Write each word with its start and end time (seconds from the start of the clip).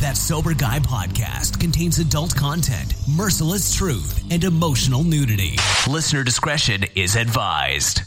That 0.00 0.16
Sober 0.16 0.54
Guy 0.54 0.78
podcast 0.78 1.58
contains 1.58 1.98
adult 1.98 2.32
content, 2.36 2.94
merciless 3.08 3.74
truth, 3.74 4.22
and 4.30 4.44
emotional 4.44 5.02
nudity. 5.02 5.56
Listener 5.88 6.22
discretion 6.22 6.84
is 6.94 7.16
advised. 7.16 8.02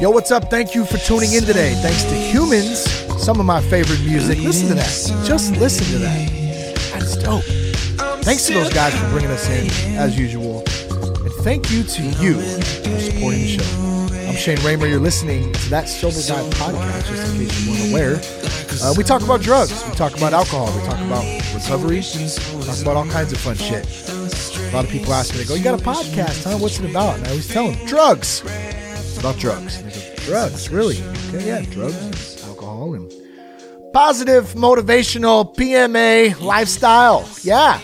Yo, 0.00 0.10
what's 0.10 0.32
up? 0.32 0.50
Thank 0.50 0.74
you 0.74 0.84
for 0.84 0.98
tuning 0.98 1.32
in 1.32 1.44
today. 1.44 1.74
Thanks 1.80 2.02
to 2.02 2.14
Humans, 2.16 3.22
some 3.22 3.38
of 3.38 3.46
my 3.46 3.60
favorite 3.60 4.00
music. 4.00 4.38
Listen 4.38 4.66
to 4.66 4.74
that. 4.74 5.24
Just 5.24 5.56
listen 5.58 5.86
to 5.92 5.98
that. 5.98 6.74
That's 6.92 7.16
dope. 7.18 7.44
Thanks 8.24 8.46
to 8.48 8.54
those 8.54 8.72
guys 8.74 8.98
for 8.98 9.08
bringing 9.10 9.30
us 9.30 9.48
in, 9.48 9.96
as 9.96 10.18
usual. 10.18 10.64
And 10.90 11.32
thank 11.44 11.70
you 11.70 11.84
to 11.84 12.02
you 12.02 12.34
for 12.34 13.00
supporting 13.00 13.42
the 13.42 13.58
show. 13.58 13.85
Shane 14.36 14.58
Raymer. 14.58 14.86
You're 14.86 15.00
listening 15.00 15.50
to 15.50 15.70
that 15.70 15.88
Sober 15.88 16.16
Guy 16.16 16.48
podcast, 16.50 17.08
just 17.08 17.32
in 17.34 17.46
case 17.46 17.64
you 17.64 17.72
weren't 17.72 17.90
aware. 17.90 18.20
Uh, 18.82 18.94
we 18.96 19.02
talk 19.02 19.22
about 19.22 19.40
drugs, 19.40 19.82
we 19.88 19.94
talk 19.94 20.14
about 20.16 20.34
alcohol, 20.34 20.66
we 20.78 20.86
talk 20.86 21.00
about 21.00 21.24
recovery, 21.54 21.96
we 21.96 22.64
talk 22.64 22.80
about 22.82 22.96
all 22.96 23.06
kinds 23.06 23.32
of 23.32 23.38
fun 23.38 23.56
shit. 23.56 23.86
A 24.08 24.70
lot 24.74 24.84
of 24.84 24.90
people 24.90 25.14
ask 25.14 25.32
me, 25.32 25.40
they 25.40 25.46
go, 25.46 25.54
You 25.54 25.64
got 25.64 25.80
a 25.80 25.82
podcast, 25.82 26.44
huh? 26.44 26.58
What's 26.58 26.78
it 26.78 26.90
about? 26.90 27.16
And 27.16 27.26
I 27.26 27.30
always 27.30 27.48
tell 27.48 27.70
them, 27.70 27.86
Drugs. 27.86 28.42
It's 28.44 29.18
about 29.18 29.38
drugs. 29.38 29.80
Go, 29.80 30.24
drugs, 30.26 30.68
really? 30.68 31.02
Okay, 31.28 31.46
yeah, 31.46 31.62
drugs 31.70 32.44
alcohol 32.44 32.94
and 32.94 33.10
positive, 33.94 34.52
motivational, 34.54 35.56
PMA 35.56 36.38
lifestyle. 36.42 37.26
Yeah, 37.42 37.80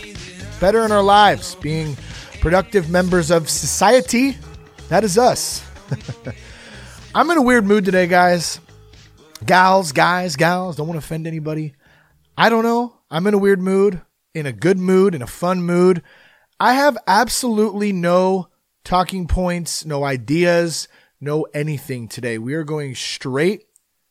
better 0.59 0.85
in 0.85 0.91
our 0.91 1.03
lives, 1.03 1.55
being 1.55 1.97
productive 2.41 2.91
members 2.91 3.31
of 3.31 3.49
society. 3.49 4.37
That 4.89 5.03
is 5.03 5.17
us. 5.17 5.63
I'm 7.15 7.29
in 7.29 7.37
a 7.37 7.43
weird 7.43 7.65
mood 7.65 7.85
today, 7.85 8.07
guys. 8.07 8.59
Gals, 9.45 9.91
guys, 9.91 10.35
gals, 10.35 10.75
don't 10.75 10.87
want 10.87 10.99
to 10.99 11.05
offend 11.05 11.27
anybody. 11.27 11.75
I 12.35 12.49
don't 12.49 12.63
know. 12.63 12.97
I'm 13.11 13.27
in 13.27 13.35
a 13.35 13.37
weird 13.37 13.61
mood, 13.61 14.01
in 14.33 14.47
a 14.47 14.51
good 14.51 14.79
mood, 14.79 15.13
in 15.13 15.21
a 15.21 15.27
fun 15.27 15.61
mood. 15.61 16.01
I 16.59 16.73
have 16.73 16.97
absolutely 17.05 17.93
no 17.93 18.47
talking 18.83 19.27
points, 19.27 19.85
no 19.85 20.03
ideas, 20.03 20.87
no 21.21 21.43
anything 21.53 22.07
today. 22.07 22.39
We 22.39 22.55
are 22.55 22.63
going 22.63 22.95
straight 22.95 23.65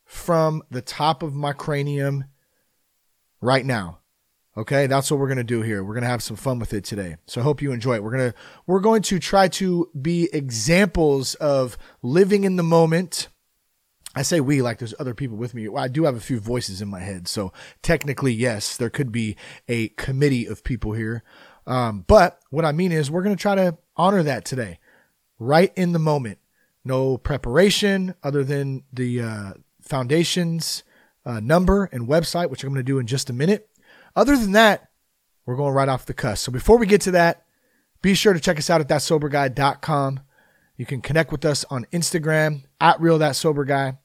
from 0.05 0.63
the 0.71 0.81
top 0.81 1.23
of 1.23 1.35
my 1.35 1.51
cranium 1.51 2.23
right 3.41 3.65
now. 3.65 3.99
Okay, 4.55 4.85
that's 4.85 5.09
what 5.09 5.19
we're 5.19 5.27
gonna 5.27 5.43
do 5.43 5.63
here. 5.63 5.83
We're 5.83 5.95
gonna 5.95 6.05
have 6.05 6.21
some 6.21 6.37
fun 6.37 6.59
with 6.59 6.73
it 6.73 6.83
today. 6.83 7.17
So 7.25 7.41
I 7.41 7.43
hope 7.43 7.61
you 7.61 7.71
enjoy 7.71 7.95
it. 7.95 8.03
We're 8.03 8.11
gonna 8.11 8.33
we're 8.67 8.81
going 8.81 9.01
to 9.03 9.17
try 9.17 9.47
to 9.47 9.89
be 9.99 10.29
examples 10.31 11.33
of 11.35 11.75
living 12.03 12.43
in 12.43 12.55
the 12.55 12.63
moment. 12.63 13.29
I 14.15 14.21
say 14.21 14.39
we 14.41 14.61
like 14.61 14.77
there's 14.77 14.93
other 14.99 15.15
people 15.15 15.37
with 15.37 15.55
me. 15.55 15.67
I 15.75 15.87
do 15.87 16.03
have 16.03 16.15
a 16.15 16.19
few 16.19 16.39
voices 16.39 16.83
in 16.83 16.87
my 16.87 16.99
head, 16.99 17.27
so 17.27 17.51
technically, 17.81 18.31
yes, 18.31 18.77
there 18.77 18.91
could 18.91 19.11
be 19.11 19.35
a 19.67 19.87
committee 19.89 20.45
of 20.45 20.63
people 20.63 20.93
here. 20.93 21.23
Um, 21.65 22.05
but 22.05 22.39
what 22.51 22.65
I 22.65 22.73
mean 22.73 22.91
is, 22.91 23.09
we're 23.09 23.23
gonna 23.23 23.35
try 23.35 23.55
to 23.55 23.77
honor 23.97 24.21
that 24.21 24.45
today, 24.45 24.77
right 25.39 25.73
in 25.75 25.93
the 25.93 25.99
moment. 25.99 26.37
No 26.85 27.17
preparation 27.17 28.13
other 28.21 28.43
than 28.43 28.83
the 28.93 29.21
uh, 29.21 29.53
foundation's 29.81 30.83
uh, 31.25 31.39
number 31.39 31.85
and 31.85 32.07
website, 32.07 32.51
which 32.51 32.63
I'm 32.63 32.69
gonna 32.69 32.83
do 32.83 32.99
in 32.99 33.07
just 33.07 33.31
a 33.31 33.33
minute. 33.33 33.67
Other 34.15 34.37
than 34.37 34.51
that, 34.53 34.89
we're 35.45 35.55
going 35.55 35.73
right 35.73 35.89
off 35.89 36.05
the 36.05 36.13
cusp. 36.13 36.45
So 36.45 36.51
before 36.51 36.77
we 36.77 36.85
get 36.85 37.01
to 37.01 37.11
that, 37.11 37.45
be 38.01 38.13
sure 38.13 38.33
to 38.33 38.39
check 38.39 38.57
us 38.57 38.69
out 38.69 38.81
at 38.81 38.87
thatsoberguy.com. 38.87 40.19
You 40.77 40.85
can 40.85 41.01
connect 41.01 41.31
with 41.31 41.45
us 41.45 41.65
on 41.69 41.85
Instagram 41.91 42.63
at 42.81 42.99
real 42.99 43.17
that 43.19 43.35
sober 43.35 43.63
guy, 43.63 43.97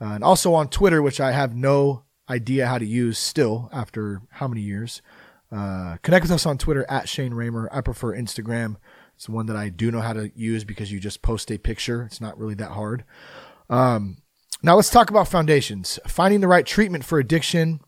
uh, 0.00 0.14
and 0.14 0.24
also 0.24 0.54
on 0.54 0.68
Twitter, 0.68 1.02
which 1.02 1.20
I 1.20 1.32
have 1.32 1.54
no 1.54 2.04
idea 2.28 2.66
how 2.66 2.78
to 2.78 2.86
use 2.86 3.18
still 3.18 3.68
after 3.72 4.22
how 4.30 4.48
many 4.48 4.62
years. 4.62 5.02
Uh, 5.52 5.96
connect 6.02 6.24
with 6.24 6.32
us 6.32 6.46
on 6.46 6.58
Twitter 6.58 6.86
at 6.88 7.08
Shane 7.08 7.34
Raymer. 7.34 7.68
I 7.70 7.80
prefer 7.80 8.16
Instagram. 8.16 8.76
It's 9.14 9.26
the 9.26 9.32
one 9.32 9.46
that 9.46 9.56
I 9.56 9.68
do 9.68 9.90
know 9.90 10.00
how 10.00 10.12
to 10.12 10.32
use 10.34 10.64
because 10.64 10.90
you 10.90 10.98
just 10.98 11.22
post 11.22 11.50
a 11.50 11.58
picture. 11.58 12.02
It's 12.02 12.20
not 12.20 12.38
really 12.38 12.54
that 12.54 12.72
hard. 12.72 13.04
Um, 13.70 14.18
now 14.62 14.76
let's 14.76 14.90
talk 14.90 15.10
about 15.10 15.28
foundations. 15.28 15.98
Finding 16.06 16.40
the 16.40 16.48
right 16.48 16.66
treatment 16.66 17.04
for 17.04 17.18
addiction 17.18 17.80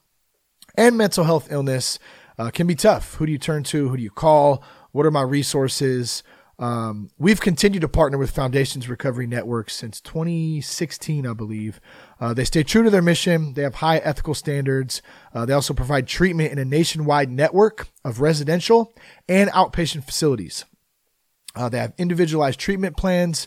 and 0.77 0.97
mental 0.97 1.25
health 1.25 1.49
illness 1.51 1.99
uh, 2.39 2.51
can 2.51 2.67
be 2.67 2.75
tough. 2.75 3.15
Who 3.15 3.27
do 3.27 3.33
you 3.33 3.39
turn 3.39 3.63
to? 3.65 3.89
Who 3.89 3.97
do 3.97 4.03
you 4.03 4.11
call? 4.11 4.63
What 4.93 5.07
are 5.07 5.11
my 5.11 5.23
resources? 5.23 6.23
Um, 6.59 7.11
we've 7.19 7.41
continued 7.41 7.83
to 7.83 7.89
partner 7.89 8.17
with 8.17 8.31
Foundations 8.31 8.89
Recovery 8.89 9.27
Network 9.27 9.69
since 9.69 10.01
2016, 10.01 11.27
I 11.27 11.35
believe. 11.35 11.81
Uh, 12.19 12.33
they 12.33 12.45
stay 12.45 12.63
true 12.63 12.83
to 12.83 12.89
their 12.89 13.03
mission. 13.03 13.53
They 13.53 13.63
have 13.63 13.77
high 13.77 13.99
ethical 13.99 14.35
standards. 14.35 15.03
Uh, 15.35 15.45
they 15.45 15.53
also 15.53 15.75
provide 15.75 16.07
treatment 16.07 16.53
in 16.53 16.59
a 16.59 16.65
nationwide 16.65 17.31
network 17.31 17.89
of 18.05 18.21
residential 18.21 18.95
and 19.29 19.51
outpatient 19.51 20.05
facilities. 20.05 20.65
Uh, 21.55 21.69
they 21.69 21.79
have 21.79 21.93
individualized 21.99 22.59
treatment 22.59 22.97
plans, 22.97 23.47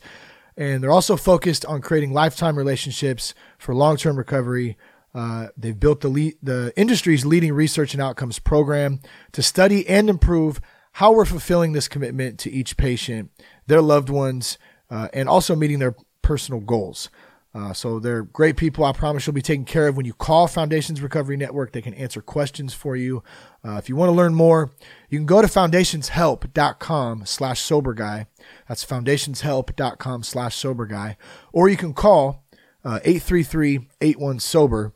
and 0.55 0.83
they're 0.83 0.91
also 0.91 1.15
focused 1.15 1.65
on 1.65 1.81
creating 1.81 2.13
lifetime 2.13 2.57
relationships 2.57 3.33
for 3.57 3.73
long-term 3.73 4.17
recovery. 4.17 4.77
Uh, 5.13 5.47
they've 5.57 5.79
built 5.79 6.01
the 6.01 6.07
lead, 6.07 6.35
the 6.41 6.71
industry's 6.75 7.25
leading 7.25 7.53
research 7.53 7.93
and 7.93 8.01
outcomes 8.01 8.39
program 8.39 8.99
to 9.31 9.41
study 9.41 9.87
and 9.87 10.09
improve 10.09 10.61
how 10.93 11.11
we're 11.11 11.25
fulfilling 11.25 11.73
this 11.73 11.87
commitment 11.87 12.39
to 12.39 12.51
each 12.51 12.77
patient, 12.77 13.31
their 13.67 13.81
loved 13.81 14.09
ones, 14.09 14.57
uh, 14.89 15.07
and 15.13 15.29
also 15.29 15.55
meeting 15.55 15.79
their 15.79 15.95
personal 16.21 16.59
goals. 16.59 17.09
Uh, 17.53 17.73
so 17.73 17.99
they're 17.99 18.23
great 18.23 18.57
people. 18.57 18.85
I 18.85 18.91
promise 18.91 19.25
you'll 19.25 19.33
be 19.33 19.41
taken 19.41 19.65
care 19.65 19.87
of 19.87 19.97
when 19.97 20.05
you 20.05 20.13
call 20.13 20.47
Foundations 20.47 21.01
Recovery 21.01 21.35
Network. 21.35 21.71
They 21.71 21.81
can 21.81 21.95
answer 21.95 22.21
questions 22.21 22.75
for 22.75 22.95
you. 22.95 23.23
Uh, 23.65 23.77
if 23.77 23.89
you 23.89 23.95
want 23.95 24.09
to 24.09 24.13
learn 24.13 24.35
more, 24.35 24.69
you 25.09 25.17
can 25.17 25.25
go 25.25 25.41
to 25.41 25.47
foundationshelp.com 25.47 27.25
slash 27.25 27.61
sober 27.61 27.93
guy. 27.95 28.27
That's 28.67 28.85
foundationshelp.com 28.85 30.23
slash 30.23 30.55
sober 30.55 30.85
guy. 30.85 31.17
Or 31.51 31.69
you 31.69 31.77
can 31.77 31.93
call 31.93 32.43
uh, 32.85 32.99
833-81 33.03 34.41
sober. 34.41 34.93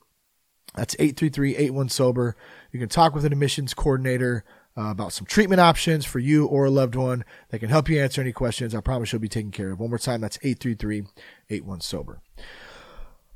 That's 0.76 0.96
833-81 0.96 1.92
sober. 1.92 2.36
You 2.72 2.80
can 2.80 2.90
talk 2.90 3.14
with 3.14 3.26
an 3.26 3.32
admissions 3.32 3.74
coordinator 3.74 4.44
uh, 4.78 4.90
about 4.90 5.14
some 5.14 5.26
treatment 5.26 5.62
options 5.62 6.06
for 6.06 6.20
you 6.20 6.46
or 6.46 6.66
a 6.66 6.70
loved 6.72 6.96
one. 6.96 7.24
They 7.50 7.60
can 7.60 7.70
help 7.70 7.90
you 7.90 8.02
answer 8.02 8.22
any 8.22 8.32
questions. 8.32 8.74
I 8.74 8.82
promise 8.82 9.12
you'll 9.12 9.22
be 9.22 9.28
taken 9.28 9.52
care 9.52 9.72
of. 9.72 9.80
One 9.80 9.90
more 9.90 10.00
time, 10.00 10.22
that's 10.22 10.38
833-81 10.40 11.84
sober. 11.84 12.22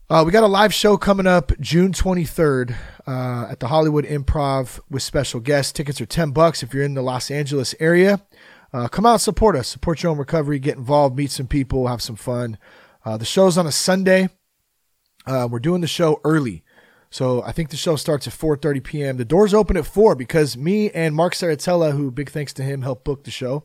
Uh, 0.09 0.24
we 0.25 0.31
got 0.31 0.44
a 0.44 0.48
live 0.48 0.74
show 0.74 0.96
coming 0.96 1.28
up 1.28 1.52
June 1.59 1.92
23rd 1.92 2.74
uh, 3.06 3.48
at 3.52 3.59
the 3.59 3.68
Hollywood 3.68 4.06
Improv 4.06 4.80
with 4.90 5.04
special 5.04 5.42
guests. 5.42 5.74
Tickets 5.74 6.00
are 6.00 6.06
10 6.06 6.31
bucks 6.31 6.64
if 6.64 6.74
you're 6.74 6.84
in 6.84 6.94
the 6.94 7.02
Los 7.02 7.30
Angeles 7.30 7.75
area. 7.80 8.22
Uh, 8.74 8.88
come 8.88 9.06
out 9.06 9.22
support 9.22 9.56
us. 9.56 9.68
Support 9.68 10.04
your 10.04 10.14
own 10.14 10.18
recovery. 10.18 10.59
Get 10.59 10.78
involved. 10.78 11.18
Meet 11.18 11.31
some 11.31 11.48
people. 11.48 11.88
Have 11.88 12.02
some 12.02 12.16
fun. 12.16 12.58
Uh, 13.04 13.18
the 13.18 13.25
show's 13.25 13.58
on 13.58 13.68
a 13.68 13.72
Sunday. 13.72 14.30
Uh, 15.25 15.48
we're 15.50 15.59
doing 15.59 15.81
the 15.81 15.88
show 15.88 16.22
early. 16.24 16.64
So 17.09 17.41
I 17.44 17.51
think 17.51 17.69
the 17.69 17.78
show 17.78 17.95
starts 17.95 18.28
at 18.28 18.34
4:30 18.34 18.84
p.m. 18.84 19.18
The 19.18 19.25
doors 19.25 19.53
open 19.53 19.78
at 19.78 19.85
4 19.85 20.16
because 20.16 20.57
me 20.57 20.90
and 20.91 21.16
Mark 21.16 21.34
Saratella, 21.34 21.94
who 21.94 22.12
big 22.12 22.29
thanks 22.29 22.53
to 22.53 22.63
him, 22.63 22.81
helped 22.81 23.06
book 23.06 23.23
the 23.23 23.31
show. 23.31 23.63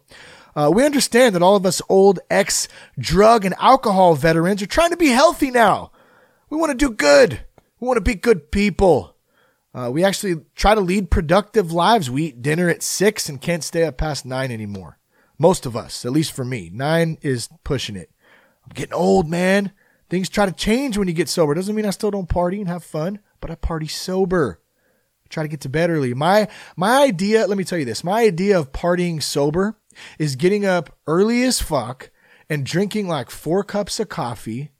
Uh, 0.55 0.71
we 0.73 0.85
understand 0.85 1.35
that 1.35 1.43
all 1.43 1.57
of 1.57 1.67
us 1.67 1.83
old 1.89 2.21
ex 2.31 2.69
drug 2.99 3.45
and 3.45 3.55
alcohol 3.59 4.15
veterans 4.15 4.63
are 4.63 4.67
trying 4.67 4.91
to 4.91 4.97
be 4.97 5.09
healthy 5.09 5.51
now. 5.51 5.91
We 6.51 6.59
want 6.59 6.71
to 6.71 6.77
do 6.77 6.95
good. 6.95 7.41
We 7.81 7.87
want 7.87 7.97
to 7.97 8.03
be 8.03 8.15
good 8.15 8.51
people. 8.51 9.17
Uh, 9.75 9.91
we 9.91 10.05
actually 10.05 10.37
try 10.55 10.75
to 10.75 10.81
lead 10.81 11.11
productive 11.11 11.73
lives. 11.73 12.11
We 12.11 12.25
eat 12.25 12.43
dinner 12.43 12.69
at 12.69 12.83
six 12.83 13.29
and 13.29 13.41
can't 13.41 13.65
stay 13.65 13.85
up 13.85 13.97
past 13.97 14.27
nine 14.27 14.53
anymore. 14.53 14.99
Most 15.39 15.65
of 15.65 15.77
us, 15.77 16.05
at 16.05 16.13
least 16.13 16.33
for 16.33 16.45
me, 16.45 16.71
nine 16.73 17.19
is 17.23 17.49
pushing 17.65 17.97
it. 17.97 18.11
I'm 18.65 18.75
getting 18.75 18.93
old, 18.93 19.29
man. 19.29 19.73
Things 20.11 20.29
try 20.29 20.45
to 20.45 20.53
change 20.53 20.99
when 20.99 21.09
you 21.09 21.15
get 21.15 21.29
sober. 21.29 21.55
Doesn't 21.55 21.75
mean 21.75 21.87
I 21.87 21.91
still 21.91 22.11
don't 22.11 22.29
party 22.29 22.61
and 22.61 22.69
have 22.69 22.85
fun, 22.85 23.21
but 23.43 23.51
I 23.51 23.57
party 23.57 23.89
sober. 23.89 24.61
I 25.27 25.29
try 25.29 25.43
to 25.43 25.49
get 25.49 25.61
to 25.63 25.69
bed 25.69 25.91
early. 25.91 26.15
My 26.15 26.49
my 26.77 27.03
idea, 27.03 27.47
let 27.47 27.59
me 27.59 27.65
tell 27.65 27.79
you 27.79 27.85
this. 27.85 28.03
My 28.03 28.23
idea 28.23 28.59
of 28.59 28.73
partying 28.73 29.23
sober 29.23 29.77
is 30.19 30.37
getting 30.37 30.65
up 30.65 30.97
early 31.07 31.43
as 31.43 31.61
fuck 31.61 32.11
and 32.49 32.65
drinking 32.65 33.09
like 33.09 33.29
four 33.29 33.63
cups 33.63 34.01
of 34.01 34.09
coffee, 34.09 34.71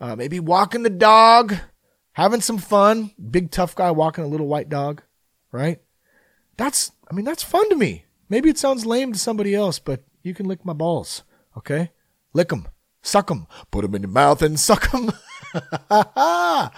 uh, 0.00 0.16
maybe 0.16 0.40
walking 0.40 0.82
the 0.82 0.90
dog, 0.90 1.54
having 2.12 2.40
some 2.40 2.58
fun. 2.58 3.12
Big 3.30 3.52
tough 3.52 3.76
guy 3.76 3.92
walking 3.92 4.24
a 4.24 4.28
little 4.28 4.48
white 4.48 4.68
dog, 4.68 5.02
right? 5.52 5.80
That's 6.56 6.90
I 7.08 7.14
mean 7.14 7.24
that's 7.24 7.44
fun 7.44 7.68
to 7.70 7.76
me. 7.76 8.06
Maybe 8.28 8.50
it 8.50 8.58
sounds 8.58 8.84
lame 8.86 9.12
to 9.12 9.18
somebody 9.18 9.54
else, 9.54 9.78
but 9.78 10.02
you 10.22 10.34
can 10.34 10.46
lick 10.46 10.64
my 10.64 10.72
balls, 10.72 11.22
okay? 11.56 11.92
Lick 12.32 12.48
them. 12.48 12.66
Suck 13.02 13.28
them. 13.28 13.46
Put 13.70 13.82
them 13.82 13.94
in 13.94 14.02
your 14.02 14.10
mouth 14.10 14.42
and 14.42 14.58
suck 14.58 14.90
them. 14.90 15.12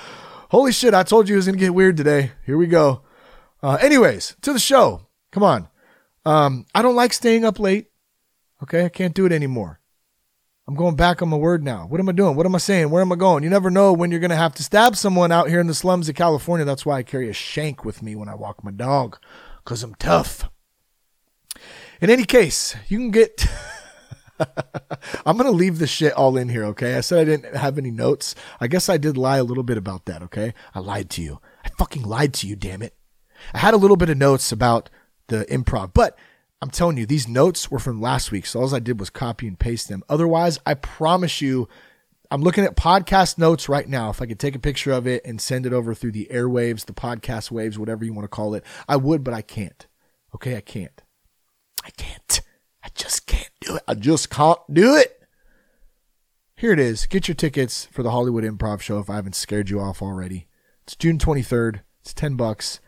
Holy 0.50 0.73
shit, 0.73 0.95
I 0.95 1.03
told 1.03 1.29
you 1.29 1.35
it 1.35 1.39
was 1.39 1.47
going 1.47 1.59
to 1.59 1.65
get 1.65 1.75
weird 1.75 1.97
today. 1.97 2.33
Here 2.47 2.56
we 2.56 2.67
go. 2.67 3.03
Uh, 3.62 3.75
anyways, 3.83 4.35
to 4.43 4.53
the 4.53 4.59
show. 4.59 5.06
Come 5.31 5.43
on. 5.43 5.69
Um, 6.25 6.65
I 6.75 6.81
don't 6.81 6.97
like 6.97 7.12
staying 7.12 7.45
up 7.45 7.59
late. 7.59 7.91
Okay, 8.62 8.85
I 8.85 8.89
can't 8.89 9.15
do 9.15 9.27
it 9.27 9.33
anymore. 9.33 9.79
I'm 10.67 10.75
going 10.75 10.97
back 10.97 11.23
on 11.23 11.29
my 11.29 11.37
word 11.37 11.62
now. 11.62 11.87
What 11.87 12.00
am 12.00 12.09
I 12.09 12.12
doing? 12.12 12.35
What 12.35 12.47
am 12.47 12.55
I 12.55 12.59
saying? 12.59 12.91
Where 12.91 13.03
am 13.03 13.12
I 13.12 13.17
going? 13.17 13.43
You 13.43 13.50
never 13.50 13.71
know 13.71 13.93
when 13.93 14.11
you're 14.11 14.21
going 14.21 14.31
to 14.31 14.37
have 14.37 14.55
to 14.55 14.62
stab 14.62 14.97
someone 14.97 15.33
out 15.33 15.49
here 15.49 15.61
in 15.61 15.67
the 15.67 15.75
slums 15.75 16.09
of 16.09 16.15
California. 16.15 16.65
That's 16.65 16.85
why 16.85 16.99
I 16.99 17.03
carry 17.03 17.29
a 17.29 17.35
shank 17.35 17.85
with 17.85 18.03
me 18.03 18.15
when 18.17 18.29
I 18.29 18.35
walk 18.35 18.65
my 18.65 18.71
dog, 18.71 19.19
because 19.65 19.83
I'm 19.83 19.95
tough. 19.95 20.49
In 22.00 22.11
any 22.11 22.25
case, 22.25 22.75
you 22.89 22.99
can 22.99 23.11
get. 23.11 23.47
I'm 25.26 25.37
going 25.37 25.50
to 25.50 25.56
leave 25.56 25.79
the 25.79 25.87
shit 25.87 26.12
all 26.12 26.37
in 26.37 26.49
here, 26.49 26.64
okay? 26.67 26.96
I 26.96 27.00
said 27.00 27.20
I 27.20 27.25
didn't 27.25 27.56
have 27.56 27.79
any 27.79 27.90
notes. 27.90 28.35
I 28.61 28.67
guess 28.67 28.88
I 28.88 28.96
did 28.96 29.17
lie 29.17 29.38
a 29.38 29.44
little 29.44 29.62
bit 29.62 29.76
about 29.76 30.06
that, 30.06 30.23
okay? 30.25 30.55
I 30.75 30.81
lied 30.81 31.11
to 31.11 31.23
you. 31.23 31.40
I 31.64 31.69
fucking 31.70 32.02
lied 32.02 32.35
to 32.35 32.46
you, 32.46 32.56
damn 32.56 32.82
it. 32.82 32.94
I 33.52 33.58
had 33.58 33.75
a 33.75 33.79
little 33.79 33.96
bit 33.96 34.11
of 34.11 34.17
notes 34.17 34.52
about 34.52 34.90
the 35.29 35.44
improv, 35.46 35.93
but 35.94 36.19
I'm 36.61 36.70
telling 36.70 36.96
you, 36.96 37.06
these 37.06 37.29
notes 37.29 37.70
were 37.70 37.79
from 37.79 38.00
last 38.00 38.32
week. 38.32 38.46
So 38.46 38.61
all 38.61 38.75
I 38.75 38.81
did 38.81 38.99
was 38.99 39.11
copy 39.11 39.46
and 39.46 39.58
paste 39.58 39.88
them. 39.88 40.02
Otherwise, 40.08 40.58
I 40.67 40.75
promise 40.75 41.40
you, 41.40 41.69
I'm 42.31 42.43
looking 42.43 42.64
at 42.64 42.76
podcast 42.76 43.38
notes 43.38 43.69
right 43.69 43.88
now. 43.88 44.11
If 44.11 44.20
I 44.20 44.26
could 44.26 44.40
take 44.40 44.56
a 44.56 44.61
picture 44.61 44.93
of 44.93 45.06
it 45.06 45.25
and 45.25 45.40
send 45.40 45.67
it 45.67 45.73
over 45.73 45.94
through 45.94 46.12
the 46.12 46.29
airwaves, 46.31 46.85
the 46.85 46.93
podcast 46.93 47.50
waves, 47.50 47.79
whatever 47.79 48.05
you 48.05 48.12
want 48.12 48.25
to 48.25 48.29
call 48.29 48.55
it, 48.55 48.64
I 48.88 48.96
would, 48.96 49.23
but 49.23 49.35
I 49.35 49.43
can't. 49.43 49.87
Okay, 50.35 50.56
I 50.56 50.61
can't. 50.61 51.02
I 51.85 51.90
can't. 51.90 52.40
I 52.88 52.90
just 52.94 53.26
can't 53.26 53.50
do 53.61 53.76
it. 53.76 53.82
I 53.87 53.94
just 53.94 54.31
can't 54.31 54.58
do 54.73 54.96
it. 54.96 55.20
Here 56.56 56.73
it 56.73 56.79
is. 56.79 57.05
Get 57.05 57.29
your 57.29 57.35
tickets 57.35 57.85
for 57.93 58.02
the 58.02 58.12
Hollywood 58.12 58.44
Improv 58.44 58.81
Show 58.81 58.99
if 58.99 59.11
I 59.11 59.17
haven't 59.17 59.35
scared 59.35 59.69
you 59.69 59.79
off 59.79 60.00
already. 60.00 60.46
It's 60.85 60.96
June 60.96 61.19
23rd. 61.19 61.82
It's 62.00 62.14
10 62.14 62.37
bucks. 62.37 62.81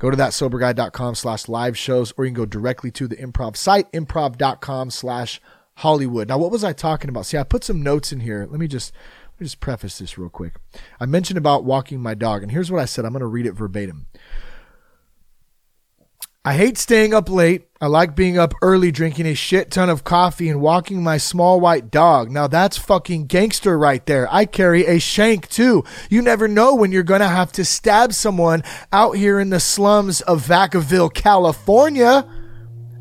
Go 0.00 0.10
to 0.10 0.16
thatsoberguy.com 0.16 1.14
slash 1.14 1.48
live 1.48 1.78
shows, 1.78 2.12
or 2.16 2.24
you 2.24 2.32
can 2.32 2.36
go 2.36 2.46
directly 2.46 2.90
to 2.90 3.06
the 3.06 3.14
improv 3.14 3.56
site, 3.56 3.90
improv.com 3.92 4.90
slash 4.90 5.40
Hollywood. 5.76 6.28
Now, 6.28 6.38
what 6.38 6.50
was 6.50 6.64
I 6.64 6.72
talking 6.72 7.08
about? 7.08 7.26
See, 7.26 7.38
I 7.38 7.44
put 7.44 7.62
some 7.62 7.80
notes 7.80 8.10
in 8.10 8.20
here. 8.20 8.48
Let 8.50 8.58
me 8.58 8.66
just 8.66 8.92
let 9.34 9.40
me 9.40 9.44
just 9.44 9.60
preface 9.60 9.98
this 9.98 10.18
real 10.18 10.30
quick. 10.30 10.54
I 10.98 11.06
mentioned 11.06 11.38
about 11.38 11.62
walking 11.62 12.00
my 12.00 12.14
dog, 12.14 12.42
and 12.42 12.50
here's 12.50 12.72
what 12.72 12.80
I 12.80 12.86
said. 12.86 13.04
I'm 13.04 13.12
going 13.12 13.20
to 13.20 13.26
read 13.26 13.46
it 13.46 13.52
verbatim. 13.52 14.06
I 16.46 16.56
hate 16.56 16.76
staying 16.76 17.14
up 17.14 17.30
late. 17.30 17.68
I 17.80 17.86
like 17.86 18.14
being 18.14 18.36
up 18.36 18.52
early, 18.60 18.92
drinking 18.92 19.24
a 19.24 19.34
shit 19.34 19.70
ton 19.70 19.88
of 19.88 20.04
coffee 20.04 20.50
and 20.50 20.60
walking 20.60 21.02
my 21.02 21.16
small 21.16 21.58
white 21.58 21.90
dog. 21.90 22.30
Now 22.30 22.48
that's 22.48 22.76
fucking 22.76 23.28
gangster 23.28 23.78
right 23.78 24.04
there. 24.04 24.28
I 24.30 24.44
carry 24.44 24.84
a 24.84 24.98
shank 24.98 25.48
too. 25.48 25.84
You 26.10 26.20
never 26.20 26.46
know 26.46 26.74
when 26.74 26.92
you're 26.92 27.02
gonna 27.02 27.28
have 27.28 27.50
to 27.52 27.64
stab 27.64 28.12
someone 28.12 28.62
out 28.92 29.12
here 29.12 29.40
in 29.40 29.48
the 29.48 29.58
slums 29.58 30.20
of 30.20 30.46
Vacaville, 30.46 31.14
California. 31.14 32.28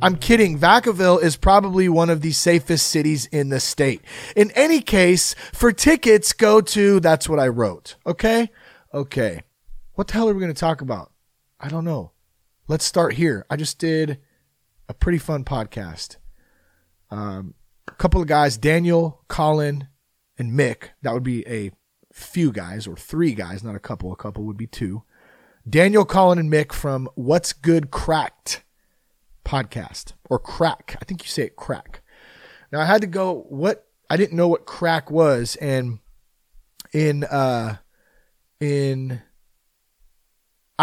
I'm 0.01 0.15
kidding. 0.15 0.57
Vacaville 0.57 1.21
is 1.21 1.35
probably 1.35 1.89
one 1.89 2.09
of 2.09 2.21
the 2.21 2.31
safest 2.31 2.87
cities 2.87 3.25
in 3.25 3.49
the 3.49 3.59
state. 3.59 4.01
In 4.37 4.51
any 4.51 4.79
case, 4.79 5.35
for 5.51 5.73
tickets, 5.73 6.31
go 6.31 6.61
to, 6.61 7.01
that's 7.01 7.27
what 7.27 7.39
I 7.39 7.49
wrote. 7.49 7.95
Okay? 8.05 8.49
Okay. 8.93 9.43
What 9.95 10.07
the 10.07 10.13
hell 10.13 10.29
are 10.29 10.33
we 10.33 10.39
going 10.39 10.53
to 10.53 10.59
talk 10.59 10.79
about? 10.79 11.11
I 11.59 11.67
don't 11.69 11.85
know 11.85 12.12
let's 12.68 12.86
start 12.86 13.13
here. 13.13 13.45
I 13.50 13.56
just 13.56 13.80
did 13.80 14.19
a 14.88 14.94
pretty 14.94 15.18
fun 15.18 15.44
podcast. 15.44 16.18
Um, 17.12 17.54
a 17.88 17.92
couple 17.92 18.21
of 18.21 18.27
guys, 18.27 18.57
Daniel, 18.57 19.24
Colin, 19.27 19.88
and 20.38 20.51
Mick. 20.51 20.89
That 21.01 21.13
would 21.13 21.24
be 21.24 21.48
a 21.48 21.71
few 22.12 22.51
guys 22.51 22.88
or 22.88 22.95
three 22.95 23.33
guys, 23.33 23.63
not 23.63 23.75
a 23.75 23.80
couple. 23.80 24.12
A 24.12 24.15
couple 24.15 24.44
would 24.45 24.57
be 24.57 24.68
two. 24.68 25.04
Daniel, 25.69 26.06
Colin, 26.06 26.39
and 26.39 26.51
Mick 26.51 26.74
from 26.74 27.07
What's 27.15 27.54
Good 27.54 27.92
Cracked 27.92 28.63
podcast 29.45 30.13
or 30.30 30.39
crack. 30.39 30.98
I 31.01 31.06
think 31.06 31.24
you 31.24 31.30
say 31.30 31.44
it 31.44 31.56
crack. 31.56 32.01
Now 32.71 32.81
I 32.81 32.86
had 32.86 33.01
to 33.01 33.07
go 33.07 33.45
what 33.50 33.88
I 34.10 34.18
didn't 34.18 34.38
know 34.38 34.48
what 34.48 34.65
crack 34.65 35.12
was 35.12 35.56
and 35.57 36.00
in 36.94 37.24
uh 37.24 37.77
in 38.60 39.21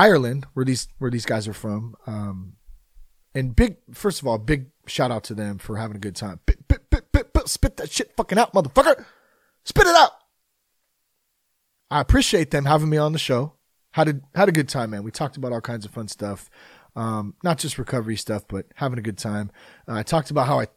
Ireland, 0.01 0.47
where 0.55 0.65
these 0.65 0.89
where 0.99 1.11
these 1.11 1.27
guys 1.27 1.47
are 1.47 1.53
from, 1.53 1.95
um, 2.07 2.55
and 3.35 3.55
big 3.55 3.77
first 3.93 4.23
of 4.23 4.27
all, 4.27 4.39
big 4.39 4.71
shout 4.87 5.11
out 5.11 5.25
to 5.25 5.35
them 5.35 5.59
for 5.59 5.77
having 5.77 5.97
a 5.97 6.01
good 6.01 6.17
time. 6.17 6.41
Bit, 6.47 6.67
bit, 6.67 6.91
bit, 6.91 7.49
spit 7.49 7.77
that 7.77 7.91
shit 7.91 8.17
fucking 8.17 8.39
out, 8.39 8.55
motherfucker! 8.55 9.05
Spit 9.65 9.87
it 9.87 9.95
out. 9.95 10.13
I 11.91 12.01
appreciate 12.01 12.51
them 12.51 12.65
having 12.65 12.89
me 12.89 12.97
on 12.97 13.13
the 13.13 13.19
show. 13.19 13.53
Had 13.91 14.09
a 14.09 14.21
had 14.35 14.49
a 14.49 14.53
good 14.53 14.71
time, 14.71 14.91
man. 14.91 15.03
We 15.03 15.11
talked 15.11 15.37
about 15.37 15.53
all 15.53 15.61
kinds 15.61 15.85
of 15.85 15.91
fun 15.91 16.09
stuff, 16.09 16.49
um, 16.97 17.35
not 17.45 17.59
just 17.59 17.77
recovery 17.77 18.17
stuff, 18.17 18.45
but 18.49 18.67
having 18.77 18.99
a 18.99 19.03
good 19.03 19.19
time. 19.19 19.51
Uh, 19.87 19.97
I 19.97 20.03
talked 20.03 20.31
about 20.31 20.47
how 20.47 20.61
I 20.61 20.69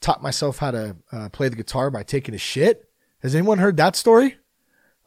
taught 0.00 0.22
myself 0.22 0.56
how 0.56 0.70
to 0.70 0.96
uh, 1.12 1.28
play 1.28 1.50
the 1.50 1.56
guitar 1.56 1.90
by 1.90 2.02
taking 2.02 2.34
a 2.34 2.38
shit. 2.38 2.88
Has 3.18 3.34
anyone 3.34 3.58
heard 3.58 3.76
that 3.76 3.94
story? 3.94 4.38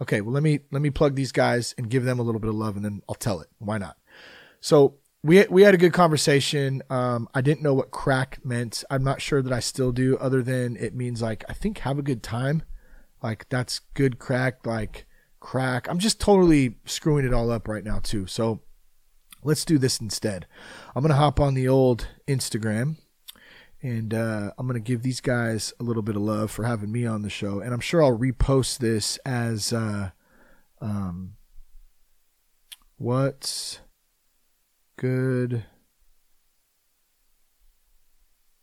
Okay, 0.04 0.20
well 0.20 0.34
let 0.34 0.44
me 0.44 0.60
let 0.70 0.82
me 0.82 0.90
plug 0.90 1.16
these 1.16 1.32
guys 1.32 1.74
and 1.78 1.90
give 1.90 2.04
them 2.04 2.20
a 2.20 2.24
little 2.24 2.42
bit 2.42 2.50
of 2.50 2.56
love, 2.56 2.76
and 2.76 2.84
then 2.84 3.02
I'll 3.08 3.16
tell 3.16 3.40
it. 3.40 3.48
Why 3.60 3.78
not? 3.78 3.96
So 4.60 4.98
we 5.24 5.46
we 5.48 5.62
had 5.62 5.74
a 5.74 5.78
good 5.78 5.94
conversation. 5.94 6.84
Um, 6.90 7.30
I 7.34 7.40
didn't 7.40 7.64
know 7.64 7.74
what 7.74 7.92
crack 7.92 8.40
meant. 8.44 8.84
I'm 8.92 9.06
not 9.06 9.22
sure 9.22 9.42
that 9.42 9.54
I 9.54 9.62
still 9.62 9.94
do, 9.94 10.18
other 10.18 10.44
than 10.44 10.76
it 10.76 10.94
means 10.94 11.22
like 11.22 11.46
I 11.48 11.54
think 11.54 11.78
have 11.78 11.98
a 11.98 12.02
good 12.02 12.22
time. 12.22 12.64
Like 13.22 13.48
that's 13.48 13.80
good 13.94 14.20
crack. 14.20 14.66
Like 14.66 15.06
crack. 15.40 15.88
I'm 15.90 16.00
just 16.00 16.20
totally 16.20 16.76
screwing 16.84 17.26
it 17.26 17.34
all 17.34 17.50
up 17.50 17.70
right 17.70 17.86
now 17.86 18.00
too. 18.04 18.28
So 18.28 18.60
let's 19.42 19.64
do 19.64 19.78
this 19.78 20.02
instead. 20.02 20.48
I'm 20.94 21.02
gonna 21.02 21.14
hop 21.14 21.40
on 21.40 21.54
the 21.54 21.70
old 21.70 22.10
Instagram 22.28 22.98
and 23.84 24.14
uh, 24.14 24.52
I'm 24.58 24.66
going 24.66 24.82
to 24.82 24.92
give 24.92 25.04
these 25.04 25.20
guys 25.20 25.74
a 25.78 25.84
little 25.84 26.02
bit 26.02 26.16
of 26.16 26.22
love 26.22 26.50
for 26.50 26.64
having 26.64 26.92
me 26.92 27.06
on 27.06 27.22
the 27.22 27.30
show. 27.30 27.60
And 27.60 27.74
I'm 27.74 27.82
sure 27.82 28.02
I'll 28.02 28.18
repost 28.18 28.78
this 28.78 29.18
as 29.26 29.74
uh, 29.74 30.12
um, 30.80 31.34
what's 32.98 33.80
good. 34.96 35.66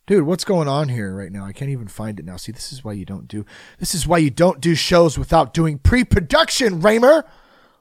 Dude, 0.06 0.24
what's 0.24 0.44
going 0.44 0.68
on 0.68 0.88
here 0.88 1.14
right 1.14 1.30
now? 1.30 1.44
I 1.44 1.52
can't 1.52 1.70
even 1.70 1.86
find 1.86 2.18
it 2.18 2.24
now. 2.24 2.36
See, 2.36 2.50
this 2.50 2.72
is 2.72 2.82
why 2.82 2.94
you 2.94 3.04
don't 3.04 3.28
do 3.28 3.44
this 3.78 3.94
is 3.94 4.08
why 4.08 4.18
you 4.18 4.30
don't 4.30 4.60
do 4.60 4.74
shows 4.74 5.18
without 5.18 5.52
doing 5.52 5.78
pre-production, 5.78 6.80
Raymer. 6.80 7.24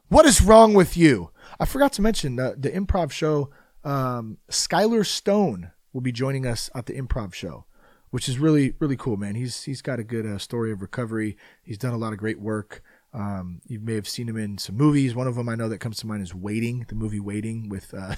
What 0.10 0.26
is 0.26 0.42
wrong 0.42 0.74
with 0.74 0.98
you? 0.98 1.32
I 1.60 1.66
forgot 1.66 1.94
to 1.94 2.02
mention 2.02 2.36
the, 2.36 2.56
the 2.58 2.70
improv 2.70 3.12
show. 3.12 3.50
Um, 3.84 4.38
Skylar 4.52 5.06
Stone 5.06 5.72
will 5.94 6.02
be 6.02 6.12
joining 6.12 6.46
us 6.46 6.70
at 6.76 6.86
the 6.86 6.94
improv 6.94 7.34
show, 7.34 7.66
which 8.10 8.30
is 8.30 8.40
really 8.40 8.74
really 8.80 8.98
cool, 8.98 9.18
man. 9.18 9.36
He's 9.36 9.64
he's 9.64 9.82
got 9.82 10.00
a 10.00 10.04
good 10.04 10.26
uh, 10.26 10.38
story 10.38 10.72
of 10.72 10.82
recovery. 10.82 11.38
He's 11.64 11.78
done 11.78 11.94
a 11.94 11.98
lot 11.98 12.14
of 12.14 12.20
great 12.20 12.40
work. 12.40 12.84
Um, 13.14 13.62
you 13.66 13.80
may 13.80 13.96
have 13.96 14.08
seen 14.08 14.30
him 14.30 14.38
in 14.38 14.58
some 14.58 14.78
movies. 14.78 15.16
One 15.16 15.28
of 15.28 15.36
them 15.36 15.50
I 15.50 15.56
know 15.56 15.70
that 15.70 15.80
comes 15.80 15.98
to 15.98 16.08
mind 16.08 16.22
is 16.22 16.36
Waiting, 16.36 16.86
the 16.88 16.96
movie 16.96 17.20
Waiting 17.20 17.70
with. 17.70 17.94
Uh, 17.94 18.16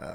uh, 0.00 0.14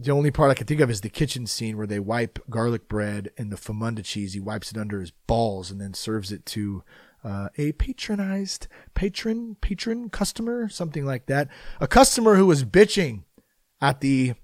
the 0.00 0.12
only 0.12 0.30
part 0.30 0.50
I 0.50 0.54
can 0.54 0.66
think 0.66 0.80
of 0.80 0.90
is 0.90 1.00
the 1.00 1.08
kitchen 1.08 1.46
scene 1.46 1.76
where 1.76 1.86
they 1.86 1.98
wipe 1.98 2.38
garlic 2.48 2.88
bread 2.88 3.30
and 3.36 3.50
the 3.50 3.56
famunda 3.56 4.04
cheese. 4.04 4.32
He 4.32 4.38
wipes 4.38 4.70
it 4.70 4.78
under 4.78 5.00
his 5.00 5.10
balls 5.26 5.72
and 5.72 5.80
then 5.80 5.92
serves 5.92 6.30
it 6.30 6.46
to 6.46 6.84
uh, 7.24 7.48
a 7.56 7.72
patronized 7.72 8.68
patron, 8.94 9.56
patron 9.60 10.08
customer, 10.08 10.68
something 10.68 11.04
like 11.04 11.26
that. 11.26 11.48
A 11.80 11.88
customer 11.88 12.36
who 12.36 12.46
was 12.46 12.64
bitching 12.64 13.24
at 13.80 14.00
the 14.00 14.34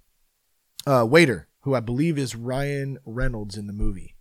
uh, 0.87 1.07
waiter 1.09 1.47
who 1.65 1.75
I 1.75 1.81
believe 1.81 2.19
is 2.19 2.37
Ryan 2.37 2.99
Reynolds 3.07 3.57
in 3.57 3.67
the 3.67 3.73
movie. 3.73 4.15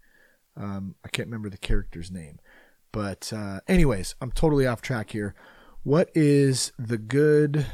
Um, 0.56 0.96
I 1.04 1.10
can't 1.10 1.28
remember 1.28 1.50
the 1.50 1.58
character's 1.58 2.10
name. 2.10 2.40
But, 2.94 3.34
uh, 3.36 3.60
anyways, 3.68 4.16
I'm 4.22 4.32
totally 4.32 4.66
off 4.66 4.82
track 4.82 5.12
here. 5.12 5.36
What 5.84 6.10
is 6.16 6.72
the 6.80 6.98
good. 6.98 7.66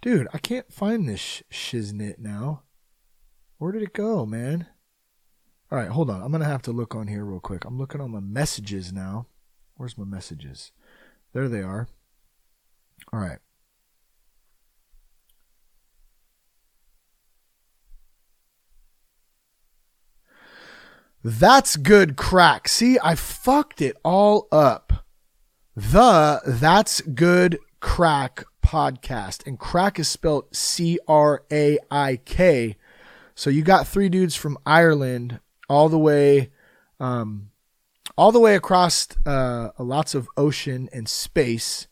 Dude, 0.00 0.28
I 0.32 0.38
can't 0.38 0.72
find 0.72 1.08
this 1.08 1.42
shiznit 1.50 2.20
now. 2.20 2.62
Where 3.58 3.72
did 3.72 3.82
it 3.82 3.92
go, 3.92 4.24
man? 4.24 4.68
All 5.72 5.78
right, 5.78 5.88
hold 5.88 6.10
on. 6.10 6.22
I'm 6.22 6.30
going 6.30 6.42
to 6.42 6.48
have 6.48 6.62
to 6.62 6.72
look 6.72 6.94
on 6.94 7.08
here 7.08 7.24
real 7.24 7.40
quick. 7.40 7.64
I'm 7.64 7.78
looking 7.78 8.00
on 8.00 8.12
my 8.12 8.20
messages 8.20 8.92
now. 8.92 9.26
Where's 9.76 9.98
my 9.98 10.04
messages? 10.04 10.70
There 11.32 11.48
they 11.48 11.62
are. 11.62 11.88
All 13.12 13.18
right. 13.18 13.38
That's 21.26 21.76
good 21.76 22.16
crack. 22.16 22.68
See, 22.68 22.98
I 23.02 23.14
fucked 23.14 23.80
it 23.80 23.96
all 24.04 24.46
up. 24.52 25.06
The 25.74 26.42
That's 26.46 27.00
Good 27.00 27.58
Craic 27.80 28.44
podcast. 28.62 29.46
And 29.46 29.58
crack 29.58 29.98
is 29.98 30.06
spelled 30.06 30.54
C 30.54 30.98
R 31.08 31.42
A 31.50 31.78
I 31.90 32.16
K. 32.26 32.76
So 33.34 33.48
you 33.48 33.62
got 33.62 33.88
three 33.88 34.10
dudes 34.10 34.36
from 34.36 34.58
Ireland 34.66 35.40
all 35.66 35.88
the 35.88 35.98
way 35.98 36.50
um, 37.00 37.50
all 38.18 38.30
the 38.30 38.38
way 38.38 38.54
across 38.54 39.08
uh, 39.24 39.70
lots 39.78 40.14
of 40.14 40.28
ocean 40.36 40.90
and 40.92 41.08
space. 41.08 41.88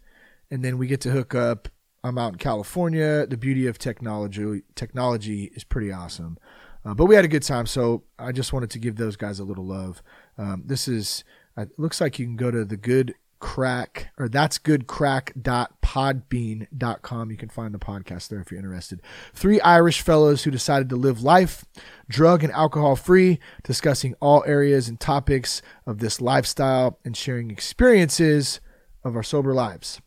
And 0.50 0.62
then 0.62 0.76
we 0.76 0.86
get 0.86 1.00
to 1.00 1.10
hook 1.10 1.34
up. 1.34 1.70
I'm 2.04 2.18
out 2.18 2.34
in 2.34 2.38
California. 2.38 3.26
The 3.26 3.38
beauty 3.38 3.66
of 3.66 3.78
technology 3.78 4.62
technology 4.74 5.44
is 5.54 5.64
pretty 5.64 5.90
awesome. 5.90 6.36
Uh, 6.84 6.94
but 6.94 7.06
we 7.06 7.14
had 7.14 7.24
a 7.24 7.28
good 7.28 7.42
time, 7.42 7.66
so 7.66 8.02
I 8.18 8.32
just 8.32 8.52
wanted 8.52 8.70
to 8.70 8.78
give 8.78 8.96
those 8.96 9.16
guys 9.16 9.38
a 9.38 9.44
little 9.44 9.66
love. 9.66 10.02
Um, 10.36 10.62
this 10.66 10.88
is 10.88 11.24
uh, 11.56 11.62
it 11.62 11.78
looks 11.78 12.00
like 12.00 12.18
you 12.18 12.26
can 12.26 12.36
go 12.36 12.50
to 12.50 12.64
the 12.64 12.76
good 12.76 13.14
crack 13.42 14.08
or 14.18 14.28
that's 14.28 14.58
goodcrack.podbean.com. 14.58 17.30
You 17.30 17.36
can 17.36 17.48
find 17.48 17.74
the 17.74 17.78
podcast 17.78 18.28
there 18.28 18.40
if 18.40 18.50
you're 18.50 18.60
interested. 18.60 19.02
Three 19.34 19.60
Irish 19.60 20.00
fellows 20.00 20.44
who 20.44 20.50
decided 20.50 20.88
to 20.90 20.96
live 20.96 21.22
life 21.22 21.64
drug 22.08 22.44
and 22.44 22.52
alcohol 22.52 22.96
free, 22.96 23.40
discussing 23.64 24.14
all 24.20 24.44
areas 24.46 24.88
and 24.88 24.98
topics 24.98 25.60
of 25.86 25.98
this 25.98 26.20
lifestyle 26.20 26.98
and 27.04 27.16
sharing 27.16 27.50
experiences 27.50 28.60
of 29.04 29.16
our 29.16 29.24
sober 29.24 29.52
lives. 29.52 30.00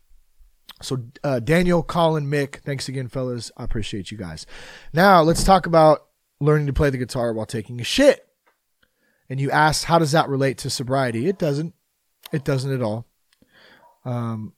So, 0.82 1.04
uh, 1.22 1.40
Daniel, 1.40 1.82
Colin, 1.82 2.26
Mick, 2.26 2.56
thanks 2.56 2.86
again, 2.88 3.08
fellas. 3.08 3.50
I 3.56 3.64
appreciate 3.64 4.10
you 4.10 4.18
guys. 4.18 4.44
Now, 4.92 5.22
let's 5.22 5.44
talk 5.44 5.66
about 5.66 6.05
learning 6.40 6.66
to 6.66 6.72
play 6.72 6.90
the 6.90 6.98
guitar 6.98 7.32
while 7.32 7.46
taking 7.46 7.80
a 7.80 7.84
shit. 7.84 8.26
And 9.28 9.40
you 9.40 9.50
ask, 9.50 9.84
how 9.84 9.98
does 9.98 10.12
that 10.12 10.28
relate 10.28 10.58
to 10.58 10.70
sobriety? 10.70 11.28
It 11.28 11.38
doesn't. 11.38 11.74
It 12.32 12.44
doesn't 12.44 12.72
at 12.72 12.82
all. 12.82 13.06
Um, 14.04 14.54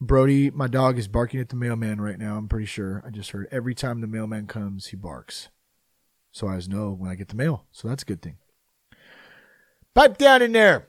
Brody, 0.00 0.50
my 0.50 0.66
dog, 0.66 0.98
is 0.98 1.08
barking 1.08 1.40
at 1.40 1.50
the 1.50 1.56
mailman 1.56 2.00
right 2.00 2.18
now. 2.18 2.36
I'm 2.36 2.48
pretty 2.48 2.66
sure. 2.66 3.02
I 3.06 3.10
just 3.10 3.30
heard 3.30 3.48
every 3.50 3.74
time 3.74 4.00
the 4.00 4.06
mailman 4.06 4.46
comes, 4.46 4.86
he 4.88 4.96
barks. 4.96 5.48
So 6.32 6.46
I 6.46 6.50
always 6.50 6.68
know 6.68 6.92
when 6.92 7.10
I 7.10 7.14
get 7.14 7.28
the 7.28 7.36
mail. 7.36 7.66
So 7.72 7.88
that's 7.88 8.02
a 8.02 8.06
good 8.06 8.22
thing. 8.22 8.38
Pipe 9.94 10.16
down 10.16 10.42
in 10.42 10.52
there. 10.52 10.88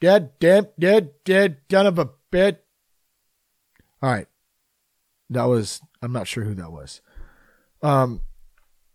Dead, 0.00 0.38
dead, 0.38 0.70
dead, 0.78 1.10
dead, 1.24 1.58
son 1.70 1.86
of 1.86 1.98
a 1.98 2.10
bit. 2.30 2.64
All 4.02 4.10
right. 4.10 4.28
That 5.30 5.44
was, 5.44 5.80
I'm 6.00 6.12
not 6.12 6.28
sure 6.28 6.44
who 6.44 6.54
that 6.54 6.70
was. 6.70 7.00
Um, 7.82 8.20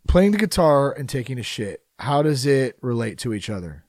playing 0.08 0.32
the 0.32 0.38
guitar 0.38 0.92
and 0.92 1.08
taking 1.08 1.40
a 1.40 1.44
shit, 1.44 1.84
how 2.00 2.22
does 2.22 2.46
it 2.46 2.78
relate 2.82 3.18
to 3.20 3.34
each 3.34 3.50
other? 3.50 3.86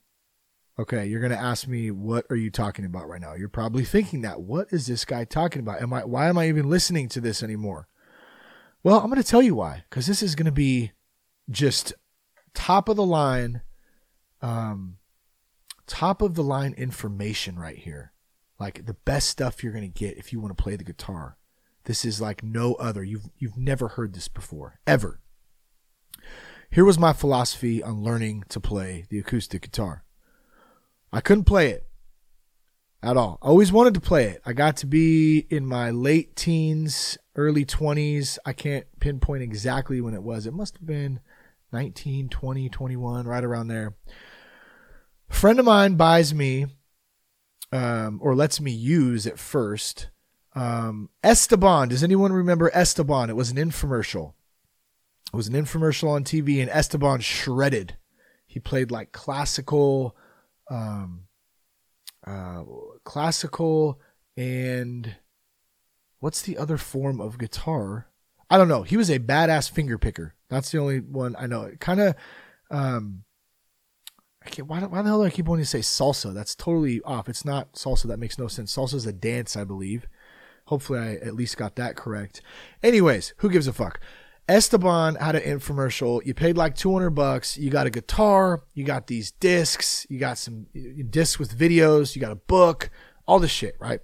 Okay, 0.79 1.07
you're 1.07 1.21
going 1.21 1.33
to 1.33 1.39
ask 1.39 1.69
me 1.69 1.91
what 1.91 2.27
are 2.31 2.37
you 2.37 2.51
talking 2.51 2.85
about 2.85 3.09
right 3.09 3.21
now? 3.21 3.35
You're 3.35 3.49
probably 3.49 3.85
thinking 3.85 4.23
that. 4.23 4.41
What 4.41 4.73
is 4.73 4.87
this 4.87 5.05
guy 5.05 5.25
talking 5.25 5.61
about? 5.61 5.83
Am 5.83 5.93
I 5.93 6.05
why 6.05 6.29
am 6.29 6.39
I 6.39 6.49
even 6.49 6.71
listening 6.71 7.09
to 7.11 7.21
this 7.21 7.43
anymore? 7.43 7.89
Well, 8.83 8.99
I'm 8.99 9.11
going 9.11 9.23
to 9.23 9.29
tell 9.29 9.43
you 9.43 9.55
why 9.55 9.85
cuz 9.91 10.07
this 10.07 10.23
is 10.23 10.35
going 10.35 10.47
to 10.47 10.53
be 10.53 10.93
just 11.51 11.93
top 12.55 12.89
of 12.89 12.97
the 12.97 13.05
line 13.05 13.63
um 14.41 14.99
top 15.87 16.23
of 16.23 16.35
the 16.35 16.43
line 16.43 16.73
information 16.75 17.59
right 17.59 17.79
here. 17.79 18.13
Like 18.59 18.87
the 18.87 18.95
best 18.95 19.29
stuff 19.29 19.63
you're 19.63 19.73
going 19.73 19.91
to 19.91 19.99
get 19.99 20.17
if 20.17 20.33
you 20.33 20.41
want 20.41 20.57
to 20.57 20.63
play 20.63 20.77
the 20.77 20.85
guitar. 20.85 21.37
This 21.85 22.05
is 22.05 22.21
like 22.21 22.43
no 22.43 22.75
other. 22.75 23.03
You've 23.03 23.31
you've 23.37 23.59
never 23.59 23.89
heard 23.89 24.15
this 24.15 24.29
before, 24.29 24.81
ever. 24.87 25.22
Here 26.73 26.87
was 26.87 26.99
my 26.99 27.13
philosophy 27.13 27.83
on 27.83 28.03
learning 28.03 28.45
to 28.49 28.59
play 28.59 29.05
the 29.11 29.19
acoustic 29.19 29.61
guitar. 29.61 30.05
I 31.13 31.21
couldn't 31.21 31.45
play 31.45 31.69
it 31.69 31.87
at 33.03 33.19
all. 33.19 33.39
I 33.43 33.49
always 33.49 33.71
wanted 33.71 33.93
to 33.93 34.01
play 34.01 34.29
it. 34.29 34.41
I 34.47 34.55
got 34.55 34.79
to 34.79 34.87
be 34.87 35.41
in 35.51 35.67
my 35.67 35.91
late 35.91 36.35
teens, 36.35 37.19
early 37.37 37.67
20s. 37.67 38.39
I 38.47 38.55
can't 38.55 38.87
pinpoint 39.01 39.43
exactly 39.43 40.01
when 40.01 40.15
it 40.15 40.23
was. 40.23 40.47
It 40.47 40.55
must 40.55 40.79
have 40.79 40.87
been 40.87 41.21
19, 41.75 42.31
20, 42.31 42.71
21, 42.71 43.27
right 43.27 43.45
around 43.45 43.69
there. 43.69 43.95
A 45.29 45.35
friend 45.35 45.59
of 45.59 45.67
mine 45.67 45.97
buys 45.97 46.33
me, 46.33 46.69
um, 47.71 48.19
or 48.23 48.35
lets 48.35 48.63
me 48.63 48.71
use 48.71 49.27
at 49.27 49.39
first, 49.39 50.09
um, 50.55 51.11
Esteban. 51.23 51.91
Does 51.91 52.03
anyone 52.03 52.33
remember 52.33 52.71
Esteban? 52.73 53.29
It 53.29 53.37
was 53.37 53.51
an 53.51 53.59
infomercial. 53.59 54.33
It 55.33 55.37
was 55.37 55.49
an 55.49 55.55
infomercial 55.55 56.11
on 56.11 56.25
TV, 56.25 56.61
and 56.61 56.71
Esteban 56.71 57.21
shredded. 57.21 57.97
He 58.47 58.61
played 58.61 58.91
like 58.91 59.13
classical 59.13 60.17
um, 60.71 61.25
uh, 62.27 62.63
classical 63.05 64.01
and 64.37 65.17
what's 66.21 66.43
the 66.43 66.57
other 66.57 66.79
form 66.79 67.21
of 67.21 67.39
guitar? 67.39 68.09
I 68.49 68.59
don't 68.59 68.69
know. 68.69 68.83
He 68.83 68.97
was 68.97 69.11
a 69.11 69.19
badass 69.19 69.71
finger 69.71 69.99
picker. 69.99 70.35
That's 70.49 70.71
the 70.71 70.79
only 70.79 71.01
one 71.01 71.35
I 71.39 71.47
know. 71.47 71.71
Kind 71.81 72.01
of, 72.01 72.15
um, 72.71 73.25
I 74.45 74.51
can't. 74.51 74.69
Why, 74.69 74.81
why 74.81 75.03
the 75.03 75.09
hell 75.09 75.21
do 75.21 75.27
I 75.27 75.31
keep 75.31 75.47
wanting 75.47 75.65
to 75.65 75.69
say 75.69 75.81
salsa? 75.81 76.35
That's 76.35 76.55
totally 76.55 77.01
off. 77.03 77.29
It's 77.29 77.45
not 77.45 77.73
salsa. 77.75 78.05
That 78.05 78.19
makes 78.19 78.39
no 78.39 78.49
sense. 78.49 78.75
Salsa 78.75 78.95
is 78.95 79.07
a 79.07 79.13
dance, 79.13 79.57
I 79.57 79.65
believe. 79.65 80.07
Hopefully, 80.67 80.99
I 80.99 81.15
at 81.15 81.35
least 81.35 81.57
got 81.57 81.77
that 81.77 81.97
correct. 81.97 82.41
Anyways, 82.83 83.35
who 83.39 83.51
gives 83.51 83.67
a 83.67 83.73
fuck? 83.73 84.01
Esteban 84.53 85.15
had 85.15 85.35
an 85.35 85.43
infomercial. 85.43 86.25
You 86.27 86.35
paid 86.35 86.59
like 86.59 86.75
200 86.77 87.11
bucks. 87.11 87.57
You 87.57 87.71
got 87.71 87.87
a 87.87 87.91
guitar. 87.91 88.63
You 88.75 88.85
got 88.85 89.07
these 89.07 89.31
discs. 89.31 90.07
You 90.11 90.19
got 90.19 90.37
some 90.37 90.67
discs 91.09 91.39
with 91.39 91.57
videos. 91.57 92.15
You 92.15 92.21
got 92.21 92.33
a 92.33 92.37
book, 92.37 92.91
all 93.27 93.39
this 93.39 93.51
shit, 93.51 93.77
right? 93.81 94.01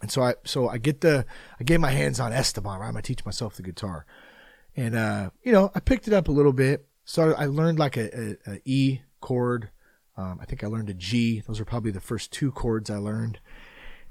And 0.00 0.10
so 0.10 0.22
I, 0.22 0.34
so 0.44 0.68
I 0.68 0.78
get 0.78 1.02
the, 1.02 1.26
I 1.60 1.64
get 1.64 1.80
my 1.80 1.90
hands 1.90 2.18
on 2.18 2.32
Esteban, 2.32 2.80
right? 2.80 2.94
To 2.94 3.02
teach 3.02 3.26
myself 3.26 3.56
the 3.56 3.62
guitar. 3.62 4.06
And, 4.74 4.94
uh, 4.94 5.30
you 5.42 5.52
know, 5.52 5.70
I 5.74 5.80
picked 5.80 6.08
it 6.08 6.14
up 6.14 6.28
a 6.28 6.32
little 6.32 6.54
bit. 6.54 6.86
So 7.04 7.34
I 7.34 7.44
learned 7.44 7.78
like 7.78 7.98
a, 7.98 8.38
a, 8.48 8.52
a 8.54 8.60
E 8.64 9.00
chord. 9.20 9.68
Um, 10.16 10.38
I 10.40 10.46
think 10.46 10.64
I 10.64 10.66
learned 10.66 10.88
a 10.88 10.94
G. 10.94 11.42
Those 11.46 11.60
are 11.60 11.66
probably 11.66 11.90
the 11.90 12.00
first 12.00 12.32
two 12.32 12.52
chords 12.52 12.88
I 12.88 12.96
learned. 12.96 13.38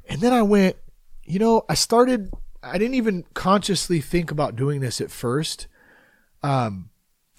And 0.07 0.21
then 0.21 0.33
I 0.33 0.43
went, 0.43 0.75
you 1.23 1.39
know, 1.39 1.63
I 1.67 1.73
started 1.73 2.31
I 2.63 2.77
didn't 2.77 2.95
even 2.95 3.25
consciously 3.33 4.01
think 4.01 4.31
about 4.31 4.55
doing 4.55 4.81
this 4.81 5.01
at 5.01 5.11
first. 5.11 5.67
Um, 6.43 6.89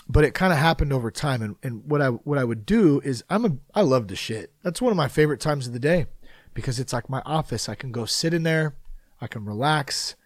but 0.08 0.24
it 0.24 0.34
kind 0.34 0.52
of 0.52 0.58
happened 0.58 0.92
over 0.92 1.10
time. 1.10 1.42
And, 1.42 1.56
and 1.62 1.84
what 1.84 2.02
I, 2.02 2.08
what 2.08 2.38
I 2.38 2.44
would 2.44 2.66
do 2.66 3.00
is 3.04 3.24
I'm 3.30 3.44
a, 3.44 3.56
I 3.74 3.82
love 3.82 4.08
to 4.08 4.16
shit. 4.16 4.52
That's 4.62 4.82
one 4.82 4.90
of 4.90 4.96
my 4.96 5.08
favorite 5.08 5.40
times 5.40 5.66
of 5.66 5.72
the 5.72 5.78
day 5.78 6.06
because 6.54 6.78
it's 6.80 6.92
like 6.92 7.08
my 7.08 7.22
office. 7.24 7.68
I 7.68 7.74
can 7.74 7.92
go 7.92 8.04
sit 8.04 8.34
in 8.34 8.42
there. 8.42 8.76
I 9.20 9.26
can 9.26 9.44
relax. 9.44 10.16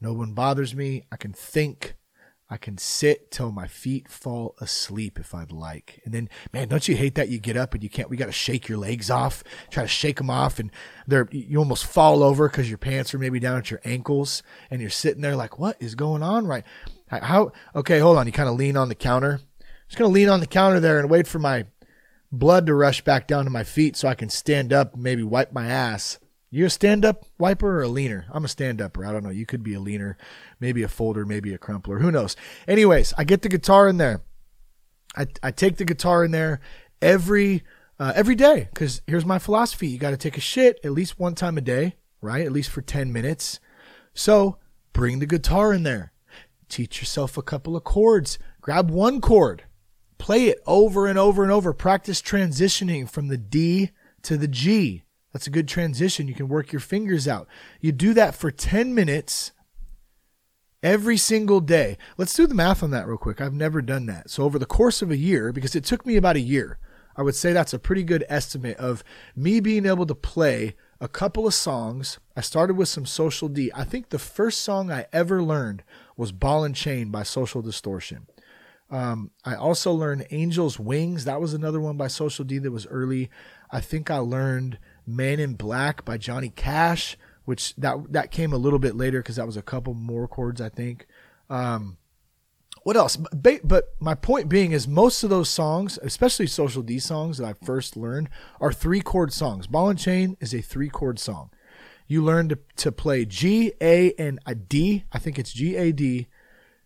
No 0.00 0.12
one 0.12 0.32
bothers 0.32 0.74
me. 0.74 1.04
I 1.12 1.16
can 1.16 1.32
think. 1.32 1.94
I 2.48 2.56
can 2.58 2.78
sit 2.78 3.32
till 3.32 3.50
my 3.50 3.66
feet 3.66 4.08
fall 4.08 4.54
asleep 4.60 5.18
if 5.18 5.34
I'd 5.34 5.50
like. 5.50 6.00
And 6.04 6.14
then, 6.14 6.28
man, 6.52 6.68
don't 6.68 6.86
you 6.86 6.94
hate 6.94 7.16
that 7.16 7.28
you 7.28 7.38
get 7.38 7.56
up 7.56 7.74
and 7.74 7.82
you 7.82 7.90
can't, 7.90 8.08
we 8.08 8.16
got 8.16 8.26
to 8.26 8.32
shake 8.32 8.68
your 8.68 8.78
legs 8.78 9.10
off, 9.10 9.42
try 9.68 9.82
to 9.82 9.88
shake 9.88 10.18
them 10.18 10.30
off 10.30 10.60
and 10.60 10.70
they're, 11.08 11.28
you 11.32 11.58
almost 11.58 11.86
fall 11.86 12.22
over 12.22 12.48
because 12.48 12.68
your 12.68 12.78
pants 12.78 13.12
are 13.12 13.18
maybe 13.18 13.40
down 13.40 13.58
at 13.58 13.70
your 13.70 13.80
ankles 13.84 14.44
and 14.70 14.80
you're 14.80 14.90
sitting 14.90 15.22
there 15.22 15.34
like, 15.34 15.58
what 15.58 15.76
is 15.80 15.96
going 15.96 16.22
on 16.22 16.46
right? 16.46 16.64
How, 17.08 17.50
okay, 17.74 17.98
hold 17.98 18.16
on. 18.16 18.26
You 18.26 18.32
kind 18.32 18.48
of 18.48 18.56
lean 18.56 18.76
on 18.76 18.88
the 18.88 18.94
counter. 18.94 19.40
Just 19.88 19.98
going 19.98 20.10
to 20.10 20.14
lean 20.14 20.28
on 20.28 20.40
the 20.40 20.46
counter 20.46 20.80
there 20.80 21.00
and 21.00 21.10
wait 21.10 21.26
for 21.26 21.38
my 21.40 21.66
blood 22.30 22.66
to 22.66 22.74
rush 22.74 23.02
back 23.02 23.26
down 23.26 23.44
to 23.44 23.50
my 23.50 23.64
feet 23.64 23.96
so 23.96 24.08
I 24.08 24.14
can 24.14 24.28
stand 24.28 24.72
up 24.72 24.94
and 24.94 25.02
maybe 25.02 25.22
wipe 25.22 25.52
my 25.52 25.66
ass. 25.66 26.18
You 26.50 26.66
a 26.66 26.70
stand 26.70 27.04
up 27.04 27.24
wiper 27.38 27.78
or 27.78 27.82
a 27.82 27.88
leaner? 27.88 28.26
I'm 28.30 28.44
a 28.44 28.48
stand 28.48 28.80
upper. 28.80 29.04
I 29.04 29.12
don't 29.12 29.24
know. 29.24 29.30
You 29.30 29.46
could 29.46 29.62
be 29.62 29.74
a 29.74 29.80
leaner, 29.80 30.16
maybe 30.60 30.82
a 30.82 30.88
folder, 30.88 31.26
maybe 31.26 31.52
a 31.52 31.58
crumpler. 31.58 31.98
Who 31.98 32.12
knows? 32.12 32.36
Anyways, 32.68 33.12
I 33.18 33.24
get 33.24 33.42
the 33.42 33.48
guitar 33.48 33.88
in 33.88 33.96
there. 33.96 34.22
I, 35.16 35.26
I 35.42 35.50
take 35.50 35.76
the 35.76 35.84
guitar 35.84 36.24
in 36.24 36.30
there 36.30 36.60
every 37.02 37.64
uh, 37.98 38.12
every 38.14 38.34
day 38.34 38.68
because 38.72 39.02
here's 39.06 39.24
my 39.24 39.38
philosophy: 39.38 39.88
you 39.88 39.98
got 39.98 40.10
to 40.10 40.16
take 40.16 40.36
a 40.36 40.40
shit 40.40 40.78
at 40.84 40.92
least 40.92 41.18
one 41.18 41.34
time 41.34 41.58
a 41.58 41.62
day, 41.62 41.96
right? 42.20 42.46
At 42.46 42.52
least 42.52 42.70
for 42.70 42.82
ten 42.82 43.12
minutes. 43.12 43.58
So 44.14 44.58
bring 44.92 45.18
the 45.18 45.26
guitar 45.26 45.72
in 45.72 45.82
there. 45.82 46.12
Teach 46.68 47.00
yourself 47.00 47.36
a 47.36 47.42
couple 47.42 47.76
of 47.76 47.84
chords. 47.84 48.38
Grab 48.60 48.90
one 48.90 49.20
chord, 49.20 49.64
play 50.18 50.46
it 50.46 50.60
over 50.66 51.06
and 51.06 51.18
over 51.18 51.42
and 51.42 51.50
over. 51.50 51.72
Practice 51.72 52.22
transitioning 52.22 53.08
from 53.10 53.28
the 53.28 53.38
D 53.38 53.90
to 54.22 54.36
the 54.36 54.48
G 54.48 55.02
that's 55.36 55.46
a 55.46 55.50
good 55.50 55.68
transition. 55.68 56.28
You 56.28 56.34
can 56.34 56.48
work 56.48 56.72
your 56.72 56.80
fingers 56.80 57.28
out. 57.28 57.46
You 57.78 57.92
do 57.92 58.14
that 58.14 58.34
for 58.34 58.50
10 58.50 58.94
minutes 58.94 59.52
every 60.82 61.18
single 61.18 61.60
day. 61.60 61.98
Let's 62.16 62.32
do 62.32 62.46
the 62.46 62.54
math 62.54 62.82
on 62.82 62.90
that 62.92 63.06
real 63.06 63.18
quick. 63.18 63.38
I've 63.38 63.52
never 63.52 63.82
done 63.82 64.06
that. 64.06 64.30
So, 64.30 64.44
over 64.44 64.58
the 64.58 64.64
course 64.64 65.02
of 65.02 65.10
a 65.10 65.16
year, 65.18 65.52
because 65.52 65.76
it 65.76 65.84
took 65.84 66.06
me 66.06 66.16
about 66.16 66.36
a 66.36 66.40
year, 66.40 66.78
I 67.18 67.22
would 67.22 67.34
say 67.34 67.52
that's 67.52 67.74
a 67.74 67.78
pretty 67.78 68.02
good 68.02 68.24
estimate 68.30 68.78
of 68.78 69.04
me 69.36 69.60
being 69.60 69.84
able 69.84 70.06
to 70.06 70.14
play 70.14 70.74
a 71.02 71.06
couple 71.06 71.46
of 71.46 71.52
songs. 71.52 72.18
I 72.34 72.40
started 72.40 72.78
with 72.78 72.88
some 72.88 73.04
Social 73.04 73.48
D. 73.48 73.70
I 73.74 73.84
think 73.84 74.08
the 74.08 74.18
first 74.18 74.62
song 74.62 74.90
I 74.90 75.04
ever 75.12 75.42
learned 75.42 75.82
was 76.16 76.32
Ball 76.32 76.64
and 76.64 76.74
Chain 76.74 77.10
by 77.10 77.24
Social 77.24 77.60
Distortion. 77.60 78.26
Um, 78.88 79.32
I 79.44 79.54
also 79.54 79.92
learned 79.92 80.26
Angel's 80.30 80.78
Wings. 80.78 81.24
That 81.24 81.40
was 81.40 81.52
another 81.52 81.80
one 81.80 81.96
by 81.96 82.06
Social 82.06 82.44
D 82.44 82.58
that 82.58 82.70
was 82.70 82.86
early. 82.86 83.30
I 83.70 83.80
think 83.80 84.10
I 84.10 84.18
learned 84.18 84.78
Man 85.06 85.40
in 85.40 85.54
Black 85.54 86.04
by 86.04 86.18
Johnny 86.18 86.50
Cash, 86.50 87.16
which 87.44 87.74
that 87.76 88.12
that 88.12 88.30
came 88.30 88.52
a 88.52 88.58
little 88.58 88.78
bit 88.78 88.96
later 88.96 89.20
because 89.20 89.36
that 89.36 89.46
was 89.46 89.56
a 89.56 89.62
couple 89.62 89.94
more 89.94 90.26
chords, 90.26 90.60
I 90.60 90.68
think. 90.68 91.06
Um, 91.48 91.96
what 92.82 92.96
else? 92.96 93.16
But 93.16 93.94
my 93.98 94.14
point 94.14 94.48
being 94.48 94.70
is 94.70 94.86
most 94.86 95.24
of 95.24 95.30
those 95.30 95.50
songs, 95.50 95.98
especially 96.02 96.46
Social 96.46 96.82
D 96.82 97.00
songs 97.00 97.38
that 97.38 97.46
I 97.46 97.64
first 97.64 97.96
learned, 97.96 98.28
are 98.60 98.72
three 98.72 99.00
chord 99.00 99.32
songs. 99.32 99.66
Ball 99.66 99.90
and 99.90 99.98
Chain 99.98 100.36
is 100.40 100.54
a 100.54 100.60
three 100.60 100.88
chord 100.88 101.18
song. 101.18 101.50
You 102.06 102.22
learn 102.22 102.48
to, 102.50 102.58
to 102.76 102.92
play 102.92 103.24
G, 103.24 103.72
A, 103.80 104.12
and 104.12 104.38
a 104.46 104.54
D. 104.54 105.04
I 105.12 105.18
think 105.18 105.38
it's 105.38 105.52
G, 105.52 105.74
A, 105.74 105.90
D. 105.90 106.28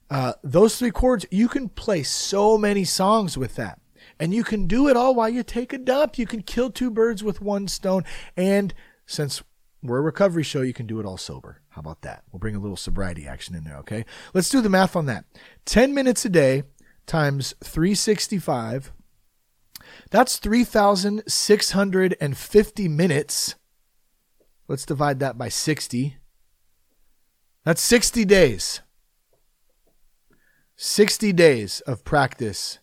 Uh, 0.09 0.33
those 0.43 0.79
three 0.79 0.91
chords, 0.91 1.27
you 1.31 1.49
can 1.49 1.69
play 1.69 2.03
so 2.03 2.57
many 2.57 2.85
songs 2.85 3.37
with 3.37 3.57
that. 3.57 3.79
And 4.21 4.33
you 4.35 4.45
can 4.45 4.67
do 4.67 4.87
it 4.89 4.99
all 4.99 5.15
while 5.15 5.31
you 5.31 5.43
take 5.43 5.73
a 5.73 5.79
dump. 5.79 6.19
You 6.19 6.27
can 6.27 6.43
kill 6.43 6.71
two 6.71 6.91
birds 6.91 7.25
with 7.25 7.41
one 7.41 7.69
stone. 7.69 8.05
And 8.37 8.75
since 9.07 9.43
we're 9.83 9.97
a 9.97 10.03
recovery 10.03 10.43
show, 10.43 10.61
you 10.61 10.75
can 10.75 10.87
do 10.87 11.00
it 11.00 11.07
all 11.07 11.17
sober. 11.17 11.62
How 11.71 11.81
about 11.81 12.03
that? 12.03 12.25
We'll 12.31 12.39
bring 12.39 12.55
a 12.55 12.61
little 12.61 12.77
sobriety 12.77 13.27
action 13.27 13.55
in 13.55 13.65
there, 13.65 13.79
okay? 13.79 14.05
Let's 14.35 14.50
do 14.50 14.61
the 14.61 14.69
math 14.69 14.95
on 14.95 15.07
that. 15.07 15.25
10 15.65 15.95
minutes 15.95 16.27
a 16.27 16.29
day 16.29 16.65
times 17.07 17.55
365. 17.65 18.93
That's 20.11 20.37
3,650 20.37 22.89
minutes. 22.89 23.55
Let's 24.69 24.85
divide 24.85 25.19
that 25.21 25.39
by 25.39 25.49
60. 25.49 26.19
That's 27.65 27.81
60 27.81 28.27
days. 28.27 28.83
60 30.77 31.33
days 31.33 31.81
of 31.81 32.05
practice. 32.05 32.80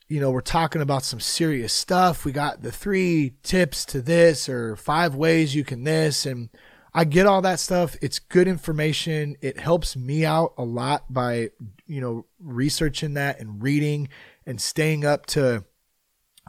you 0.09 0.20
know 0.20 0.30
we're 0.30 0.40
talking 0.40 0.80
about 0.80 1.02
some 1.02 1.20
serious 1.20 1.73
stuff 1.73 2.25
we 2.25 2.32
got 2.32 2.62
the 2.62 2.73
three 2.73 3.35
tips 3.42 3.85
to 3.85 4.00
this 4.00 4.49
or 4.49 4.76
five 4.76 5.14
ways 5.14 5.54
you 5.54 5.64
can 5.64 5.84
this 5.84 6.25
and 6.25 6.49
I 6.93 7.04
get 7.04 7.26
all 7.26 7.43
that 7.43 7.60
stuff. 7.60 7.97
It's 8.02 8.19
good 8.19 8.49
information. 8.49 9.36
It 9.41 9.58
helps 9.58 9.97
me 9.97 10.25
out 10.25 10.54
a 10.58 10.64
lot 10.64 11.12
by, 11.12 11.50
you 11.86 12.00
know, 12.00 12.26
researching 12.41 13.14
that 13.14 13.38
and 13.38 13.62
reading 13.62 14.08
and 14.45 14.60
staying 14.60 15.04
up 15.04 15.26
to 15.26 15.64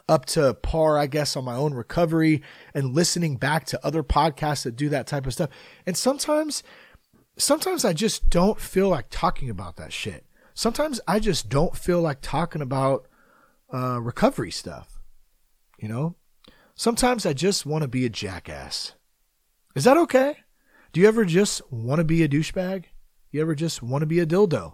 up 0.10 0.26
to 0.26 0.54
par, 0.56 0.98
I 0.98 1.08
guess, 1.08 1.38
on 1.38 1.46
my 1.46 1.56
own 1.56 1.74
recovery 1.74 2.42
and 2.74 2.94
listening 2.94 3.38
back 3.38 3.65
to 3.68 3.86
other 3.86 4.04
podcasts 4.04 4.63
that 4.63 4.76
do 4.76 4.89
that 4.89 5.08
type 5.08 5.26
of 5.26 5.34
stuff. 5.34 5.50
And 5.86 5.96
sometimes 5.96 6.63
sometimes 7.41 7.84
I 7.84 7.93
just 7.93 8.30
don't 8.30 8.60
feel 8.60 8.89
like 8.89 9.08
talking 9.10 9.49
about 9.49 9.75
that 9.77 9.93
shit. 9.93 10.25
Sometimes 10.54 10.99
I 11.08 11.19
just 11.19 11.49
don't 11.49 11.75
feel 11.75 12.01
like 12.01 12.19
talking 12.21 12.62
about 12.62 13.08
uh, 13.73 13.99
recovery 14.01 14.51
stuff. 14.51 14.99
You 15.80 15.88
know? 15.88 16.15
Sometimes 16.75 17.25
I 17.25 17.34
just 17.34 17.65
want 17.65 17.82
to 17.84 17.88
be 17.88 18.06
a 18.06 18.10
jackass. 18.10 18.93
Is 19.75 19.84
that 19.86 19.97
okay? 19.97 20.38
Do 20.93 20.99
you 20.99 21.08
ever 21.08 21.25
just 21.25 21.62
want 21.71 21.99
to 21.99 22.04
be 22.06 22.23
a 22.23 22.27
douchebag? 22.27 22.86
You 23.32 23.41
ever 23.41 23.56
just 23.56 23.82
want 23.82 24.01
to 24.01 24.08
be 24.08 24.19
a 24.19 24.25
dildo? 24.25 24.73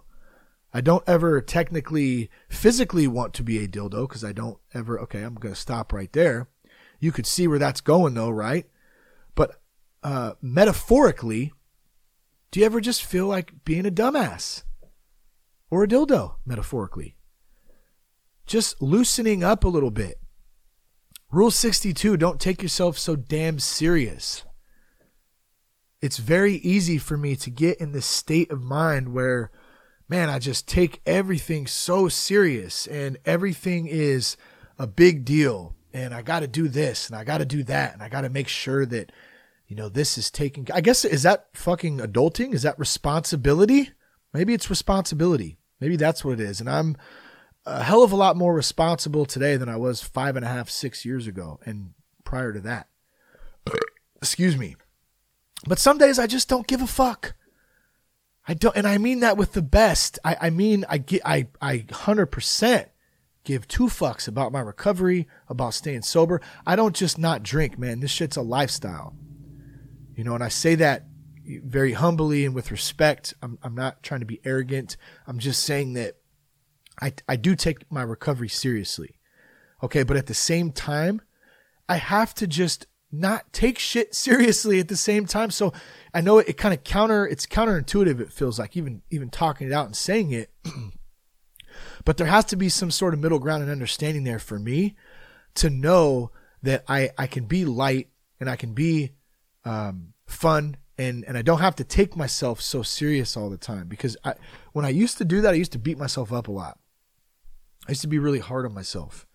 I 0.72 0.80
don't 0.80 1.04
ever 1.06 1.40
technically 1.40 2.30
physically 2.48 3.06
want 3.06 3.32
to 3.34 3.42
be 3.42 3.58
a 3.58 3.68
dildo 3.68 4.08
because 4.08 4.24
I 4.24 4.32
don't 4.32 4.58
ever. 4.74 5.00
Okay, 5.00 5.22
I'm 5.22 5.34
going 5.34 5.54
to 5.54 5.60
stop 5.60 5.92
right 5.92 6.12
there. 6.12 6.48
You 7.00 7.12
could 7.12 7.26
see 7.26 7.46
where 7.46 7.58
that's 7.58 7.80
going 7.80 8.14
though, 8.14 8.30
right? 8.30 8.66
But 9.34 9.60
uh, 10.02 10.32
metaphorically, 10.42 11.52
do 12.50 12.60
you 12.60 12.66
ever 12.66 12.80
just 12.80 13.04
feel 13.04 13.26
like 13.26 13.64
being 13.64 13.86
a 13.86 13.90
dumbass 13.90 14.62
or 15.70 15.84
a 15.84 15.88
dildo, 15.88 16.36
metaphorically? 16.46 17.16
Just 18.46 18.80
loosening 18.80 19.44
up 19.44 19.64
a 19.64 19.68
little 19.68 19.90
bit. 19.90 20.18
Rule 21.30 21.50
62 21.50 22.16
don't 22.16 22.40
take 22.40 22.62
yourself 22.62 22.96
so 22.96 23.14
damn 23.14 23.58
serious 23.58 24.44
it's 26.00 26.18
very 26.18 26.54
easy 26.54 26.98
for 26.98 27.16
me 27.16 27.34
to 27.36 27.50
get 27.50 27.78
in 27.78 27.92
this 27.92 28.06
state 28.06 28.50
of 28.50 28.62
mind 28.62 29.12
where 29.12 29.50
man 30.08 30.28
i 30.28 30.38
just 30.38 30.68
take 30.68 31.00
everything 31.06 31.66
so 31.66 32.08
serious 32.08 32.86
and 32.86 33.18
everything 33.24 33.86
is 33.86 34.36
a 34.78 34.86
big 34.86 35.24
deal 35.24 35.74
and 35.92 36.14
i 36.14 36.22
got 36.22 36.40
to 36.40 36.46
do 36.46 36.68
this 36.68 37.08
and 37.08 37.16
i 37.16 37.24
got 37.24 37.38
to 37.38 37.44
do 37.44 37.62
that 37.62 37.92
and 37.92 38.02
i 38.02 38.08
got 38.08 38.22
to 38.22 38.30
make 38.30 38.48
sure 38.48 38.86
that 38.86 39.10
you 39.68 39.76
know 39.76 39.88
this 39.88 40.18
is 40.18 40.30
taking 40.30 40.66
i 40.74 40.80
guess 40.80 41.04
is 41.04 41.22
that 41.22 41.46
fucking 41.52 41.98
adulting 41.98 42.52
is 42.52 42.62
that 42.62 42.78
responsibility 42.78 43.90
maybe 44.34 44.52
it's 44.52 44.70
responsibility 44.70 45.58
maybe 45.80 45.96
that's 45.96 46.24
what 46.24 46.34
it 46.34 46.40
is 46.40 46.60
and 46.60 46.68
i'm 46.68 46.96
a 47.64 47.82
hell 47.84 48.02
of 48.02 48.12
a 48.12 48.16
lot 48.16 48.36
more 48.36 48.54
responsible 48.54 49.24
today 49.24 49.56
than 49.56 49.68
i 49.68 49.76
was 49.76 50.02
five 50.02 50.34
and 50.34 50.44
a 50.44 50.48
half 50.48 50.68
six 50.68 51.04
years 51.04 51.26
ago 51.26 51.60
and 51.64 51.90
prior 52.24 52.52
to 52.52 52.60
that 52.60 52.88
excuse 54.16 54.56
me 54.56 54.74
but 55.66 55.78
some 55.78 55.98
days 55.98 56.18
I 56.18 56.26
just 56.26 56.48
don't 56.48 56.66
give 56.66 56.82
a 56.82 56.86
fuck. 56.86 57.34
I 58.46 58.54
don't, 58.54 58.76
and 58.76 58.86
I 58.86 58.98
mean 58.98 59.20
that 59.20 59.36
with 59.36 59.52
the 59.52 59.62
best. 59.62 60.18
I, 60.24 60.36
I 60.42 60.50
mean, 60.50 60.84
I 60.88 60.98
get, 60.98 61.22
I, 61.24 61.48
I 61.60 61.84
hundred 61.90 62.26
percent 62.26 62.88
give 63.44 63.68
two 63.68 63.86
fucks 63.86 64.28
about 64.28 64.52
my 64.52 64.60
recovery, 64.60 65.26
about 65.48 65.74
staying 65.74 66.02
sober. 66.02 66.40
I 66.66 66.76
don't 66.76 66.96
just 66.96 67.18
not 67.18 67.42
drink, 67.42 67.78
man. 67.78 68.00
This 68.00 68.10
shit's 68.10 68.36
a 68.36 68.42
lifestyle, 68.42 69.14
you 70.18 70.24
know. 70.24 70.34
And 70.34 70.42
I 70.42 70.48
say 70.48 70.74
that 70.74 71.04
very 71.46 71.92
humbly 71.92 72.44
and 72.44 72.54
with 72.54 72.70
respect. 72.70 73.32
I'm, 73.40 73.58
I'm 73.62 73.74
not 73.74 74.02
trying 74.02 74.20
to 74.20 74.26
be 74.26 74.40
arrogant. 74.44 74.96
I'm 75.26 75.38
just 75.38 75.62
saying 75.62 75.94
that 75.94 76.16
I, 77.00 77.14
I 77.28 77.36
do 77.36 77.54
take 77.54 77.90
my 77.90 78.02
recovery 78.02 78.48
seriously. 78.48 79.14
Okay, 79.82 80.02
but 80.02 80.16
at 80.16 80.26
the 80.26 80.34
same 80.34 80.72
time, 80.72 81.22
I 81.88 81.96
have 81.96 82.34
to 82.34 82.48
just 82.48 82.86
not 83.12 83.52
take 83.52 83.78
shit 83.78 84.12
seriously 84.14 84.80
at 84.80 84.88
the 84.88 84.96
same 84.96 85.24
time. 85.24 85.50
So 85.50 85.72
I 86.12 86.20
know 86.20 86.38
it, 86.38 86.48
it 86.48 86.56
kind 86.56 86.74
of 86.74 86.82
counter, 86.82 87.26
it's 87.26 87.46
counterintuitive. 87.46 88.20
It 88.20 88.32
feels 88.32 88.58
like 88.58 88.76
even, 88.76 89.02
even 89.10 89.30
talking 89.30 89.68
it 89.68 89.72
out 89.72 89.86
and 89.86 89.96
saying 89.96 90.32
it, 90.32 90.50
but 92.04 92.16
there 92.16 92.26
has 92.26 92.44
to 92.46 92.56
be 92.56 92.68
some 92.68 92.90
sort 92.90 93.14
of 93.14 93.20
middle 93.20 93.38
ground 93.38 93.62
and 93.62 93.70
understanding 93.70 94.24
there 94.24 94.40
for 94.40 94.58
me 94.58 94.96
to 95.54 95.70
know 95.70 96.32
that 96.62 96.82
I, 96.88 97.10
I 97.16 97.28
can 97.28 97.44
be 97.44 97.64
light 97.64 98.08
and 98.40 98.50
I 98.50 98.56
can 98.56 98.74
be, 98.74 99.12
um, 99.68 100.14
fun 100.26 100.76
and, 100.96 101.24
and 101.26 101.36
I 101.36 101.42
don't 101.42 101.60
have 101.60 101.76
to 101.76 101.84
take 101.84 102.16
myself 102.16 102.60
so 102.60 102.82
serious 102.82 103.36
all 103.36 103.50
the 103.50 103.56
time 103.56 103.86
because 103.86 104.16
I, 104.24 104.34
when 104.72 104.84
I 104.84 104.88
used 104.88 105.18
to 105.18 105.24
do 105.24 105.40
that, 105.42 105.54
I 105.54 105.56
used 105.56 105.72
to 105.72 105.78
beat 105.78 105.98
myself 105.98 106.32
up 106.32 106.48
a 106.48 106.52
lot. 106.52 106.78
I 107.86 107.92
used 107.92 108.00
to 108.02 108.08
be 108.08 108.18
really 108.18 108.40
hard 108.40 108.66
on 108.66 108.74
myself. 108.74 109.26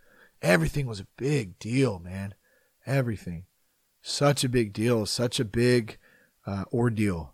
Everything 0.42 0.88
was 0.88 1.00
a 1.00 1.08
big 1.18 1.58
deal, 1.60 2.00
man. 2.00 2.34
Everything 2.86 3.46
such 4.02 4.44
a 4.44 4.50
big 4.50 4.74
deal, 4.74 5.06
such 5.06 5.40
a 5.40 5.46
big 5.46 5.98
uh, 6.46 6.66
ordeal. 6.74 7.34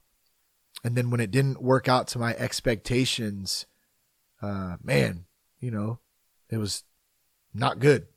And 0.83 0.95
then 0.95 1.09
when 1.09 1.19
it 1.19 1.31
didn't 1.31 1.61
work 1.61 1.89
out 1.89 2.07
to 2.09 2.19
my 2.19 2.35
expectations, 2.35 3.65
uh, 4.41 4.77
man, 4.83 5.25
you 5.59 5.71
know, 5.71 5.99
it 6.49 6.57
was 6.57 6.83
not 7.53 7.79
good. 7.79 8.07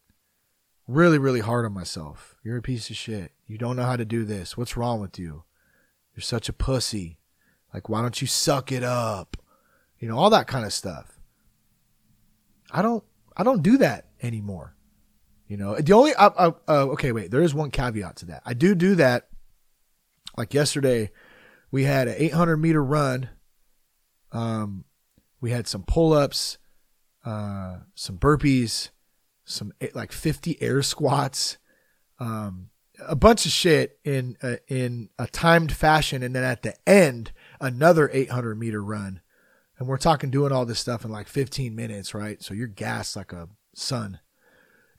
Really, 0.86 1.18
really 1.18 1.40
hard 1.40 1.64
on 1.64 1.72
myself. 1.72 2.36
You're 2.44 2.58
a 2.58 2.62
piece 2.62 2.90
of 2.90 2.96
shit. 2.96 3.32
You 3.52 3.58
don't 3.58 3.76
know 3.76 3.84
how 3.84 3.96
to 3.96 4.06
do 4.06 4.24
this. 4.24 4.56
What's 4.56 4.78
wrong 4.78 4.98
with 4.98 5.18
you? 5.18 5.44
You're 6.16 6.22
such 6.22 6.48
a 6.48 6.54
pussy. 6.54 7.18
Like, 7.74 7.86
why 7.86 8.00
don't 8.00 8.18
you 8.18 8.26
suck 8.26 8.72
it 8.72 8.82
up? 8.82 9.36
You 9.98 10.08
know, 10.08 10.16
all 10.16 10.30
that 10.30 10.46
kind 10.46 10.64
of 10.64 10.72
stuff. 10.72 11.20
I 12.70 12.80
don't, 12.80 13.04
I 13.36 13.42
don't 13.42 13.62
do 13.62 13.76
that 13.76 14.06
anymore. 14.22 14.74
You 15.48 15.58
know, 15.58 15.76
the 15.76 15.92
only, 15.92 16.14
uh, 16.14 16.30
uh, 16.34 16.52
okay, 16.66 17.12
wait, 17.12 17.30
there 17.30 17.42
is 17.42 17.52
one 17.52 17.70
caveat 17.70 18.16
to 18.16 18.26
that. 18.26 18.40
I 18.46 18.54
do 18.54 18.74
do 18.74 18.94
that. 18.94 19.28
Like 20.34 20.54
yesterday, 20.54 21.10
we 21.70 21.84
had 21.84 22.08
an 22.08 22.14
800 22.16 22.56
meter 22.56 22.82
run. 22.82 23.28
Um, 24.32 24.86
we 25.42 25.50
had 25.50 25.66
some 25.66 25.82
pull 25.82 26.14
ups, 26.14 26.56
uh, 27.26 27.80
some 27.94 28.16
burpees, 28.16 28.88
some 29.44 29.74
like 29.92 30.10
50 30.10 30.62
air 30.62 30.80
squats, 30.80 31.58
um, 32.18 32.70
a 33.06 33.16
bunch 33.16 33.46
of 33.46 33.52
shit 33.52 33.98
in 34.04 34.36
a, 34.42 34.58
in 34.68 35.08
a 35.18 35.26
timed 35.26 35.72
fashion, 35.72 36.22
and 36.22 36.34
then 36.34 36.44
at 36.44 36.62
the 36.62 36.74
end, 36.88 37.32
another 37.60 38.10
800 38.12 38.58
meter 38.58 38.82
run. 38.82 39.20
And 39.78 39.88
we're 39.88 39.96
talking 39.96 40.30
doing 40.30 40.52
all 40.52 40.66
this 40.66 40.80
stuff 40.80 41.04
in 41.04 41.10
like 41.10 41.28
15 41.28 41.74
minutes, 41.74 42.14
right? 42.14 42.42
So 42.42 42.54
you're 42.54 42.68
gassed 42.68 43.16
like 43.16 43.32
a 43.32 43.48
sun. 43.74 44.20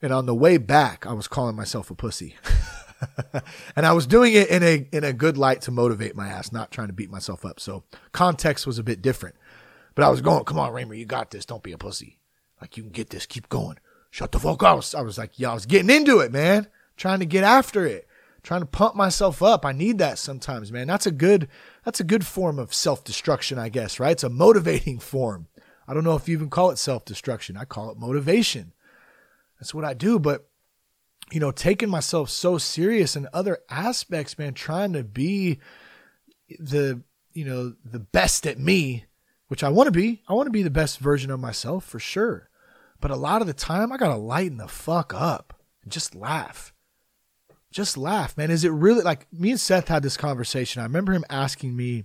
And 0.02 0.12
on 0.12 0.26
the 0.26 0.34
way 0.34 0.58
back, 0.58 1.06
I 1.06 1.12
was 1.12 1.28
calling 1.28 1.56
myself 1.56 1.90
a 1.90 1.94
pussy. 1.94 2.36
and 3.76 3.86
I 3.86 3.92
was 3.92 4.06
doing 4.06 4.34
it 4.34 4.48
in 4.48 4.62
a 4.62 4.86
in 4.92 5.04
a 5.04 5.12
good 5.12 5.38
light 5.38 5.62
to 5.62 5.70
motivate 5.70 6.14
my 6.14 6.28
ass, 6.28 6.52
not 6.52 6.70
trying 6.70 6.88
to 6.88 6.92
beat 6.92 7.10
myself 7.10 7.44
up. 7.44 7.60
So 7.60 7.84
context 8.12 8.66
was 8.66 8.78
a 8.78 8.82
bit 8.82 9.00
different. 9.00 9.36
But 9.94 10.04
I 10.04 10.10
was 10.10 10.20
going, 10.20 10.44
come 10.44 10.58
on, 10.58 10.72
Raymer, 10.72 10.94
you 10.94 11.06
got 11.06 11.30
this. 11.30 11.46
Don't 11.46 11.62
be 11.62 11.72
a 11.72 11.78
pussy. 11.78 12.18
Like 12.60 12.76
you 12.76 12.82
can 12.82 12.92
get 12.92 13.10
this. 13.10 13.26
Keep 13.26 13.48
going. 13.48 13.78
Shut 14.10 14.32
the 14.32 14.38
fuck 14.38 14.62
up. 14.62 14.70
I 14.70 14.74
was, 14.74 14.94
I 14.94 15.00
was 15.02 15.18
like, 15.18 15.38
yeah, 15.38 15.50
I 15.50 15.54
was 15.54 15.66
getting 15.66 15.90
into 15.90 16.20
it, 16.20 16.32
man. 16.32 16.68
Trying 16.96 17.20
to 17.20 17.26
get 17.26 17.44
after 17.44 17.86
it. 17.86 18.06
Trying 18.42 18.60
to 18.60 18.66
pump 18.66 18.94
myself 18.94 19.42
up. 19.42 19.64
I 19.64 19.72
need 19.72 19.98
that 19.98 20.18
sometimes, 20.18 20.70
man. 20.70 20.86
That's 20.86 21.06
a 21.06 21.10
good 21.10 21.48
that's 21.84 22.00
a 22.00 22.04
good 22.04 22.26
form 22.26 22.58
of 22.58 22.74
self-destruction, 22.74 23.58
I 23.58 23.70
guess, 23.70 23.98
right? 23.98 24.12
It's 24.12 24.24
a 24.24 24.28
motivating 24.28 24.98
form. 24.98 25.48
I 25.88 25.94
don't 25.94 26.04
know 26.04 26.14
if 26.14 26.28
you 26.28 26.36
even 26.36 26.50
call 26.50 26.70
it 26.70 26.78
self-destruction. 26.78 27.56
I 27.56 27.64
call 27.64 27.90
it 27.90 27.98
motivation. 27.98 28.72
That's 29.58 29.74
what 29.74 29.84
I 29.84 29.94
do, 29.94 30.18
but 30.18 30.46
you 31.32 31.40
know, 31.40 31.50
taking 31.50 31.88
myself 31.88 32.28
so 32.28 32.58
serious 32.58 33.16
in 33.16 33.28
other 33.32 33.60
aspects, 33.70 34.38
man, 34.38 34.52
trying 34.52 34.92
to 34.92 35.02
be 35.02 35.58
the, 36.58 37.02
you 37.32 37.44
know, 37.44 37.74
the 37.82 37.98
best 37.98 38.46
at 38.46 38.58
me, 38.58 39.06
which 39.48 39.64
I 39.64 39.70
want 39.70 39.86
to 39.86 39.90
be. 39.90 40.22
I 40.28 40.34
want 40.34 40.46
to 40.48 40.52
be 40.52 40.62
the 40.62 40.70
best 40.70 40.98
version 40.98 41.30
of 41.30 41.40
myself 41.40 41.84
for 41.84 41.98
sure. 41.98 42.50
But 43.00 43.10
a 43.10 43.16
lot 43.16 43.40
of 43.40 43.46
the 43.46 43.54
time, 43.54 43.90
I 43.90 43.96
got 43.96 44.08
to 44.08 44.16
lighten 44.16 44.58
the 44.58 44.68
fuck 44.68 45.14
up 45.14 45.58
and 45.82 45.90
just 45.90 46.14
laugh. 46.14 46.73
Just 47.74 47.98
laugh, 47.98 48.36
man. 48.36 48.52
Is 48.52 48.62
it 48.62 48.70
really 48.70 49.02
like 49.02 49.26
me 49.32 49.50
and 49.50 49.58
Seth 49.58 49.88
had 49.88 50.04
this 50.04 50.16
conversation? 50.16 50.80
I 50.80 50.84
remember 50.84 51.12
him 51.12 51.24
asking 51.28 51.74
me, 51.74 52.04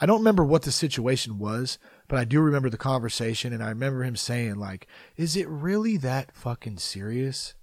I 0.00 0.06
don't 0.06 0.20
remember 0.20 0.44
what 0.44 0.62
the 0.62 0.72
situation 0.72 1.38
was, 1.38 1.78
but 2.08 2.18
I 2.18 2.24
do 2.24 2.40
remember 2.40 2.70
the 2.70 2.78
conversation. 2.78 3.52
And 3.52 3.62
I 3.62 3.68
remember 3.68 4.02
him 4.02 4.16
saying, 4.16 4.54
like, 4.54 4.86
is 5.18 5.36
it 5.36 5.46
really 5.46 5.98
that 5.98 6.34
fucking 6.34 6.78
serious? 6.78 7.54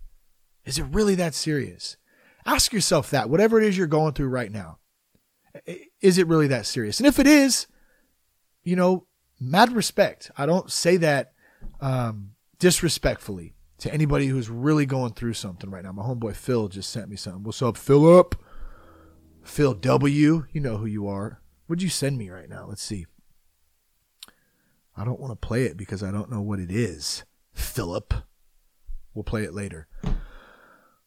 Is 0.66 0.78
it 0.78 0.86
really 0.92 1.16
that 1.16 1.34
serious? 1.34 1.98
Ask 2.46 2.74
yourself 2.74 3.10
that, 3.10 3.28
whatever 3.28 3.60
it 3.60 3.68
is 3.68 3.76
you're 3.76 3.88
going 3.88 4.14
through 4.14 4.30
right 4.30 4.52
now. 4.52 4.78
Is 6.00 6.20
it 6.20 6.28
really 6.28 6.48
that 6.48 6.68
serious? 6.68 7.00
And 7.00 7.08
if 7.08 7.18
it 7.18 7.26
is, 7.26 7.66
you 8.64 8.76
know, 8.76 9.08
mad 9.40 9.72
respect. 9.74 10.30
I 10.38 10.46
don't 10.46 10.72
say 10.72 10.98
that 10.98 11.34
um, 11.80 12.34
disrespectfully 12.60 13.56
to 13.82 13.92
anybody 13.92 14.28
who's 14.28 14.48
really 14.48 14.86
going 14.86 15.12
through 15.14 15.34
something 15.34 15.70
right 15.70 15.84
now. 15.84 15.92
My 15.92 16.04
homeboy 16.04 16.36
Phil 16.36 16.68
just 16.68 16.92
sent 16.92 17.10
me 17.10 17.16
something. 17.16 17.44
What's 17.44 17.64
up, 17.64 17.76
Philip? 17.76 18.36
Phil 19.44 19.74
W. 19.74 20.46
You 20.52 20.62
know 20.62 20.78
who 20.78 20.86
you 20.86 21.08
are. 21.08 21.42
What'd 21.66 21.82
you 21.82 21.90
send 21.90 22.20
me 22.20 22.30
right 22.30 22.48
now? 22.48 22.68
Let's 22.68 22.84
see. 22.84 23.08
I 24.96 25.04
don't 25.04 25.20
want 25.20 25.32
to 25.32 25.48
play 25.48 25.64
it 25.64 25.78
because 25.78 26.04
I 26.04 26.12
don't 26.12 26.32
know 26.32 26.42
what 26.42 26.60
it 26.60 26.70
is. 26.70 27.24
Philip. 27.54 28.14
We'll 29.16 29.24
play 29.24 29.44
it 29.44 29.54
later. 29.54 29.88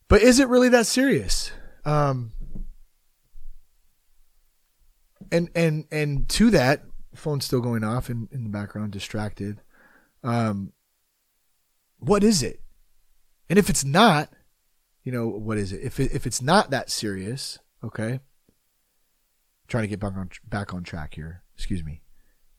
But 0.09 0.23
is 0.23 0.41
it 0.41 0.49
really 0.49 0.69
that 0.71 0.87
serious? 0.87 1.53
Um, 1.85 2.33
and 5.31 5.49
and 5.55 5.85
and 5.93 6.29
to 6.31 6.51
that, 6.51 6.83
phone's 7.15 7.45
still 7.45 7.61
going 7.61 7.85
off 7.85 8.11
in, 8.11 8.29
in 8.33 8.43
the 8.43 8.51
background, 8.51 8.93
distracted. 8.93 9.61
Um, 10.25 10.73
what 11.99 12.25
is 12.25 12.43
it? 12.43 12.63
And 13.48 13.59
if 13.59 13.68
it's 13.68 13.85
not, 13.85 14.30
you 15.02 15.12
know, 15.12 15.28
what 15.28 15.59
is 15.59 15.72
it? 15.72 15.83
If 15.83 16.00
it, 16.00 16.12
if 16.12 16.26
it's 16.26 16.40
not 16.40 16.70
that 16.70 16.90
serious, 16.90 17.59
okay. 17.83 18.20
trying 19.68 19.85
to 19.85 19.88
get 19.88 20.00
back 20.00 20.14
on 20.16 20.30
back 20.48 20.72
on 20.72 20.83
track 20.83 21.14
here. 21.14 21.42
Excuse 21.54 21.85
me. 21.85 22.02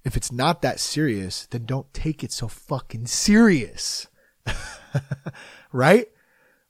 If 0.04 0.16
it's 0.16 0.32
not 0.32 0.62
that 0.62 0.80
serious, 0.80 1.48
then 1.48 1.66
don't 1.66 1.92
take 1.94 2.24
it 2.24 2.32
so 2.32 2.48
fucking 2.48 3.08
serious. 3.08 4.08
right? 5.72 6.08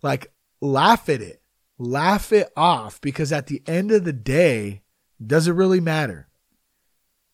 Like 0.01 0.31
laugh 0.61 1.09
at 1.09 1.21
it. 1.21 1.41
Laugh 1.77 2.31
it 2.31 2.49
off 2.55 3.01
because 3.01 3.33
at 3.33 3.47
the 3.47 3.61
end 3.67 3.91
of 3.91 4.05
the 4.05 4.13
day, 4.13 4.83
does 5.25 5.49
it 5.49 5.51
really 5.51 5.81
matter? 5.81 6.29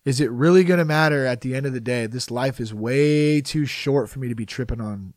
Is 0.04 0.20
it 0.20 0.32
really 0.32 0.64
going 0.64 0.80
to 0.80 0.86
matter 0.86 1.28
at 1.28 1.42
the 1.42 1.54
end 1.54 1.68
of 1.68 1.74
the 1.74 1.80
day? 1.80 2.08
This 2.08 2.32
life 2.32 2.60
is 2.60 2.74
way 2.74 3.42
too 3.42 3.66
short 3.66 4.10
for 4.10 4.18
me 4.18 4.30
to 4.30 4.36
be 4.36 4.48
tripping 4.48 4.82
on 4.82 5.14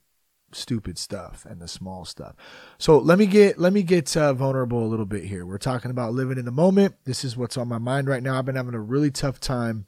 stupid 0.55 0.99
stuff 0.99 1.47
and 1.49 1.61
the 1.61 1.69
small 1.69 2.05
stuff. 2.05 2.35
So 2.79 2.99
let 2.99 3.19
me 3.19 3.27
get 3.27 3.59
let 3.59 3.73
me 3.73 3.83
get 3.83 4.17
uh, 4.17 4.33
vulnerable 4.33 4.85
a 4.85 4.88
little 4.88 5.07
bit 5.07 5.25
here. 5.25 5.45
We're 5.45 5.59
talking 5.59 5.90
about 5.90 6.12
living 6.12 6.38
in 6.38 6.45
the 6.45 6.53
moment. 6.53 6.97
This 7.05 7.25
is 7.25 7.37
what's 7.37 7.57
on 7.57 7.69
my 7.69 7.79
mind 7.79 8.09
right 8.09 8.23
now. 8.23 8.38
I've 8.38 8.45
been 8.45 8.57
having 8.57 8.75
a 8.75 8.81
really 8.81 9.11
tough 9.11 9.40
time 9.40 9.87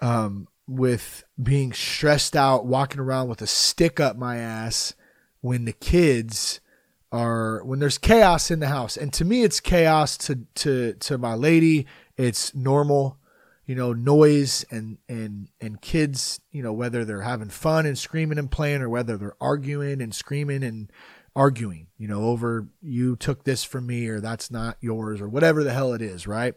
um, 0.00 0.48
with 0.66 1.24
being 1.42 1.72
stressed 1.72 2.36
out, 2.36 2.66
walking 2.66 3.00
around 3.00 3.28
with 3.28 3.42
a 3.42 3.46
stick 3.46 4.00
up 4.00 4.16
my 4.16 4.36
ass 4.36 4.94
when 5.40 5.64
the 5.64 5.72
kids 5.72 6.60
are 7.12 7.62
when 7.64 7.78
there's 7.78 7.98
chaos 7.98 8.50
in 8.50 8.60
the 8.60 8.68
house. 8.68 8.96
And 8.96 9.12
to 9.12 9.24
me 9.24 9.44
it's 9.44 9.60
chaos 9.60 10.16
to 10.18 10.40
to 10.56 10.94
to 10.94 11.18
my 11.18 11.34
lady, 11.34 11.86
it's 12.16 12.54
normal, 12.54 13.18
you 13.66 13.74
know, 13.74 13.92
noise 13.92 14.64
and 14.70 14.98
and 15.08 15.48
and 15.60 15.80
kids, 15.80 16.40
you 16.50 16.62
know, 16.62 16.72
whether 16.72 17.04
they're 17.04 17.22
having 17.22 17.48
fun 17.48 17.86
and 17.86 17.98
screaming 17.98 18.38
and 18.38 18.50
playing 18.50 18.82
or 18.82 18.88
whether 18.88 19.16
they're 19.16 19.36
arguing 19.40 20.00
and 20.00 20.14
screaming 20.14 20.62
and 20.62 20.90
arguing, 21.36 21.88
you 21.98 22.06
know, 22.06 22.24
over 22.24 22.68
you 22.80 23.16
took 23.16 23.44
this 23.44 23.64
from 23.64 23.86
me 23.86 24.06
or 24.08 24.20
that's 24.20 24.50
not 24.50 24.76
yours 24.80 25.20
or 25.20 25.28
whatever 25.28 25.64
the 25.64 25.72
hell 25.72 25.92
it 25.92 26.02
is, 26.02 26.26
right? 26.26 26.54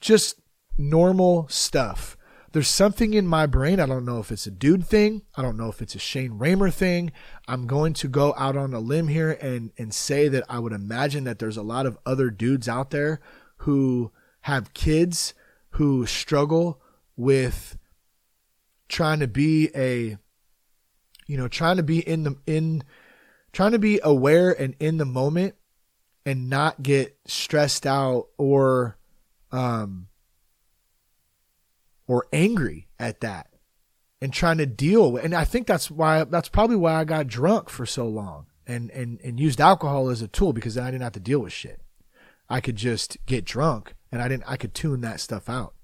Just 0.00 0.40
normal 0.78 1.46
stuff 1.48 2.16
there's 2.52 2.68
something 2.68 3.14
in 3.14 3.26
my 3.26 3.46
brain. 3.46 3.78
I 3.78 3.86
don't 3.86 4.04
know 4.04 4.18
if 4.18 4.32
it's 4.32 4.46
a 4.46 4.50
dude 4.50 4.84
thing. 4.84 5.22
I 5.36 5.42
don't 5.42 5.56
know 5.56 5.68
if 5.68 5.80
it's 5.80 5.94
a 5.94 6.00
Shane 6.00 6.32
Raymer 6.32 6.70
thing. 6.70 7.12
I'm 7.46 7.66
going 7.66 7.92
to 7.94 8.08
go 8.08 8.34
out 8.36 8.56
on 8.56 8.74
a 8.74 8.80
limb 8.80 9.08
here 9.08 9.30
and, 9.40 9.70
and 9.78 9.94
say 9.94 10.28
that 10.28 10.44
I 10.48 10.58
would 10.58 10.72
imagine 10.72 11.24
that 11.24 11.38
there's 11.38 11.56
a 11.56 11.62
lot 11.62 11.86
of 11.86 11.98
other 12.04 12.30
dudes 12.30 12.68
out 12.68 12.90
there 12.90 13.20
who 13.58 14.10
have 14.42 14.74
kids 14.74 15.32
who 15.70 16.06
struggle 16.06 16.80
with 17.16 17.78
trying 18.88 19.20
to 19.20 19.28
be 19.28 19.70
a, 19.74 20.18
you 21.26 21.36
know, 21.36 21.48
trying 21.48 21.76
to 21.76 21.82
be 21.82 22.00
in 22.00 22.24
the, 22.24 22.36
in, 22.46 22.82
trying 23.52 23.72
to 23.72 23.78
be 23.78 24.00
aware 24.02 24.50
and 24.50 24.74
in 24.80 24.96
the 24.96 25.04
moment 25.04 25.54
and 26.26 26.50
not 26.50 26.82
get 26.82 27.18
stressed 27.26 27.86
out 27.86 28.28
or, 28.36 28.98
um, 29.52 30.08
or 32.06 32.26
angry 32.32 32.88
at 32.98 33.20
that 33.20 33.50
and 34.20 34.32
trying 34.32 34.58
to 34.58 34.66
deal 34.66 35.12
with 35.12 35.24
and 35.24 35.34
I 35.34 35.44
think 35.44 35.66
that's 35.66 35.90
why 35.90 36.24
that's 36.24 36.48
probably 36.48 36.76
why 36.76 36.94
I 36.94 37.04
got 37.04 37.26
drunk 37.26 37.70
for 37.70 37.86
so 37.86 38.06
long 38.06 38.46
and 38.66 38.90
and 38.90 39.20
and 39.22 39.40
used 39.40 39.60
alcohol 39.60 40.10
as 40.10 40.22
a 40.22 40.28
tool 40.28 40.52
because 40.52 40.74
then 40.74 40.84
I 40.84 40.90
didn't 40.90 41.04
have 41.04 41.12
to 41.12 41.20
deal 41.20 41.40
with 41.40 41.52
shit. 41.52 41.80
I 42.48 42.60
could 42.60 42.76
just 42.76 43.16
get 43.26 43.44
drunk 43.44 43.94
and 44.12 44.22
I 44.22 44.28
didn't 44.28 44.44
I 44.46 44.56
could 44.56 44.74
tune 44.74 45.00
that 45.02 45.20
stuff 45.20 45.48
out. 45.48 45.74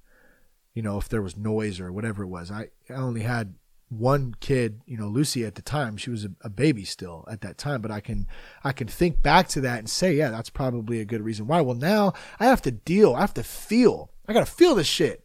You 0.75 0.83
know, 0.83 0.99
if 0.99 1.09
there 1.09 1.23
was 1.23 1.37
noise 1.37 1.81
or 1.81 1.91
whatever 1.91 2.23
it 2.23 2.29
was. 2.29 2.51
I, 2.51 2.69
I 2.91 2.95
only 2.95 3.23
had 3.23 3.55
one 3.89 4.35
kid, 4.41 4.81
you 4.85 4.97
know, 4.97 5.09
Lucy 5.09 5.45
at 5.45 5.55
the 5.55 5.62
time, 5.62 5.97
she 5.97 6.11
was 6.11 6.25
a, 6.25 6.31
a, 6.43 6.51
baby 6.51 6.85
still 6.85 7.25
at 7.31 7.41
that 7.43 7.57
time, 7.57 7.81
but 7.81 7.91
I 7.91 8.01
can 8.01 8.27
I 8.65 8.73
can 8.73 8.89
think 8.89 9.23
back 9.23 9.49
to 9.49 9.61
that 9.62 9.79
and 9.79 9.89
say, 9.89 10.15
yeah, 10.15 10.31
that's 10.31 10.51
probably 10.51 11.01
a 11.01 11.05
good 11.05 11.23
reason 11.23 11.47
why. 11.47 11.61
Well, 11.61 11.77
now 11.77 12.12
I 12.41 12.47
have 12.47 12.62
to 12.62 12.71
deal, 12.71 13.15
I 13.15 13.21
have 13.21 13.35
to 13.35 13.45
feel. 13.45 14.11
I 14.29 14.33
got 14.33 14.45
to 14.45 14.53
feel 14.53 14.75
this 14.75 14.89
shit. 14.89 15.25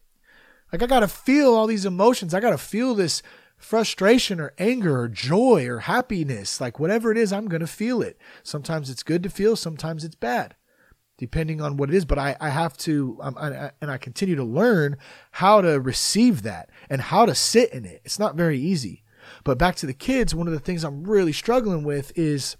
Like 0.71 0.83
I 0.83 0.85
got 0.85 0.99
to 1.01 1.07
feel 1.07 1.53
all 1.53 1.67
these 1.67 1.85
emotions. 1.85 2.33
I 2.33 2.39
got 2.39 2.51
to 2.51 2.57
feel 2.57 2.93
this 2.93 3.21
frustration 3.57 4.39
or 4.39 4.53
anger 4.57 4.99
or 4.99 5.07
joy 5.07 5.67
or 5.67 5.79
happiness. 5.79 6.61
Like 6.61 6.79
whatever 6.79 7.11
it 7.11 7.17
is, 7.17 7.33
I'm 7.33 7.47
going 7.47 7.61
to 7.61 7.67
feel 7.67 8.01
it. 8.01 8.17
Sometimes 8.43 8.89
it's 8.89 9.03
good 9.03 9.23
to 9.23 9.29
feel, 9.29 9.55
sometimes 9.55 10.03
it's 10.03 10.15
bad, 10.15 10.55
depending 11.21 11.61
on 11.61 11.77
what 11.77 11.87
it 11.87 11.95
is. 11.95 12.03
But 12.03 12.17
I, 12.17 12.35
I 12.41 12.49
have 12.49 12.75
to, 12.77 13.15
um, 13.21 13.37
I, 13.37 13.69
and 13.79 13.91
I 13.91 13.99
continue 13.99 14.35
to 14.35 14.43
learn 14.43 14.97
how 15.29 15.61
to 15.61 15.79
receive 15.79 16.41
that 16.41 16.71
and 16.89 16.99
how 16.99 17.27
to 17.27 17.35
sit 17.35 17.71
in 17.71 17.85
it. 17.85 18.01
It's 18.03 18.17
not 18.17 18.35
very 18.35 18.57
easy. 18.57 19.03
But 19.43 19.59
back 19.59 19.75
to 19.75 19.85
the 19.85 19.93
kids, 19.93 20.33
one 20.33 20.47
of 20.47 20.53
the 20.53 20.59
things 20.59 20.83
I'm 20.83 21.03
really 21.03 21.31
struggling 21.31 21.83
with 21.83 22.11
is 22.17 22.57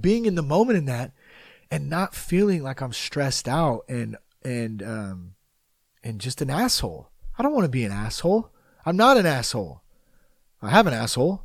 being 0.00 0.24
in 0.24 0.34
the 0.34 0.42
moment 0.42 0.78
in 0.78 0.86
that 0.86 1.12
and 1.70 1.90
not 1.90 2.14
feeling 2.14 2.62
like 2.62 2.80
I'm 2.80 2.94
stressed 2.94 3.46
out 3.46 3.84
and, 3.86 4.16
and, 4.42 4.82
um, 4.82 5.34
and 6.02 6.22
just 6.22 6.40
an 6.40 6.48
asshole. 6.48 7.10
I 7.38 7.42
don't 7.42 7.52
want 7.52 7.66
to 7.66 7.70
be 7.70 7.84
an 7.84 7.92
asshole. 7.92 8.50
I'm 8.86 8.96
not 8.96 9.18
an 9.18 9.26
asshole. 9.26 9.82
I 10.62 10.70
have 10.70 10.86
an 10.86 10.94
asshole. 10.94 11.42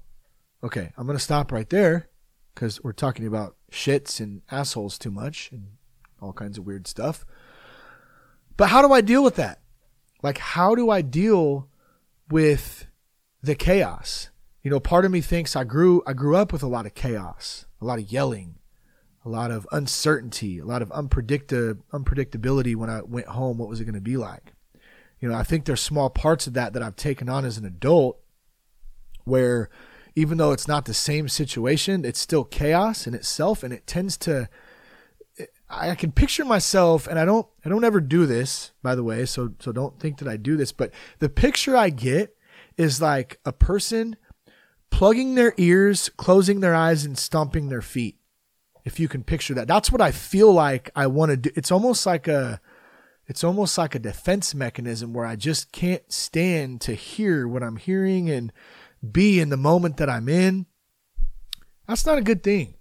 Okay, 0.63 0.93
I'm 0.97 1.05
going 1.05 1.17
to 1.17 1.23
stop 1.23 1.51
right 1.51 1.69
there 1.69 2.07
because 2.55 2.81
we're 2.81 2.93
talking 2.93 3.27
about 3.27 3.57
shits 3.69 4.21
and 4.21 4.41
assholes 4.49 4.97
too 4.97 5.11
much 5.11 5.51
and 5.51 5.71
all 6.23 6.33
kinds 6.33 6.57
of 6.57 6.65
weird 6.65 6.87
stuff. 6.87 7.25
But 8.55 8.69
how 8.69 8.81
do 8.81 8.93
I 8.93 9.01
deal 9.01 9.23
with 9.23 9.35
that? 9.35 9.59
Like, 10.21 10.37
how 10.37 10.75
do 10.75 10.89
I 10.89 11.01
deal 11.01 11.67
with 12.29 12.87
the 13.41 13.55
chaos? 13.55 14.29
You 14.61 14.71
know, 14.71 14.79
part 14.79 15.05
of 15.05 15.11
me 15.11 15.21
thinks 15.21 15.55
I 15.55 15.65
grew 15.65 16.01
I 16.07 16.13
grew 16.13 16.35
up 16.37 16.53
with 16.53 16.63
a 16.63 16.67
lot 16.67 16.85
of 16.85 16.95
chaos, 16.95 17.65
a 17.81 17.85
lot 17.85 17.99
of 17.99 18.11
yelling, 18.11 18.55
a 19.25 19.29
lot 19.29 19.51
of 19.51 19.67
uncertainty, 19.71 20.59
a 20.59 20.65
lot 20.65 20.81
of 20.81 20.89
unpredicta- 20.89 21.77
unpredictability 21.91 22.75
when 22.75 22.89
I 22.89 23.01
went 23.01 23.27
home. 23.27 23.57
What 23.57 23.69
was 23.69 23.81
it 23.81 23.85
going 23.85 23.95
to 23.95 24.01
be 24.01 24.17
like? 24.17 24.53
You 25.19 25.29
know, 25.29 25.35
I 25.35 25.43
think 25.43 25.65
there's 25.65 25.81
small 25.81 26.09
parts 26.09 26.47
of 26.47 26.53
that 26.53 26.73
that 26.73 26.83
I've 26.83 26.95
taken 26.95 27.27
on 27.27 27.45
as 27.45 27.57
an 27.57 27.65
adult 27.65 28.19
where 29.25 29.69
even 30.15 30.37
though 30.37 30.51
it's 30.51 30.67
not 30.67 30.85
the 30.85 30.93
same 30.93 31.27
situation, 31.27 32.05
it's 32.05 32.19
still 32.19 32.43
chaos 32.43 33.07
in 33.07 33.13
itself 33.13 33.63
and 33.63 33.73
it 33.73 33.87
tends 33.87 34.17
to 34.17 34.47
I 35.75 35.95
can 35.95 36.11
picture 36.11 36.45
myself 36.45 37.07
and 37.07 37.17
I 37.17 37.25
don't 37.25 37.47
I 37.65 37.69
don't 37.69 37.83
ever 37.83 38.01
do 38.01 38.25
this 38.25 38.71
by 38.81 38.95
the 38.95 39.03
way, 39.03 39.25
so 39.25 39.53
so 39.59 39.71
don't 39.71 39.99
think 39.99 40.19
that 40.19 40.27
I 40.27 40.37
do 40.37 40.57
this, 40.57 40.71
but 40.71 40.91
the 41.19 41.29
picture 41.29 41.75
I 41.75 41.89
get 41.89 42.35
is 42.77 43.01
like 43.01 43.39
a 43.45 43.51
person 43.53 44.15
plugging 44.89 45.35
their 45.35 45.53
ears, 45.57 46.09
closing 46.17 46.59
their 46.59 46.75
eyes 46.75 47.05
and 47.05 47.17
stomping 47.17 47.69
their 47.69 47.81
feet. 47.81 48.17
If 48.85 48.99
you 48.99 49.07
can 49.07 49.23
picture 49.23 49.53
that. 49.53 49.67
That's 49.67 49.91
what 49.91 50.01
I 50.01 50.11
feel 50.11 50.51
like 50.51 50.89
I 50.95 51.07
want 51.07 51.31
to 51.31 51.37
do. 51.37 51.49
It's 51.55 51.71
almost 51.71 52.05
like 52.05 52.27
a 52.27 52.59
it's 53.25 53.43
almost 53.43 53.77
like 53.77 53.95
a 53.95 53.99
defense 53.99 54.53
mechanism 54.53 55.13
where 55.13 55.25
I 55.25 55.35
just 55.35 55.71
can't 55.71 56.03
stand 56.11 56.81
to 56.81 56.93
hear 56.93 57.47
what 57.47 57.63
I'm 57.63 57.77
hearing 57.77 58.29
and 58.29 58.51
be 59.11 59.39
in 59.39 59.49
the 59.49 59.57
moment 59.57 59.97
that 59.97 60.09
I'm 60.09 60.27
in. 60.27 60.65
That's 61.87 62.05
not 62.05 62.17
a 62.17 62.21
good 62.21 62.43
thing. 62.43 62.75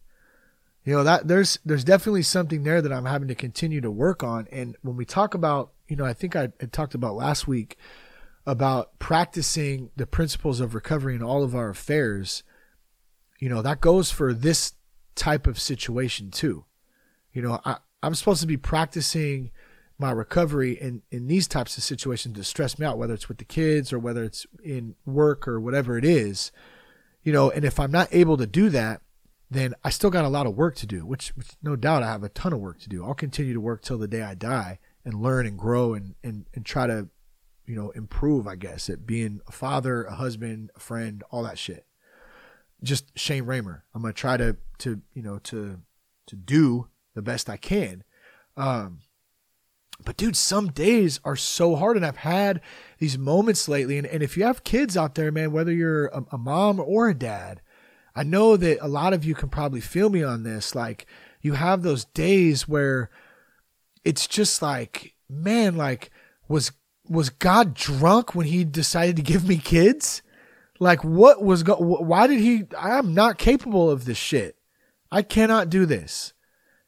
You 0.84 0.94
know, 0.94 1.04
that 1.04 1.28
there's 1.28 1.58
there's 1.64 1.84
definitely 1.84 2.22
something 2.22 2.64
there 2.64 2.82
that 2.82 2.92
I'm 2.92 3.04
having 3.04 3.28
to 3.28 3.34
continue 3.34 3.80
to 3.80 3.90
work 3.90 4.22
on. 4.22 4.48
And 4.50 4.76
when 4.82 4.96
we 4.96 5.04
talk 5.04 5.34
about, 5.34 5.72
you 5.86 5.96
know, 5.96 6.04
I 6.04 6.12
think 6.12 6.34
I, 6.34 6.48
talked 6.72 6.94
about 6.94 7.14
last 7.14 7.46
week 7.46 7.76
about 8.46 8.98
practicing 8.98 9.90
the 9.96 10.06
principles 10.06 10.60
of 10.60 10.74
recovery 10.74 11.14
in 11.14 11.22
all 11.22 11.44
of 11.44 11.54
our 11.54 11.70
affairs, 11.70 12.42
you 13.38 13.48
know, 13.48 13.62
that 13.62 13.80
goes 13.80 14.10
for 14.10 14.34
this 14.34 14.72
type 15.14 15.46
of 15.46 15.60
situation 15.60 16.30
too. 16.30 16.64
You 17.32 17.42
know, 17.42 17.60
I, 17.64 17.76
I'm 18.02 18.16
supposed 18.16 18.40
to 18.40 18.48
be 18.48 18.56
practicing 18.56 19.52
my 19.98 20.10
recovery 20.10 20.72
in, 20.72 21.02
in 21.12 21.28
these 21.28 21.46
types 21.46 21.78
of 21.78 21.84
situations 21.84 22.36
to 22.36 22.42
stress 22.42 22.78
me 22.78 22.84
out, 22.84 22.98
whether 22.98 23.14
it's 23.14 23.28
with 23.28 23.38
the 23.38 23.44
kids 23.44 23.92
or 23.92 24.00
whether 24.00 24.24
it's 24.24 24.46
in 24.64 24.96
work 25.06 25.46
or 25.46 25.60
whatever 25.60 25.96
it 25.96 26.04
is, 26.04 26.50
you 27.22 27.32
know, 27.32 27.50
and 27.50 27.64
if 27.64 27.78
I'm 27.78 27.92
not 27.92 28.08
able 28.10 28.36
to 28.36 28.46
do 28.46 28.68
that, 28.70 29.00
then 29.52 29.74
I 29.82 29.90
still 29.90 30.10
got 30.10 30.24
a 30.24 30.28
lot 30.28 30.46
of 30.46 30.56
work 30.56 30.76
to 30.76 30.86
do, 30.86 31.04
which, 31.04 31.30
which 31.30 31.48
no 31.62 31.76
doubt 31.76 32.02
I 32.02 32.06
have 32.06 32.22
a 32.22 32.28
ton 32.28 32.52
of 32.52 32.60
work 32.60 32.80
to 32.80 32.88
do. 32.88 33.04
I'll 33.04 33.14
continue 33.14 33.54
to 33.54 33.60
work 33.60 33.82
till 33.82 33.98
the 33.98 34.08
day 34.08 34.22
I 34.22 34.34
die 34.34 34.78
and 35.04 35.22
learn 35.22 35.46
and 35.46 35.58
grow 35.58 35.94
and, 35.94 36.14
and, 36.22 36.46
and 36.54 36.64
try 36.64 36.86
to, 36.86 37.08
you 37.66 37.74
know, 37.74 37.90
improve, 37.90 38.46
I 38.46 38.56
guess, 38.56 38.88
at 38.88 39.06
being 39.06 39.40
a 39.46 39.52
father, 39.52 40.04
a 40.04 40.14
husband, 40.14 40.70
a 40.76 40.80
friend, 40.80 41.22
all 41.30 41.42
that 41.42 41.58
shit. 41.58 41.86
Just 42.82 43.16
Shane 43.18 43.44
Raymer. 43.44 43.84
I'm 43.94 44.02
going 44.02 44.14
to 44.14 44.20
try 44.20 44.36
to, 44.36 44.56
to, 44.78 45.00
you 45.14 45.22
know, 45.22 45.38
to, 45.38 45.80
to 46.26 46.36
do 46.36 46.88
the 47.14 47.22
best 47.22 47.48
I 47.48 47.56
can. 47.56 48.04
Um, 48.56 49.00
but 50.04 50.16
dude, 50.16 50.36
some 50.36 50.68
days 50.68 51.20
are 51.24 51.36
so 51.36 51.76
hard. 51.76 51.96
And 51.96 52.04
I've 52.04 52.16
had 52.16 52.60
these 52.98 53.18
moments 53.18 53.68
lately. 53.68 53.98
And, 53.98 54.06
and 54.06 54.22
if 54.22 54.36
you 54.36 54.44
have 54.44 54.64
kids 54.64 54.96
out 54.96 55.14
there, 55.14 55.30
man, 55.30 55.52
whether 55.52 55.72
you're 55.72 56.06
a, 56.06 56.24
a 56.32 56.38
mom 56.38 56.80
or 56.80 57.08
a 57.08 57.14
dad, 57.14 57.60
I 58.14 58.22
know 58.22 58.56
that 58.56 58.78
a 58.80 58.88
lot 58.88 59.12
of 59.12 59.24
you 59.24 59.34
can 59.34 59.48
probably 59.48 59.80
feel 59.80 60.10
me 60.10 60.22
on 60.22 60.42
this. 60.42 60.74
Like 60.74 61.06
you 61.40 61.54
have 61.54 61.82
those 61.82 62.04
days 62.04 62.68
where 62.68 63.10
it's 64.04 64.26
just 64.26 64.62
like, 64.62 65.14
man, 65.28 65.76
like 65.76 66.10
was 66.48 66.72
was 67.08 67.30
God 67.30 67.74
drunk 67.74 68.34
when 68.34 68.46
he 68.46 68.64
decided 68.64 69.16
to 69.16 69.22
give 69.22 69.46
me 69.46 69.58
kids? 69.58 70.22
Like 70.78 71.02
what 71.04 71.42
was 71.42 71.62
go- 71.62 71.76
why 71.76 72.26
did 72.26 72.40
he 72.40 72.64
I 72.78 72.98
am 72.98 73.14
not 73.14 73.38
capable 73.38 73.90
of 73.90 74.04
this 74.04 74.18
shit. 74.18 74.56
I 75.10 75.22
cannot 75.22 75.70
do 75.70 75.86
this. 75.86 76.32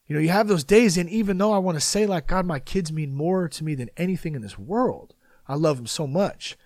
You 0.06 0.14
know, 0.14 0.20
you 0.20 0.28
have 0.28 0.48
those 0.48 0.64
days 0.64 0.98
and 0.98 1.08
even 1.08 1.38
though 1.38 1.52
I 1.52 1.58
want 1.58 1.76
to 1.76 1.80
say 1.80 2.06
like 2.06 2.26
God, 2.26 2.44
my 2.44 2.58
kids 2.58 2.92
mean 2.92 3.14
more 3.14 3.48
to 3.48 3.64
me 3.64 3.74
than 3.74 3.90
anything 3.96 4.34
in 4.34 4.42
this 4.42 4.58
world. 4.58 5.14
I 5.46 5.54
love 5.54 5.76
them 5.76 5.87
so 5.87 6.06
much. 6.06 6.56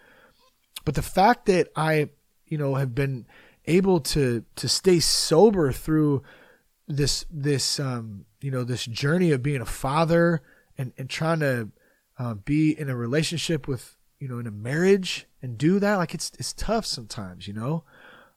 But 0.84 0.94
the 0.94 1.02
fact 1.02 1.46
that 1.46 1.68
I, 1.76 2.10
you 2.46 2.56
know, 2.56 2.76
have 2.76 2.94
been 2.94 3.26
able 3.68 4.00
to 4.00 4.44
to 4.56 4.68
stay 4.68 4.98
sober 4.98 5.70
through 5.70 6.22
this 6.88 7.24
this 7.30 7.78
um 7.78 8.24
you 8.40 8.50
know 8.50 8.64
this 8.64 8.84
journey 8.86 9.30
of 9.30 9.42
being 9.42 9.60
a 9.60 9.66
father 9.66 10.42
and 10.76 10.92
and 10.98 11.08
trying 11.08 11.40
to 11.40 11.68
uh, 12.18 12.34
be 12.34 12.78
in 12.78 12.88
a 12.88 12.96
relationship 12.96 13.68
with 13.68 13.96
you 14.18 14.26
know 14.26 14.38
in 14.38 14.46
a 14.46 14.50
marriage 14.50 15.26
and 15.42 15.58
do 15.58 15.78
that 15.78 15.96
like 15.96 16.14
it's 16.14 16.32
it's 16.38 16.52
tough 16.52 16.86
sometimes 16.86 17.46
you 17.46 17.54
know? 17.54 17.84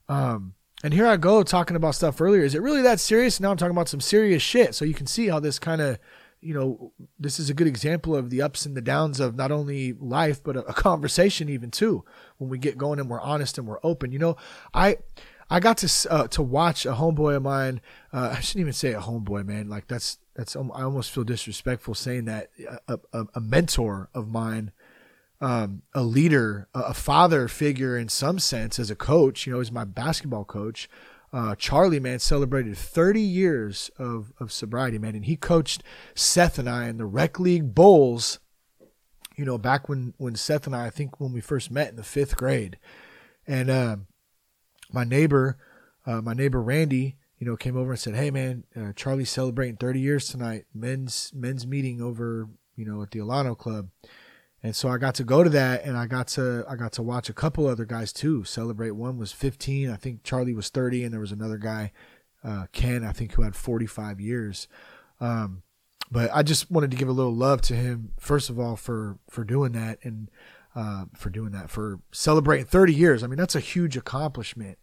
Um 0.08 0.54
and 0.84 0.94
here 0.94 1.06
I 1.06 1.18
go 1.18 1.44
talking 1.44 1.76
about 1.76 1.94
stuff 1.94 2.20
earlier. 2.20 2.44
Is 2.44 2.56
it 2.56 2.62
really 2.62 2.82
that 2.82 3.00
serious? 3.00 3.40
Now 3.40 3.52
I'm 3.52 3.58
talking 3.58 3.76
about 3.76 3.88
some 3.88 4.02
serious 4.02 4.42
shit. 4.42 4.74
So 4.74 4.84
you 4.84 4.96
can 4.96 5.06
see 5.06 5.28
how 5.28 5.40
this 5.40 5.60
kind 5.60 5.80
of 5.80 6.00
you 6.42 6.54
know 6.54 6.92
this 7.20 7.40
is 7.40 7.50
a 7.50 7.54
good 7.54 7.68
example 7.68 8.16
of 8.16 8.30
the 8.30 8.42
ups 8.42 8.66
and 8.66 8.76
the 8.76 8.82
downs 8.82 9.20
of 9.20 9.36
not 9.36 9.52
only 9.52 9.94
life 9.94 10.44
but 10.44 10.58
a, 10.58 10.66
a 10.66 10.74
conversation 10.74 11.48
even 11.50 11.72
too 11.72 12.04
when 12.38 12.50
we 12.50 12.58
get 12.58 12.78
going 12.78 13.00
and 13.00 13.10
we're 13.10 13.22
honest 13.22 13.58
and 13.58 13.68
we're 13.68 13.80
open 13.84 14.12
you 14.12 14.20
know 14.20 14.36
I 14.74 14.98
I 15.52 15.60
got 15.60 15.80
to 15.80 16.10
uh, 16.10 16.28
to 16.30 16.42
watch 16.42 16.86
a 16.86 16.94
homeboy 16.94 17.36
of 17.36 17.44
mine. 17.44 17.82
Uh, 18.14 18.36
I 18.38 18.40
shouldn't 18.40 18.62
even 18.62 18.74
say 18.74 18.94
a 18.94 19.02
homeboy, 19.02 19.46
man. 19.46 19.68
Like 19.68 19.86
that's 19.86 20.18
that's 20.34 20.56
I 20.56 20.84
almost 20.84 21.12
feel 21.12 21.26
disrespectful 21.26 21.94
saying 21.94 22.24
that. 22.26 22.50
A, 22.88 22.98
a, 23.12 23.26
a 23.36 23.42
mentor 23.42 24.10
of 24.14 24.30
mine, 24.30 24.72
um, 25.42 25.82
a 25.94 26.04
leader, 26.04 26.70
a, 26.74 26.94
father 26.94 27.50
figure 27.50 27.98
in 27.98 28.08
some 28.08 28.40
sense 28.40 28.80
as 28.80 28.90
a 28.90 28.96
coach. 28.96 29.46
You 29.46 29.54
know, 29.54 29.60
as 29.60 29.74
my 29.74 29.84
basketball 29.84 30.46
coach. 30.46 30.90
Uh, 31.34 31.56
Charlie, 31.56 32.00
man, 32.00 32.20
celebrated 32.20 32.78
30 32.78 33.22
years 33.22 33.90
of, 33.98 34.34
of 34.40 34.52
sobriety, 34.52 34.98
man, 34.98 35.16
and 35.16 35.26
he 35.26 35.38
coached 35.38 35.82
Seth 36.14 36.60
and 36.60 36.70
I 36.70 36.88
in 36.88 36.98
the 36.98 37.06
rec 37.06 37.40
league 37.40 37.74
bowls. 37.74 38.40
You 39.38 39.46
know, 39.46 39.58
back 39.58 39.88
when 39.88 40.14
when 40.18 40.36
Seth 40.36 40.68
and 40.68 40.76
I, 40.76 40.88
I 40.88 40.90
think 40.90 41.20
when 41.20 41.32
we 41.32 41.40
first 41.40 41.72
met 41.72 41.90
in 41.90 41.96
the 41.96 42.04
fifth 42.04 42.36
grade, 42.36 42.78
and 43.48 43.72
um, 43.72 44.08
my 44.92 45.06
neighbor, 45.06 45.58
uh, 46.06 46.22
my 46.22 46.34
neighbor 46.34 46.62
Randy, 46.62 47.16
you 47.40 47.48
know, 47.48 47.56
came 47.56 47.78
over 47.78 47.92
and 47.92 48.00
said, 48.00 48.16
"Hey, 48.16 48.30
man, 48.30 48.66
uh, 48.76 48.92
Charlie's 48.94 49.30
celebrating 49.30 49.78
30 49.78 50.02
years 50.02 50.28
tonight. 50.28 50.66
Men's 50.74 51.32
men's 51.34 51.66
meeting 51.66 52.02
over, 52.02 52.50
you 52.76 52.86
know, 52.86 53.02
at 53.02 53.12
the 53.12 53.20
Alano 53.20 53.58
Club." 53.58 53.88
And 54.64 54.76
so 54.76 54.90
I 54.90 54.98
got 54.98 55.16
to 55.16 55.24
go 55.24 55.44
to 55.44 55.50
that, 55.50 55.84
and 55.86 55.98
I 55.98 56.06
got 56.06 56.28
to 56.30 56.64
I 56.70 56.76
got 56.76 56.92
to 56.94 57.04
watch 57.04 57.30
a 57.30 57.34
couple 57.34 57.66
other 57.66 57.86
guys 57.86 58.14
too 58.14 58.44
celebrate. 58.44 58.92
One 58.92 59.18
was 59.18 59.32
15, 59.32 59.90
I 59.90 59.96
think 59.96 60.24
Charlie 60.24 60.54
was 60.54 60.70
30, 60.70 61.04
and 61.04 61.14
there 61.14 61.20
was 61.20 61.32
another 61.32 61.58
guy, 61.58 61.92
uh, 62.44 62.68
Ken, 62.72 63.04
I 63.04 63.12
think, 63.12 63.34
who 63.34 63.42
had 63.42 63.56
45 63.56 64.20
years. 64.20 64.68
Um, 65.20 65.64
but 66.12 66.30
I 66.34 66.44
just 66.44 66.70
wanted 66.70 66.92
to 66.92 66.98
give 66.98 67.08
a 67.08 67.14
little 67.14 67.34
love 67.34 67.62
to 67.62 67.74
him, 67.74 68.12
first 68.20 68.50
of 68.50 68.60
all, 68.60 68.76
for 68.76 69.18
for 69.30 69.44
doing 69.44 69.72
that, 69.72 69.98
and 70.04 70.30
uh, 70.76 71.06
for 71.16 71.30
doing 71.30 71.52
that, 71.52 71.70
for 71.70 72.00
celebrating 72.12 72.66
30 72.66 72.94
years. 72.94 73.24
I 73.24 73.28
mean, 73.28 73.38
that's 73.38 73.56
a 73.56 73.60
huge 73.62 73.98
accomplishment. 73.98 74.78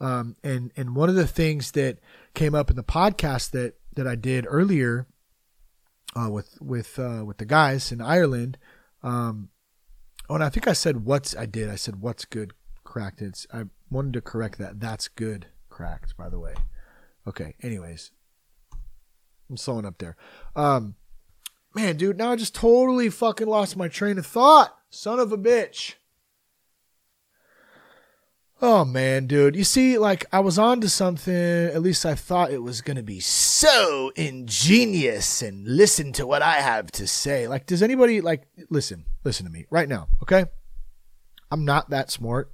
Um, 0.00 0.36
and 0.42 0.72
and 0.76 0.94
one 0.94 1.08
of 1.08 1.16
the 1.16 1.26
things 1.26 1.72
that 1.72 1.98
came 2.34 2.54
up 2.54 2.70
in 2.70 2.76
the 2.76 2.84
podcast 2.84 3.50
that 3.50 3.74
that 3.94 4.06
I 4.06 4.14
did 4.14 4.46
earlier 4.48 5.06
uh, 6.14 6.30
with 6.30 6.56
with 6.60 6.98
uh, 6.98 7.24
with 7.24 7.38
the 7.38 7.44
guys 7.44 7.90
in 7.90 8.00
Ireland, 8.00 8.58
um, 9.02 9.50
oh, 10.28 10.34
and 10.34 10.44
I 10.44 10.48
think 10.48 10.68
I 10.68 10.72
said 10.72 11.04
what's 11.04 11.36
I 11.36 11.46
did. 11.46 11.68
I 11.68 11.76
said 11.76 12.00
what's 12.00 12.24
good 12.24 12.52
cracked. 12.84 13.22
It's 13.22 13.46
I 13.52 13.64
wanted 13.90 14.14
to 14.14 14.20
correct 14.20 14.58
that. 14.58 14.80
That's 14.80 15.08
good 15.08 15.46
cracked. 15.68 16.16
By 16.16 16.28
the 16.28 16.38
way. 16.38 16.54
Okay. 17.26 17.54
Anyways, 17.62 18.10
I'm 19.50 19.56
slowing 19.56 19.84
up 19.84 19.98
there. 19.98 20.16
Um, 20.56 20.94
man, 21.74 21.96
dude, 21.96 22.18
now 22.18 22.32
I 22.32 22.36
just 22.36 22.54
totally 22.54 23.10
fucking 23.10 23.46
lost 23.46 23.76
my 23.76 23.88
train 23.88 24.18
of 24.18 24.26
thought. 24.26 24.74
Son 24.90 25.18
of 25.18 25.32
a 25.32 25.38
bitch. 25.38 25.94
Oh 28.60 28.84
man, 28.84 29.28
dude. 29.28 29.54
You 29.54 29.62
see, 29.62 29.98
like 29.98 30.26
I 30.32 30.40
was 30.40 30.58
on 30.58 30.80
to 30.80 30.88
something, 30.88 31.32
at 31.32 31.80
least 31.80 32.04
I 32.04 32.16
thought 32.16 32.50
it 32.50 32.62
was 32.62 32.80
gonna 32.80 33.04
be 33.04 33.20
so 33.20 34.10
ingenious 34.16 35.42
and 35.42 35.66
listen 35.66 36.12
to 36.14 36.26
what 36.26 36.42
I 36.42 36.54
have 36.54 36.90
to 36.92 37.06
say. 37.06 37.46
Like, 37.46 37.66
does 37.66 37.84
anybody 37.84 38.20
like 38.20 38.48
listen, 38.68 39.04
listen 39.22 39.46
to 39.46 39.52
me 39.52 39.66
right 39.70 39.88
now, 39.88 40.08
okay? 40.22 40.46
I'm 41.52 41.64
not 41.64 41.90
that 41.90 42.10
smart. 42.10 42.50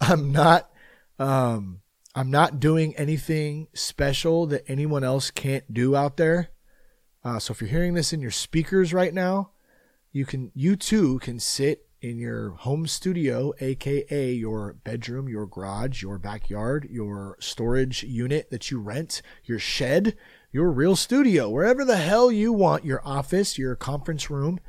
I'm 0.00 0.32
not 0.32 0.70
um 1.18 1.80
I'm 2.14 2.30
not 2.30 2.58
doing 2.58 2.96
anything 2.96 3.68
special 3.74 4.46
that 4.46 4.64
anyone 4.66 5.04
else 5.04 5.30
can't 5.30 5.72
do 5.72 5.94
out 5.94 6.16
there. 6.16 6.48
Uh, 7.22 7.38
so 7.38 7.52
if 7.52 7.60
you're 7.60 7.68
hearing 7.68 7.94
this 7.94 8.14
in 8.14 8.22
your 8.22 8.30
speakers 8.30 8.94
right 8.94 9.12
now, 9.12 9.50
you 10.10 10.24
can 10.24 10.52
you 10.54 10.74
too 10.74 11.18
can 11.18 11.38
sit 11.38 11.87
in 12.00 12.18
your 12.18 12.50
home 12.50 12.86
studio, 12.86 13.52
aka 13.60 14.32
your 14.32 14.74
bedroom, 14.84 15.28
your 15.28 15.46
garage, 15.46 16.02
your 16.02 16.18
backyard, 16.18 16.86
your 16.90 17.36
storage 17.40 18.02
unit 18.04 18.50
that 18.50 18.70
you 18.70 18.80
rent, 18.80 19.20
your 19.44 19.58
shed, 19.58 20.16
your 20.52 20.70
real 20.70 20.96
studio, 20.96 21.48
wherever 21.50 21.84
the 21.84 21.96
hell 21.96 22.30
you 22.30 22.52
want, 22.52 22.84
your 22.84 23.00
office, 23.04 23.58
your 23.58 23.74
conference 23.74 24.30
room. 24.30 24.60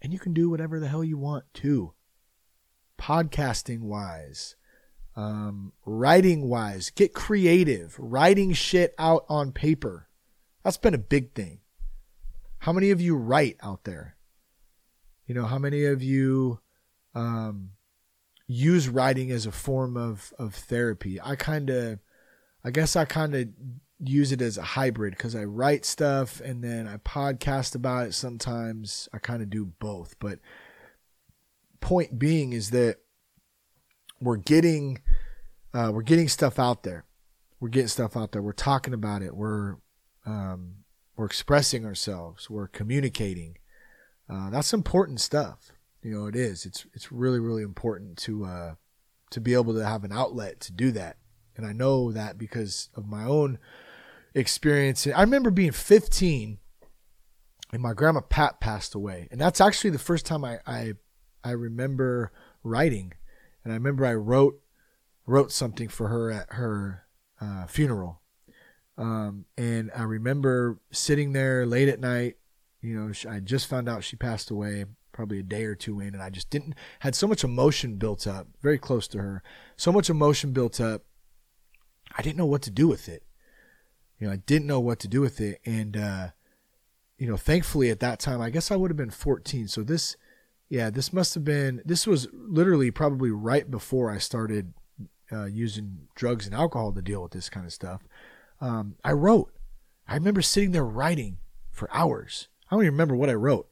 And 0.00 0.12
you 0.12 0.18
can 0.18 0.32
do 0.32 0.48
whatever 0.48 0.80
the 0.80 0.88
hell 0.88 1.04
you 1.04 1.18
want 1.18 1.44
too. 1.52 1.92
Podcasting 2.98 3.80
wise, 3.80 4.56
um, 5.16 5.72
writing 5.84 6.48
wise, 6.48 6.90
get 6.90 7.12
creative, 7.14 7.96
writing 7.98 8.52
shit 8.52 8.94
out 8.98 9.24
on 9.28 9.52
paper. 9.52 10.08
That's 10.62 10.76
been 10.76 10.94
a 10.94 10.98
big 10.98 11.34
thing. 11.34 11.60
How 12.58 12.72
many 12.72 12.90
of 12.90 13.00
you 13.00 13.16
write 13.16 13.56
out 13.62 13.84
there? 13.84 14.16
You 15.30 15.34
know, 15.34 15.46
how 15.46 15.58
many 15.58 15.84
of 15.84 16.02
you 16.02 16.58
um, 17.14 17.70
use 18.48 18.88
writing 18.88 19.30
as 19.30 19.46
a 19.46 19.52
form 19.52 19.96
of, 19.96 20.34
of 20.40 20.56
therapy? 20.56 21.20
I 21.22 21.36
kind 21.36 21.70
of, 21.70 22.00
I 22.64 22.72
guess 22.72 22.96
I 22.96 23.04
kind 23.04 23.36
of 23.36 23.46
use 24.00 24.32
it 24.32 24.42
as 24.42 24.58
a 24.58 24.62
hybrid 24.62 25.12
because 25.12 25.36
I 25.36 25.44
write 25.44 25.84
stuff 25.84 26.40
and 26.40 26.64
then 26.64 26.88
I 26.88 26.96
podcast 26.96 27.76
about 27.76 28.08
it 28.08 28.14
sometimes. 28.14 29.08
I 29.12 29.18
kind 29.18 29.40
of 29.40 29.50
do 29.50 29.66
both. 29.66 30.16
But 30.18 30.40
point 31.80 32.18
being 32.18 32.52
is 32.52 32.70
that 32.70 32.96
we're 34.20 34.36
getting 34.36 34.98
uh, 35.72 35.92
we're 35.94 36.02
getting 36.02 36.26
stuff 36.26 36.58
out 36.58 36.82
there. 36.82 37.04
We're 37.60 37.68
getting 37.68 37.86
stuff 37.86 38.16
out 38.16 38.32
there. 38.32 38.42
We're 38.42 38.52
talking 38.52 38.94
about 38.94 39.22
it. 39.22 39.36
We're 39.36 39.76
um, 40.26 40.78
we're 41.14 41.26
expressing 41.26 41.86
ourselves. 41.86 42.50
We're 42.50 42.66
communicating. 42.66 43.58
Uh, 44.30 44.50
that's 44.50 44.72
important 44.72 45.20
stuff. 45.20 45.72
You 46.02 46.12
know, 46.12 46.26
it 46.26 46.36
is. 46.36 46.64
It's 46.64 46.86
it's 46.94 47.12
really 47.12 47.40
really 47.40 47.62
important 47.62 48.16
to 48.18 48.44
uh, 48.44 48.74
to 49.30 49.40
be 49.40 49.54
able 49.54 49.74
to 49.74 49.84
have 49.84 50.04
an 50.04 50.12
outlet 50.12 50.60
to 50.60 50.72
do 50.72 50.90
that. 50.92 51.16
And 51.56 51.66
I 51.66 51.72
know 51.72 52.12
that 52.12 52.38
because 52.38 52.88
of 52.94 53.06
my 53.06 53.24
own 53.24 53.58
experience. 54.34 55.06
I 55.06 55.20
remember 55.20 55.50
being 55.50 55.72
15 55.72 56.58
and 57.72 57.82
my 57.82 57.92
grandma 57.92 58.20
Pat 58.20 58.60
passed 58.60 58.94
away. 58.94 59.28
And 59.30 59.40
that's 59.40 59.60
actually 59.60 59.90
the 59.90 59.98
first 59.98 60.26
time 60.26 60.44
I, 60.44 60.58
I, 60.66 60.94
I 61.44 61.50
remember 61.52 62.32
writing. 62.62 63.12
And 63.64 63.72
I 63.72 63.76
remember 63.76 64.06
I 64.06 64.14
wrote, 64.14 64.60
wrote 65.26 65.52
something 65.52 65.88
for 65.88 66.08
her 66.08 66.30
at 66.30 66.52
her 66.54 67.04
uh, 67.40 67.66
funeral. 67.66 68.20
Um, 68.98 69.46
and 69.56 69.90
I 69.96 70.02
remember 70.02 70.78
sitting 70.90 71.32
there 71.32 71.64
late 71.64 71.88
at 71.88 72.00
night. 72.00 72.36
You 72.80 72.98
know, 72.98 73.12
I 73.30 73.40
just 73.40 73.66
found 73.66 73.88
out 73.88 74.04
she 74.04 74.16
passed 74.16 74.50
away 74.50 74.84
probably 75.12 75.40
a 75.40 75.42
day 75.42 75.64
or 75.64 75.74
two 75.74 76.00
in, 76.00 76.14
and 76.14 76.22
I 76.22 76.30
just 76.30 76.50
didn't 76.50 76.74
had 77.00 77.14
so 77.14 77.26
much 77.26 77.44
emotion 77.44 77.96
built 77.96 78.26
up, 78.26 78.46
very 78.62 78.78
close 78.78 79.06
to 79.08 79.18
her, 79.18 79.42
so 79.76 79.92
much 79.92 80.08
emotion 80.08 80.52
built 80.52 80.80
up. 80.80 81.02
I 82.16 82.22
didn't 82.22 82.38
know 82.38 82.46
what 82.46 82.62
to 82.62 82.70
do 82.70 82.88
with 82.88 83.08
it 83.08 83.24
you 84.20 84.26
know, 84.26 84.32
I 84.34 84.36
didn't 84.36 84.66
know 84.66 84.80
what 84.80 85.00
to 85.00 85.08
do 85.08 85.20
with 85.20 85.40
it. 85.40 85.60
And, 85.64 85.96
uh, 85.96 86.28
you 87.18 87.26
know, 87.26 87.36
thankfully 87.36 87.90
at 87.90 88.00
that 88.00 88.20
time, 88.20 88.40
I 88.40 88.50
guess 88.50 88.70
I 88.70 88.76
would 88.76 88.90
have 88.90 88.96
been 88.96 89.10
14. 89.10 89.66
So 89.66 89.82
this, 89.82 90.16
yeah, 90.68 90.90
this 90.90 91.12
must 91.12 91.34
have 91.34 91.44
been, 91.44 91.82
this 91.84 92.06
was 92.06 92.28
literally 92.32 92.90
probably 92.90 93.30
right 93.30 93.68
before 93.68 94.10
I 94.10 94.18
started 94.18 94.74
uh, 95.32 95.46
using 95.46 96.08
drugs 96.14 96.46
and 96.46 96.54
alcohol 96.54 96.92
to 96.92 97.02
deal 97.02 97.22
with 97.22 97.32
this 97.32 97.48
kind 97.48 97.66
of 97.66 97.72
stuff. 97.72 98.02
Um, 98.60 98.96
I 99.02 99.12
wrote. 99.12 99.52
I 100.06 100.14
remember 100.14 100.42
sitting 100.42 100.72
there 100.72 100.84
writing 100.84 101.38
for 101.70 101.88
hours. 101.92 102.48
I 102.70 102.76
don't 102.76 102.84
even 102.84 102.94
remember 102.94 103.16
what 103.16 103.30
I 103.30 103.34
wrote. 103.34 103.68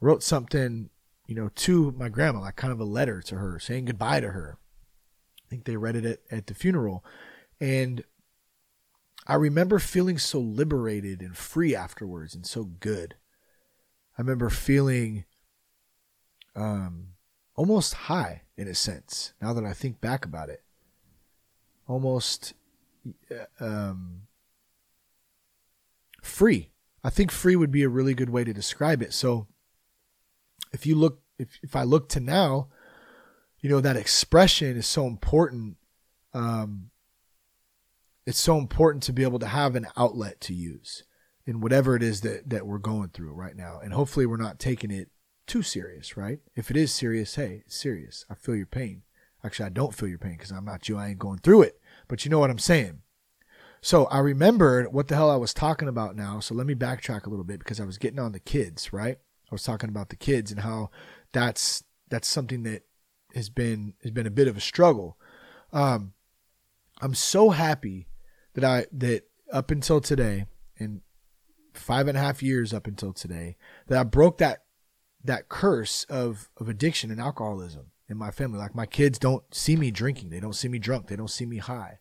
wrote 0.00 0.22
something, 0.22 0.90
you 1.26 1.34
know, 1.34 1.50
to 1.54 1.92
my 1.92 2.08
grandma, 2.08 2.40
like 2.40 2.56
kind 2.56 2.72
of 2.72 2.80
a 2.80 2.84
letter 2.84 3.20
to 3.22 3.36
her, 3.36 3.58
saying 3.58 3.86
goodbye 3.86 4.20
to 4.20 4.30
her. 4.30 4.58
I 5.44 5.48
think 5.50 5.64
they 5.64 5.76
read 5.76 5.96
it 5.96 6.04
at, 6.04 6.20
at 6.30 6.46
the 6.46 6.54
funeral. 6.54 7.04
And 7.60 8.04
I 9.26 9.34
remember 9.34 9.78
feeling 9.78 10.18
so 10.18 10.38
liberated 10.38 11.20
and 11.20 11.36
free 11.36 11.74
afterwards 11.74 12.34
and 12.34 12.46
so 12.46 12.64
good. 12.64 13.14
I 14.16 14.22
remember 14.22 14.48
feeling 14.48 15.24
um, 16.56 17.08
almost 17.56 17.94
high 17.94 18.42
in 18.56 18.68
a 18.68 18.74
sense, 18.74 19.32
now 19.42 19.52
that 19.52 19.64
I 19.64 19.72
think 19.72 20.00
back 20.00 20.24
about 20.24 20.48
it. 20.48 20.62
Almost 21.86 22.54
uh, 23.30 23.64
um, 23.64 24.22
free. 26.22 26.70
I 27.04 27.10
think 27.10 27.30
free 27.30 27.54
would 27.54 27.70
be 27.70 27.82
a 27.82 27.88
really 27.88 28.14
good 28.14 28.30
way 28.30 28.42
to 28.44 28.54
describe 28.54 29.02
it. 29.02 29.12
So 29.12 29.46
if 30.72 30.86
you 30.86 30.96
look, 30.96 31.20
if, 31.38 31.58
if 31.62 31.76
I 31.76 31.82
look 31.82 32.08
to 32.10 32.20
now, 32.20 32.68
you 33.60 33.68
know, 33.68 33.80
that 33.80 33.96
expression 33.96 34.76
is 34.76 34.86
so 34.86 35.06
important. 35.06 35.76
Um, 36.32 36.90
it's 38.26 38.40
so 38.40 38.56
important 38.56 39.02
to 39.04 39.12
be 39.12 39.22
able 39.22 39.38
to 39.38 39.46
have 39.46 39.76
an 39.76 39.86
outlet 39.96 40.40
to 40.42 40.54
use 40.54 41.04
in 41.46 41.60
whatever 41.60 41.94
it 41.94 42.02
is 42.02 42.22
that, 42.22 42.48
that 42.48 42.66
we're 42.66 42.78
going 42.78 43.10
through 43.10 43.34
right 43.34 43.54
now. 43.54 43.80
And 43.82 43.92
hopefully 43.92 44.24
we're 44.24 44.38
not 44.38 44.58
taking 44.58 44.90
it 44.90 45.10
too 45.46 45.62
serious, 45.62 46.16
right? 46.16 46.38
If 46.56 46.70
it 46.70 46.76
is 46.76 46.92
serious, 46.92 47.34
hey, 47.34 47.62
it's 47.66 47.76
serious. 47.76 48.24
I 48.30 48.34
feel 48.34 48.56
your 48.56 48.66
pain. 48.66 49.02
Actually, 49.44 49.66
I 49.66 49.70
don't 49.70 49.94
feel 49.94 50.08
your 50.08 50.18
pain 50.18 50.36
because 50.38 50.50
I'm 50.50 50.64
not 50.64 50.88
you. 50.88 50.96
I 50.96 51.08
ain't 51.08 51.18
going 51.18 51.40
through 51.40 51.62
it. 51.62 51.78
But 52.08 52.24
you 52.24 52.30
know 52.30 52.38
what 52.38 52.50
I'm 52.50 52.58
saying. 52.58 53.02
So 53.84 54.06
I 54.06 54.20
remembered 54.20 54.94
what 54.94 55.08
the 55.08 55.14
hell 55.14 55.30
I 55.30 55.36
was 55.36 55.52
talking 55.52 55.88
about 55.88 56.16
now. 56.16 56.40
So 56.40 56.54
let 56.54 56.66
me 56.66 56.74
backtrack 56.74 57.26
a 57.26 57.28
little 57.28 57.44
bit 57.44 57.58
because 57.58 57.80
I 57.80 57.84
was 57.84 57.98
getting 57.98 58.18
on 58.18 58.32
the 58.32 58.40
kids, 58.40 58.94
right? 58.94 59.18
I 59.18 59.54
was 59.54 59.62
talking 59.62 59.90
about 59.90 60.08
the 60.08 60.16
kids 60.16 60.50
and 60.50 60.60
how 60.60 60.88
that's 61.32 61.84
that's 62.08 62.26
something 62.26 62.62
that 62.62 62.84
has 63.34 63.50
been 63.50 63.92
has 64.02 64.10
been 64.10 64.26
a 64.26 64.30
bit 64.30 64.48
of 64.48 64.56
a 64.56 64.60
struggle. 64.60 65.18
Um, 65.70 66.14
I'm 67.02 67.14
so 67.14 67.50
happy 67.50 68.08
that 68.54 68.64
I 68.64 68.86
that 68.90 69.24
up 69.52 69.70
until 69.70 70.00
today, 70.00 70.46
and 70.78 71.02
five 71.74 72.08
and 72.08 72.16
a 72.16 72.22
half 72.22 72.42
years 72.42 72.72
up 72.72 72.86
until 72.86 73.12
today, 73.12 73.58
that 73.88 73.98
I 73.98 74.02
broke 74.04 74.38
that 74.38 74.64
that 75.22 75.50
curse 75.50 76.04
of 76.04 76.48
of 76.56 76.70
addiction 76.70 77.10
and 77.10 77.20
alcoholism 77.20 77.90
in 78.08 78.16
my 78.16 78.30
family. 78.30 78.58
Like 78.58 78.74
my 78.74 78.86
kids 78.86 79.18
don't 79.18 79.44
see 79.54 79.76
me 79.76 79.90
drinking, 79.90 80.30
they 80.30 80.40
don't 80.40 80.54
see 80.54 80.68
me 80.68 80.78
drunk, 80.78 81.08
they 81.08 81.16
don't 81.16 81.28
see 81.28 81.44
me 81.44 81.58
high. 81.58 81.98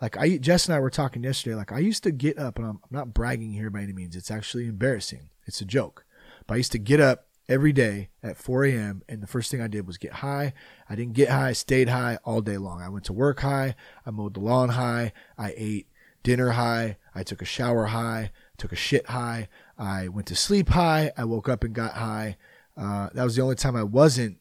Like 0.00 0.16
I, 0.16 0.38
Jess 0.38 0.66
and 0.66 0.74
I 0.74 0.80
were 0.80 0.90
talking 0.90 1.24
yesterday. 1.24 1.56
Like 1.56 1.72
I 1.72 1.78
used 1.78 2.02
to 2.04 2.10
get 2.10 2.38
up, 2.38 2.58
and 2.58 2.66
I'm, 2.66 2.80
I'm 2.82 2.90
not 2.90 3.14
bragging 3.14 3.52
here 3.52 3.70
by 3.70 3.82
any 3.82 3.92
means. 3.92 4.16
It's 4.16 4.30
actually 4.30 4.66
embarrassing. 4.66 5.30
It's 5.46 5.60
a 5.60 5.66
joke, 5.66 6.04
but 6.46 6.54
I 6.54 6.56
used 6.58 6.72
to 6.72 6.78
get 6.78 7.00
up 7.00 7.26
every 7.48 7.72
day 7.72 8.08
at 8.22 8.36
4 8.36 8.64
a.m. 8.66 9.02
And 9.08 9.22
the 9.22 9.26
first 9.26 9.50
thing 9.50 9.60
I 9.60 9.66
did 9.66 9.86
was 9.86 9.98
get 9.98 10.12
high. 10.12 10.54
I 10.88 10.94
didn't 10.94 11.14
get 11.14 11.28
high, 11.28 11.48
I 11.48 11.52
stayed 11.52 11.88
high 11.88 12.18
all 12.24 12.40
day 12.40 12.56
long. 12.56 12.80
I 12.80 12.88
went 12.88 13.04
to 13.06 13.12
work 13.12 13.40
high. 13.40 13.74
I 14.06 14.10
mowed 14.10 14.34
the 14.34 14.40
lawn 14.40 14.70
high. 14.70 15.12
I 15.36 15.52
ate 15.56 15.88
dinner 16.22 16.50
high. 16.50 16.96
I 17.14 17.22
took 17.24 17.42
a 17.42 17.46
shower 17.46 17.86
high, 17.86 18.30
took 18.56 18.72
a 18.72 18.76
shit 18.76 19.08
high. 19.08 19.48
I 19.76 20.08
went 20.08 20.28
to 20.28 20.36
sleep 20.36 20.70
high. 20.70 21.12
I 21.16 21.24
woke 21.24 21.48
up 21.48 21.64
and 21.64 21.74
got 21.74 21.94
high. 21.94 22.36
Uh, 22.76 23.08
that 23.12 23.24
was 23.24 23.36
the 23.36 23.42
only 23.42 23.56
time 23.56 23.76
I 23.76 23.82
wasn't 23.82 24.38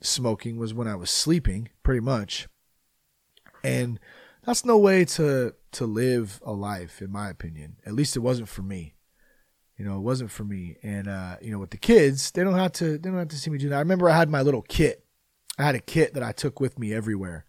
smoking 0.00 0.56
was 0.56 0.72
when 0.72 0.88
I 0.88 0.94
was 0.94 1.10
sleeping, 1.10 1.68
pretty 1.82 2.00
much. 2.00 2.48
And 3.62 4.00
that's 4.46 4.64
no 4.64 4.78
way 4.78 5.04
to 5.04 5.54
to 5.72 5.86
live 5.86 6.40
a 6.46 6.52
life, 6.52 7.02
in 7.02 7.10
my 7.10 7.28
opinion. 7.28 7.76
At 7.84 7.92
least 7.92 8.16
it 8.16 8.20
wasn't 8.20 8.48
for 8.48 8.62
me. 8.62 8.94
You 9.76 9.84
know, 9.84 9.96
it 9.96 10.02
wasn't 10.02 10.30
for 10.30 10.44
me. 10.44 10.76
And 10.82 11.08
uh, 11.08 11.36
you 11.42 11.50
know, 11.50 11.58
with 11.58 11.70
the 11.70 11.76
kids, 11.76 12.30
they 12.30 12.44
don't 12.44 12.54
have 12.54 12.72
to 12.74 12.96
they 12.96 13.10
don't 13.10 13.18
have 13.18 13.28
to 13.28 13.36
see 13.36 13.50
me 13.50 13.58
do 13.58 13.68
that. 13.68 13.76
I 13.76 13.80
remember 13.80 14.08
I 14.08 14.16
had 14.16 14.30
my 14.30 14.42
little 14.42 14.62
kit. 14.62 15.04
I 15.58 15.64
had 15.64 15.74
a 15.74 15.80
kit 15.80 16.14
that 16.14 16.22
I 16.22 16.32
took 16.32 16.60
with 16.60 16.78
me 16.78 16.94
everywhere. 16.94 17.44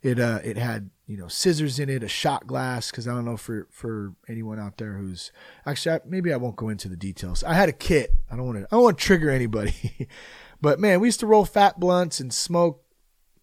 It 0.00 0.20
uh 0.20 0.38
it 0.44 0.56
had, 0.56 0.90
you 1.06 1.16
know, 1.16 1.26
scissors 1.26 1.80
in 1.80 1.90
it, 1.90 2.04
a 2.04 2.08
shot 2.08 2.46
glass 2.46 2.90
cuz 2.92 3.08
I 3.08 3.14
don't 3.14 3.24
know 3.24 3.36
for 3.36 3.66
for 3.72 4.14
anyone 4.28 4.60
out 4.60 4.78
there 4.78 4.94
who's 4.94 5.32
actually 5.66 5.96
I, 5.96 6.00
maybe 6.06 6.32
I 6.32 6.36
won't 6.36 6.56
go 6.56 6.68
into 6.68 6.88
the 6.88 6.96
details. 6.96 7.42
I 7.42 7.54
had 7.54 7.68
a 7.68 7.72
kit. 7.72 8.14
I 8.30 8.36
don't 8.36 8.46
want 8.46 8.58
to 8.58 8.64
I 8.64 8.76
don't 8.76 8.84
want 8.84 8.98
to 8.98 9.04
trigger 9.04 9.28
anybody. 9.28 10.08
but 10.60 10.78
man, 10.78 11.00
we 11.00 11.08
used 11.08 11.20
to 11.20 11.26
roll 11.26 11.44
fat 11.44 11.80
blunts 11.80 12.20
and 12.20 12.32
smoke 12.32 12.84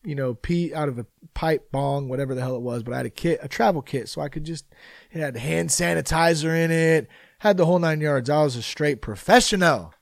you 0.05 0.15
know, 0.15 0.33
pee 0.33 0.73
out 0.73 0.87
of 0.87 0.99
a 0.99 1.05
pipe 1.33 1.71
bong, 1.71 2.07
whatever 2.07 2.35
the 2.35 2.41
hell 2.41 2.55
it 2.55 2.61
was. 2.61 2.83
But 2.83 2.93
I 2.93 2.97
had 2.97 3.05
a 3.05 3.11
kit, 3.11 3.39
a 3.41 3.47
travel 3.47 3.81
kit, 3.81 4.07
so 4.07 4.21
I 4.21 4.29
could 4.29 4.43
just, 4.43 4.65
it 5.11 5.19
had 5.19 5.35
hand 5.35 5.69
sanitizer 5.69 6.55
in 6.55 6.71
it, 6.71 7.07
had 7.39 7.57
the 7.57 7.65
whole 7.65 7.79
nine 7.79 8.01
yards. 8.01 8.29
I 8.29 8.43
was 8.43 8.55
a 8.55 8.61
straight 8.61 9.01
professional. 9.01 9.93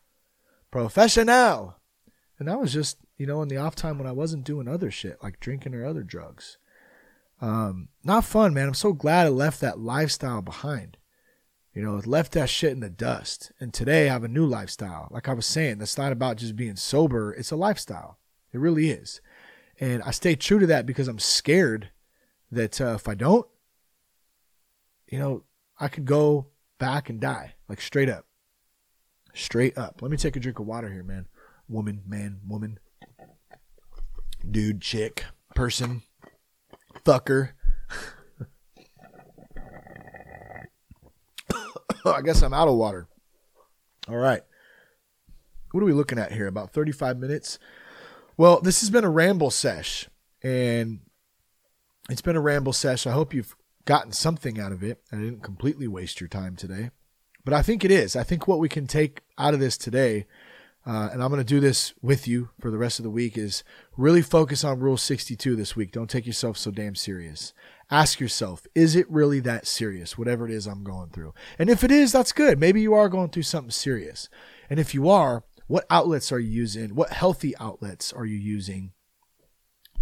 Professional. 0.71 1.77
And 2.37 2.47
that 2.47 2.59
was 2.59 2.73
just, 2.73 2.97
you 3.17 3.25
know, 3.25 3.41
in 3.41 3.47
the 3.47 3.57
off 3.57 3.75
time 3.75 3.97
when 3.97 4.07
I 4.07 4.11
wasn't 4.11 4.43
doing 4.43 4.67
other 4.67 4.91
shit 4.91 5.17
like 5.23 5.39
drinking 5.39 5.73
or 5.75 5.85
other 5.85 6.03
drugs. 6.03 6.57
Um, 7.41 7.89
not 8.03 8.25
fun, 8.25 8.53
man. 8.53 8.67
I'm 8.67 8.73
so 8.73 8.93
glad 8.93 9.27
I 9.27 9.29
left 9.29 9.61
that 9.61 9.79
lifestyle 9.79 10.41
behind. 10.41 10.97
You 11.73 11.81
know, 11.81 12.01
left 12.05 12.33
that 12.33 12.49
shit 12.49 12.71
in 12.71 12.81
the 12.81 12.89
dust. 12.89 13.51
And 13.59 13.73
today 13.73 14.07
I 14.07 14.13
have 14.13 14.23
a 14.23 14.27
new 14.27 14.45
lifestyle. 14.45 15.07
Like 15.09 15.27
I 15.27 15.33
was 15.33 15.45
saying, 15.45 15.79
that's 15.79 15.97
not 15.97 16.11
about 16.11 16.37
just 16.37 16.55
being 16.55 16.75
sober, 16.75 17.33
it's 17.33 17.51
a 17.51 17.55
lifestyle. 17.55 18.19
It 18.53 18.59
really 18.59 18.91
is. 18.91 19.21
And 19.83 20.01
I 20.03 20.11
stay 20.11 20.37
true 20.37 20.59
to 20.59 20.67
that 20.67 20.85
because 20.85 21.09
I'm 21.09 21.19
scared 21.19 21.89
that 22.49 22.79
uh, 22.79 22.93
if 22.93 23.09
I 23.09 23.15
don't, 23.15 23.45
you 25.09 25.19
know, 25.19 25.43
I 25.77 25.89
could 25.89 26.05
go 26.05 26.47
back 26.79 27.09
and 27.09 27.19
die, 27.19 27.55
like 27.67 27.81
straight 27.81 28.07
up. 28.07 28.25
Straight 29.33 29.77
up. 29.77 30.01
Let 30.01 30.09
me 30.09 30.15
take 30.15 30.37
a 30.37 30.39
drink 30.39 30.59
of 30.59 30.67
water 30.67 30.89
here, 30.89 31.03
man. 31.03 31.25
Woman, 31.67 32.01
man, 32.07 32.39
woman, 32.47 32.79
dude, 34.49 34.79
chick, 34.79 35.25
person, 35.53 36.03
fucker. 37.05 37.49
I 42.05 42.21
guess 42.21 42.41
I'm 42.41 42.53
out 42.53 42.69
of 42.69 42.75
water. 42.75 43.09
All 44.07 44.15
right. 44.15 44.43
What 45.71 45.83
are 45.83 45.85
we 45.85 45.91
looking 45.91 46.19
at 46.19 46.31
here? 46.31 46.47
About 46.47 46.71
35 46.71 47.17
minutes. 47.17 47.59
Well, 48.35 48.61
this 48.61 48.79
has 48.81 48.89
been 48.89 49.03
a 49.03 49.09
ramble 49.09 49.51
sesh, 49.51 50.09
and 50.41 50.99
it's 52.09 52.21
been 52.21 52.35
a 52.35 52.41
ramble 52.41 52.73
sesh. 52.73 53.05
I 53.05 53.11
hope 53.11 53.33
you've 53.33 53.55
gotten 53.85 54.11
something 54.11 54.59
out 54.59 54.71
of 54.71 54.81
it 54.81 55.03
I 55.11 55.17
didn't 55.17 55.43
completely 55.43 55.87
waste 55.87 56.21
your 56.21 56.29
time 56.29 56.55
today. 56.55 56.89
But 57.45 57.53
I 57.53 57.61
think 57.61 57.83
it 57.83 57.91
is. 57.91 58.15
I 58.15 58.23
think 58.23 58.47
what 58.47 58.59
we 58.59 58.69
can 58.69 58.87
take 58.87 59.21
out 59.37 59.53
of 59.53 59.59
this 59.59 59.77
today, 59.77 60.25
uh, 60.85 61.09
and 61.11 61.21
I'm 61.21 61.29
going 61.29 61.41
to 61.41 61.43
do 61.43 61.59
this 61.59 61.93
with 62.01 62.27
you 62.27 62.49
for 62.59 62.71
the 62.71 62.77
rest 62.77 62.99
of 62.99 63.03
the 63.03 63.09
week, 63.09 63.37
is 63.37 63.63
really 63.97 64.21
focus 64.21 64.63
on 64.63 64.79
Rule 64.79 64.95
62 64.95 65.55
this 65.55 65.75
week. 65.75 65.91
Don't 65.91 66.09
take 66.09 66.25
yourself 66.25 66.57
so 66.57 66.71
damn 66.71 66.95
serious. 66.95 67.53
Ask 67.91 68.21
yourself, 68.21 68.65
is 68.73 68.95
it 68.95 69.11
really 69.11 69.41
that 69.41 69.67
serious, 69.67 70.17
whatever 70.17 70.47
it 70.47 70.53
is 70.53 70.65
I'm 70.65 70.85
going 70.85 71.09
through? 71.09 71.33
And 71.59 71.69
if 71.69 71.83
it 71.83 71.91
is, 71.91 72.13
that's 72.13 72.31
good. 72.31 72.57
Maybe 72.57 72.81
you 72.81 72.93
are 72.93 73.09
going 73.09 73.29
through 73.29 73.43
something 73.43 73.71
serious. 73.71 74.29
And 74.69 74.79
if 74.79 74.93
you 74.93 75.09
are, 75.09 75.43
what 75.67 75.85
outlets 75.89 76.31
are 76.31 76.39
you 76.39 76.49
using? 76.49 76.95
What 76.95 77.11
healthy 77.11 77.55
outlets 77.57 78.11
are 78.13 78.25
you 78.25 78.37
using 78.37 78.91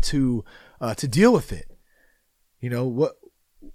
to 0.01 0.43
uh, 0.79 0.95
to 0.95 1.07
deal 1.07 1.31
with 1.31 1.51
it? 1.51 1.71
You 2.59 2.69
know 2.69 2.85
what 2.85 3.13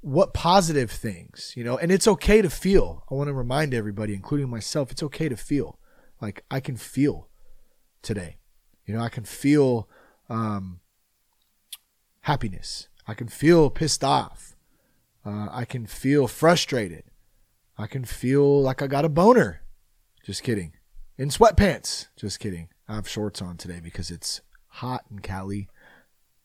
what 0.01 0.35
positive 0.35 0.91
things, 0.91 1.53
you 1.57 1.63
know, 1.63 1.79
and 1.79 1.93
it's 1.93 2.09
okay 2.09 2.43
to 2.43 2.51
feel. 2.51 3.05
I 3.11 3.15
want 3.15 3.29
to 3.29 3.35
remind 3.35 3.73
everybody, 3.73 4.15
including 4.15 4.51
myself, 4.51 4.91
it's 4.91 5.03
okay 5.03 5.29
to 5.29 5.37
feel. 5.37 5.79
Like 6.21 6.45
I 6.51 6.61
can 6.61 6.77
feel 6.77 7.29
today. 8.03 8.39
You 8.85 8.95
know, 8.95 9.01
I 9.01 9.09
can 9.09 9.25
feel 9.25 9.89
um, 10.29 10.81
happiness. 12.23 12.89
I 13.07 13.15
can 13.15 13.29
feel 13.29 13.71
pissed 13.71 14.03
off. 14.03 14.57
Uh, 15.25 15.49
I 15.51 15.65
can 15.65 15.87
feel 15.87 16.27
frustrated. 16.27 17.05
I 17.79 17.87
can 17.87 18.05
feel 18.05 18.63
like 18.63 18.83
I 18.83 18.87
got 18.87 19.05
a 19.05 19.09
boner. 19.09 19.63
Just 20.25 20.43
kidding. 20.43 20.73
In 21.19 21.31
sweatpants. 21.31 22.09
Just 22.17 22.41
kidding. 22.41 22.69
I 22.89 22.95
have 22.95 23.09
shorts 23.09 23.41
on 23.41 23.57
today 23.57 23.81
because 23.83 24.11
it's 24.11 24.43
hot 24.69 25.05
in 25.11 25.21
Cali. 25.21 25.69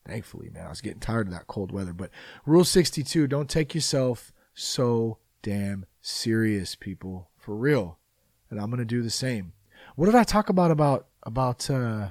Thankfully, 0.06 0.50
man, 0.50 0.66
I 0.66 0.70
was 0.70 0.80
getting 0.80 1.00
tired 1.00 1.28
of 1.28 1.32
that 1.32 1.46
cold 1.46 1.72
weather. 1.72 1.92
But 1.92 2.10
rule 2.46 2.64
62 2.64 3.26
don't 3.26 3.50
take 3.50 3.74
yourself 3.74 4.32
so 4.54 5.18
damn 5.42 5.86
serious, 6.00 6.74
people. 6.74 7.30
For 7.36 7.54
real. 7.54 7.98
And 8.50 8.60
I'm 8.60 8.70
going 8.70 8.78
to 8.78 8.84
do 8.84 9.02
the 9.02 9.10
same. 9.10 9.52
What 9.96 10.06
did 10.06 10.14
I 10.14 10.24
talk 10.24 10.48
about? 10.48 10.70
About, 10.70 11.06
about, 11.22 11.68
uh, 11.68 12.10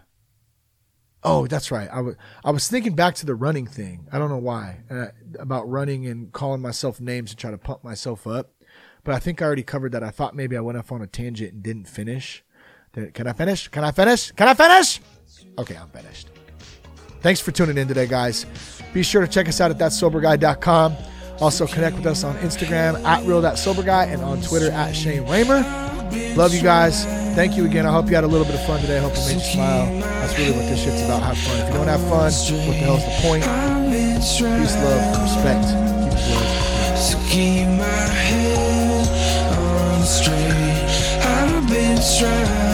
Oh, 1.24 1.46
that's 1.46 1.70
right. 1.70 1.88
I 1.92 2.02
was 2.02 2.16
I 2.44 2.50
was 2.50 2.68
thinking 2.68 2.96
back 2.96 3.14
to 3.16 3.28
the 3.28 3.36
running 3.36 3.68
thing. 3.68 4.08
I 4.12 4.18
don't 4.18 4.30
know 4.30 4.38
why 4.38 4.80
uh, 4.90 5.08
about 5.38 5.70
running 5.70 6.08
and 6.08 6.34
calling 6.34 6.62
myself 6.62 7.00
names 7.00 7.30
to 7.30 7.36
try 7.36 7.52
to 7.52 7.60
pump 7.60 7.84
myself 7.84 8.26
up, 8.26 8.54
but 9.04 9.14
I 9.14 9.20
think 9.20 9.40
I 9.40 9.46
already 9.46 9.62
covered 9.62 9.92
that. 9.92 10.04
I 10.04 10.10
thought 10.10 10.36
maybe 10.36 10.58
I 10.58 10.62
went 10.62 10.80
off 10.80 10.92
on 10.92 11.02
a 11.02 11.08
tangent 11.08 11.54
and 11.54 11.62
didn't 11.62 11.88
finish. 11.88 12.44
Can 12.94 13.28
I 13.28 13.34
finish? 13.34 13.68
Can 13.70 13.84
I 13.84 13.92
finish? 13.92 14.32
Can 14.32 14.48
I 14.48 14.54
finish? 14.54 15.00
Okay, 15.58 15.76
I'm 15.76 15.88
finished. 15.90 16.28
Thanks 17.22 17.40
for 17.40 17.52
tuning 17.52 17.78
in 17.78 17.88
today, 17.88 18.08
guys. 18.08 18.46
Be 18.94 19.04
sure 19.04 19.22
to 19.22 19.28
check 19.28 19.48
us 19.48 19.62
out 19.62 19.72
at 19.72 19.78
thatsoberguy.com. 19.78 20.96
Also, 21.40 21.66
connect 21.68 21.96
with 21.96 22.06
us 22.06 22.24
on 22.24 22.36
Instagram 22.38 23.04
at 23.04 23.26
real.soberguy 23.26 24.08
and 24.14 24.22
on 24.22 24.42
Twitter 24.42 24.72
at 24.72 24.94
Shane 24.94 25.24
Ramer. 25.24 25.64
Love 26.36 26.54
you 26.54 26.62
guys. 26.62 27.06
Thank 27.36 27.56
you 27.56 27.66
again. 27.66 27.86
I 27.86 27.92
hope 27.92 28.10
you 28.10 28.16
had 28.16 28.26
a 28.26 28.28
little 28.28 28.46
bit 28.46 28.56
of 28.56 28.66
fun 28.66 28.82
today. 28.82 28.98
I 28.98 29.02
hope 29.02 29.14
it 29.14 29.26
made 29.26 29.36
you 29.36 29.54
smile. 29.54 29.86
That's 30.02 30.38
really 30.38 30.52
what 30.52 30.68
this 30.68 30.84
shit's 30.84 31.02
about. 31.04 31.24
Have 31.24 31.38
fun. 31.38 31.60
If 31.62 31.68
you 31.70 31.74
don't 31.76 31.88
have 31.88 32.02
fun, 32.02 32.32
what 32.32 32.76
the 32.76 32.86
hell's 32.86 33.06
the 33.06 33.12
point? 33.22 33.44
Peace, 33.92 34.76
love, 34.84 35.22
respect. 35.24 35.66
Keep 36.04 36.14
it 36.14 36.28
real. 36.28 36.98
So 36.98 37.18
keep 37.30 37.68
my 37.80 38.06
head 38.28 39.08
on 39.58 40.04
straight. 40.04 40.52
I've 41.24 41.70
been 41.70 41.98
trying 42.20 42.71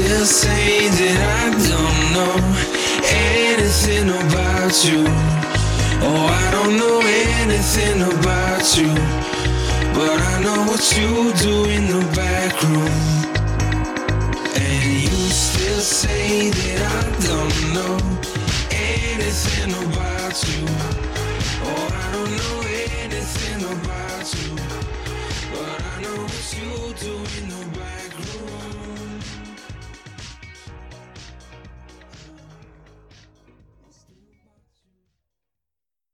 still 0.00 0.24
say 0.24 0.88
that 0.88 1.18
I 1.40 1.50
don't 1.68 2.00
know 2.16 2.36
anything 3.44 4.08
about 4.08 4.74
you. 4.88 5.04
Oh, 6.08 6.24
I 6.42 6.46
don't 6.56 6.74
know 6.80 7.00
anything 7.36 8.00
about 8.14 8.64
you. 8.78 8.92
But 9.92 10.18
I 10.32 10.36
know 10.44 10.60
what 10.70 10.84
you 10.96 11.10
do 11.44 11.54
in 11.76 11.84
the 11.94 12.02
back 12.16 12.52
room. 12.62 12.96
And 14.56 15.02
you 15.04 15.20
still 15.44 15.80
say 15.80 16.48
that 16.48 16.80
I 16.96 17.02
don't 17.28 17.56
know 17.76 17.96
anything 18.70 19.70
about 19.84 20.36
you. 20.48 20.64
Oh, 21.68 21.84
I 22.02 22.06
don't 22.16 22.32
know 22.40 22.56
anything 23.04 23.60
about 23.76 24.26
you. 24.38 24.50
But 25.52 25.78
I 25.92 26.02
know 26.02 26.18
what 26.24 26.46
you 26.56 26.94
do 27.04 27.14
in 27.38 27.48
the 27.50 27.60